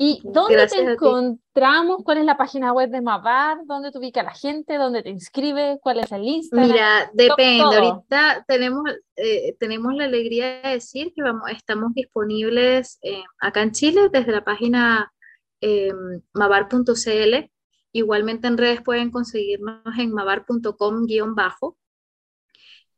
¿Y 0.04 0.20
dónde 0.24 0.66
te 0.66 0.80
encontramos? 0.80 1.98
¿Cuál 2.04 2.18
es 2.18 2.24
la 2.24 2.36
página 2.36 2.72
web 2.72 2.90
de 2.90 3.00
Mavar? 3.00 3.58
¿Dónde 3.66 3.92
te 3.92 3.98
ubica 3.98 4.24
la 4.24 4.34
gente? 4.34 4.76
¿Dónde 4.76 5.04
te 5.04 5.10
inscribe? 5.10 5.78
¿Cuál 5.80 6.00
es 6.00 6.10
el 6.10 6.24
Instagram? 6.24 6.72
Mira, 6.72 7.10
depende. 7.14 7.62
Ahorita 7.62 8.44
tenemos, 8.48 8.82
eh, 9.14 9.54
tenemos 9.60 9.94
la 9.94 10.06
alegría 10.06 10.60
de 10.62 10.70
decir 10.70 11.12
que 11.14 11.22
vamos, 11.22 11.48
estamos 11.52 11.94
disponibles 11.94 12.98
eh, 13.02 13.22
acá 13.38 13.62
en 13.62 13.70
Chile 13.70 14.08
desde 14.10 14.32
la 14.32 14.42
página 14.42 15.12
eh, 15.60 15.92
mavar.cl. 16.34 17.50
Igualmente 17.92 18.48
en 18.48 18.58
redes 18.58 18.82
pueden 18.82 19.12
conseguirnos 19.12 19.96
en 19.96 20.12
mavar.com-bajo. 20.12 21.76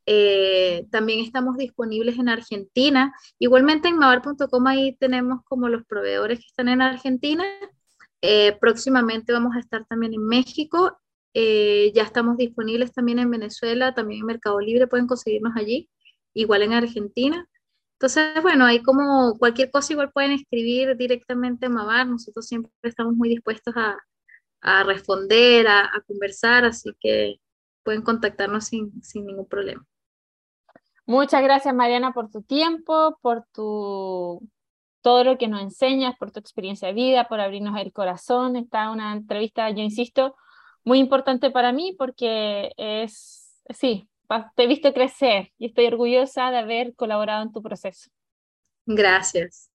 Eh, 0.06 0.86
también 0.90 1.20
estamos 1.20 1.56
disponibles 1.56 2.18
en 2.18 2.28
Argentina. 2.28 3.14
Igualmente 3.38 3.88
en 3.88 3.98
mavar.com 3.98 4.66
ahí 4.66 4.96
tenemos 4.96 5.40
como 5.44 5.68
los 5.68 5.84
proveedores 5.84 6.40
que 6.40 6.46
están 6.46 6.68
en 6.68 6.82
Argentina. 6.82 7.44
Eh, 8.20 8.56
próximamente 8.60 9.32
vamos 9.32 9.56
a 9.56 9.60
estar 9.60 9.84
también 9.86 10.14
en 10.14 10.26
México. 10.26 10.98
Eh, 11.34 11.92
ya 11.94 12.04
estamos 12.04 12.36
disponibles 12.36 12.92
también 12.92 13.18
en 13.18 13.30
Venezuela, 13.30 13.94
también 13.94 14.20
en 14.20 14.26
Mercado 14.26 14.60
Libre 14.60 14.86
pueden 14.86 15.06
conseguirnos 15.08 15.54
allí, 15.56 15.90
igual 16.32 16.62
en 16.62 16.72
Argentina. 16.72 17.46
Entonces, 17.94 18.42
bueno, 18.42 18.64
ahí 18.66 18.82
como 18.82 19.36
cualquier 19.38 19.70
cosa 19.70 19.92
igual 19.92 20.12
pueden 20.12 20.32
escribir 20.32 20.96
directamente 20.96 21.66
a 21.66 21.70
Mavar. 21.70 22.06
Nosotros 22.06 22.46
siempre 22.46 22.70
estamos 22.82 23.14
muy 23.14 23.28
dispuestos 23.30 23.74
a, 23.76 23.98
a 24.62 24.84
responder, 24.84 25.66
a, 25.68 25.80
a, 25.86 26.00
conversar, 26.06 26.64
así 26.64 26.90
que 27.00 27.36
pueden 27.82 28.02
contactarnos 28.02 28.66
sin, 28.66 29.02
sin 29.02 29.26
ningún 29.26 29.48
problema. 29.48 29.86
Muchas 31.06 31.42
gracias, 31.42 31.74
Mariana, 31.74 32.12
por 32.12 32.30
tu 32.30 32.42
tiempo, 32.42 33.18
por 33.20 33.44
tu 33.52 34.40
todo 35.02 35.22
lo 35.22 35.36
que 35.36 35.48
nos 35.48 35.60
enseñas, 35.60 36.16
por 36.18 36.30
tu 36.30 36.40
experiencia 36.40 36.88
de 36.88 36.94
vida, 36.94 37.28
por 37.28 37.38
abrirnos 37.38 37.78
el 37.78 37.92
corazón. 37.92 38.56
Está 38.56 38.90
una 38.90 39.12
entrevista, 39.12 39.68
yo 39.68 39.82
insisto, 39.82 40.34
muy 40.82 40.98
importante 40.98 41.50
para 41.50 41.72
mí 41.72 41.94
porque 41.98 42.72
es, 42.78 43.62
sí, 43.68 44.08
te 44.56 44.64
he 44.64 44.66
visto 44.66 44.94
crecer 44.94 45.52
y 45.58 45.66
estoy 45.66 45.86
orgullosa 45.86 46.50
de 46.50 46.56
haber 46.56 46.94
colaborado 46.94 47.42
en 47.42 47.52
tu 47.52 47.62
proceso. 47.62 48.08
Gracias. 48.86 49.68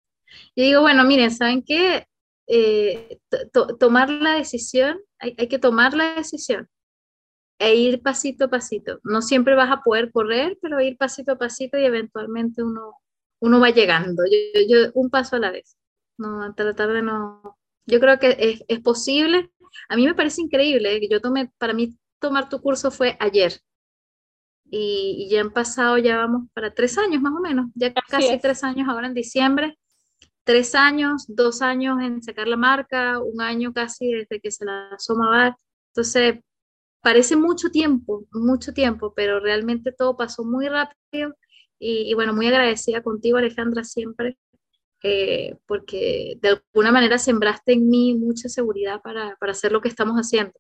Y 0.56 0.64
digo, 0.64 0.82
bueno, 0.82 1.04
miren, 1.04 1.30
¿saben 1.30 1.62
qué? 1.62 2.08
Eh, 2.48 3.20
tomar 3.80 4.10
la 4.10 4.34
decisión, 4.34 5.00
hay, 5.20 5.36
hay 5.38 5.48
que 5.48 5.60
tomar 5.60 5.94
la 5.94 6.16
decisión 6.16 6.68
e 7.60 7.76
ir 7.76 8.02
pasito 8.02 8.46
a 8.46 8.48
pasito. 8.48 9.00
No 9.04 9.22
siempre 9.22 9.54
vas 9.54 9.70
a 9.70 9.84
poder 9.84 10.12
correr, 10.12 10.58
pero 10.62 10.80
ir 10.80 10.98
pasito 10.98 11.34
a 11.34 11.38
pasito 11.38 11.78
y 11.78 11.84
eventualmente 11.84 12.64
uno, 12.64 12.96
uno 13.40 13.60
va 13.60 13.70
llegando. 13.70 14.24
Yo, 14.26 14.62
yo, 14.68 14.92
un 14.94 15.10
paso 15.10 15.36
a 15.36 15.40
la 15.40 15.52
vez. 15.52 15.78
No, 16.18 16.54
tratar 16.56 16.94
de 16.94 17.02
no. 17.02 17.58
Yo 17.86 18.00
creo 18.00 18.18
que 18.18 18.36
es, 18.40 18.64
es 18.68 18.80
posible. 18.80 19.52
A 19.90 19.98
mí 19.98 20.06
me 20.06 20.16
parece 20.16 20.42
increíble 20.42 21.00
yo 21.10 21.22
tomé, 21.22 21.52
para 21.58 21.74
mí 21.74 21.98
tomar 22.20 22.50
tu 22.50 22.62
curso 22.62 22.92
fue 22.92 23.18
ayer. 23.20 23.60
Y, 24.72 25.26
y, 25.26 25.30
ya 25.30 25.42
han 25.42 25.52
pasado, 25.52 25.98
ya 25.98 26.18
vamos 26.18 26.48
para 26.54 26.74
tres 26.74 26.98
años 26.98 27.22
más 27.22 27.34
o 27.34 27.42
menos, 27.42 27.72
ya 27.74 27.92
casi 27.92 28.40
tres 28.40 28.64
años 28.64 28.88
ahora 28.88 29.08
en 29.08 29.14
diciembre. 29.14 29.78
Tres 30.44 30.76
años, 30.76 31.26
dos 31.28 31.62
años 31.62 32.00
en 32.02 32.24
sacar 32.24 32.48
la 32.48 32.58
marca, 32.58 33.20
un 33.20 33.42
año 33.42 33.74
casi 33.74 34.12
desde 34.12 34.40
que 34.40 34.52
se 34.52 34.66
la 34.66 34.98
va. 35.20 35.58
Entonces, 35.94 36.40
parece 37.02 37.36
mucho 37.36 37.70
tiempo, 37.70 38.26
mucho 38.32 38.74
tiempo, 38.74 39.14
pero 39.16 39.40
realmente 39.40 39.92
todo 39.92 40.18
pasó 40.18 40.44
muy 40.44 40.68
rápido 40.68 41.36
y, 41.80 42.14
bueno, 42.14 42.34
muy 42.34 42.48
agradecida 42.48 43.02
contigo, 43.02 43.38
Alejandra, 43.38 43.86
siempre, 43.86 44.38
eh, 45.02 45.58
porque 45.66 46.38
de 46.42 46.50
alguna 46.50 46.92
manera 46.92 47.18
sembraste 47.18 47.74
en 47.74 47.90
mí 47.90 48.16
mucha 48.16 48.50
seguridad 48.50 49.02
para, 49.02 49.38
para, 49.40 49.54
hacer 49.54 49.72
lo 49.72 49.80
que 49.80 49.88
estamos 49.88 50.18
haciendo. 50.18 50.54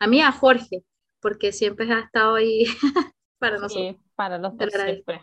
A 0.00 0.06
mí, 0.06 0.22
a 0.22 0.32
Jorge, 0.32 0.82
porque 1.20 1.52
siempre 1.52 1.92
ha 1.92 2.00
estado 2.00 2.36
ahí 2.36 2.64
para 3.38 3.58
nosotros. 3.58 3.96
para 4.14 4.38
los 4.38 4.56
dos 4.56 4.72
siempre. 4.72 5.20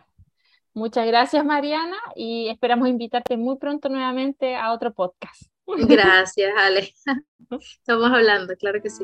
Muchas 0.75 1.07
gracias, 1.07 1.43
Mariana, 1.43 1.97
y 2.15 2.47
esperamos 2.47 2.87
invitarte 2.87 3.37
muy 3.37 3.57
pronto 3.57 3.89
nuevamente 3.89 4.55
a 4.55 4.71
otro 4.71 4.93
podcast. 4.93 5.49
Gracias, 5.77 6.51
Ale. 6.57 6.93
Estamos 7.59 8.11
hablando, 8.11 8.55
claro 8.55 8.81
que 8.81 8.89
sí. 8.89 9.03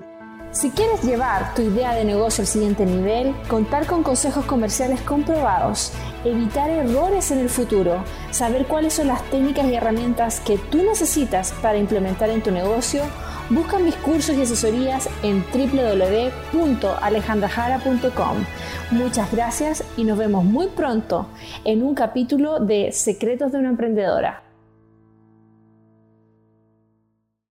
Si 0.51 0.69
quieres 0.69 1.03
llevar 1.03 1.53
tu 1.53 1.61
idea 1.63 1.93
de 1.95 2.05
negocio 2.05 2.43
al 2.43 2.47
siguiente 2.47 2.85
nivel, 2.85 3.35
contar 3.49 3.85
con 3.87 4.03
consejos 4.03 4.45
comerciales 4.45 5.01
comprobados, 5.01 5.91
evitar 6.23 6.69
errores 6.69 7.31
en 7.31 7.39
el 7.39 7.49
futuro, 7.49 8.01
saber 8.31 8.65
cuáles 8.65 8.93
son 8.93 9.07
las 9.07 9.21
técnicas 9.29 9.67
y 9.67 9.73
herramientas 9.73 10.39
que 10.39 10.57
tú 10.57 10.77
necesitas 10.77 11.51
para 11.61 11.77
implementar 11.77 12.29
en 12.29 12.41
tu 12.41 12.51
negocio, 12.51 13.03
busca 13.49 13.79
mis 13.79 13.95
cursos 13.95 14.37
y 14.37 14.43
asesorías 14.43 15.09
en 15.23 15.43
www.alejandrajara.com. 16.53 18.45
Muchas 18.91 19.29
gracias 19.33 19.83
y 19.97 20.05
nos 20.05 20.17
vemos 20.17 20.45
muy 20.45 20.67
pronto 20.67 21.27
en 21.65 21.83
un 21.83 21.95
capítulo 21.95 22.59
de 22.59 22.93
Secretos 22.93 23.51
de 23.51 23.57
una 23.57 23.71
Emprendedora. 23.71 24.44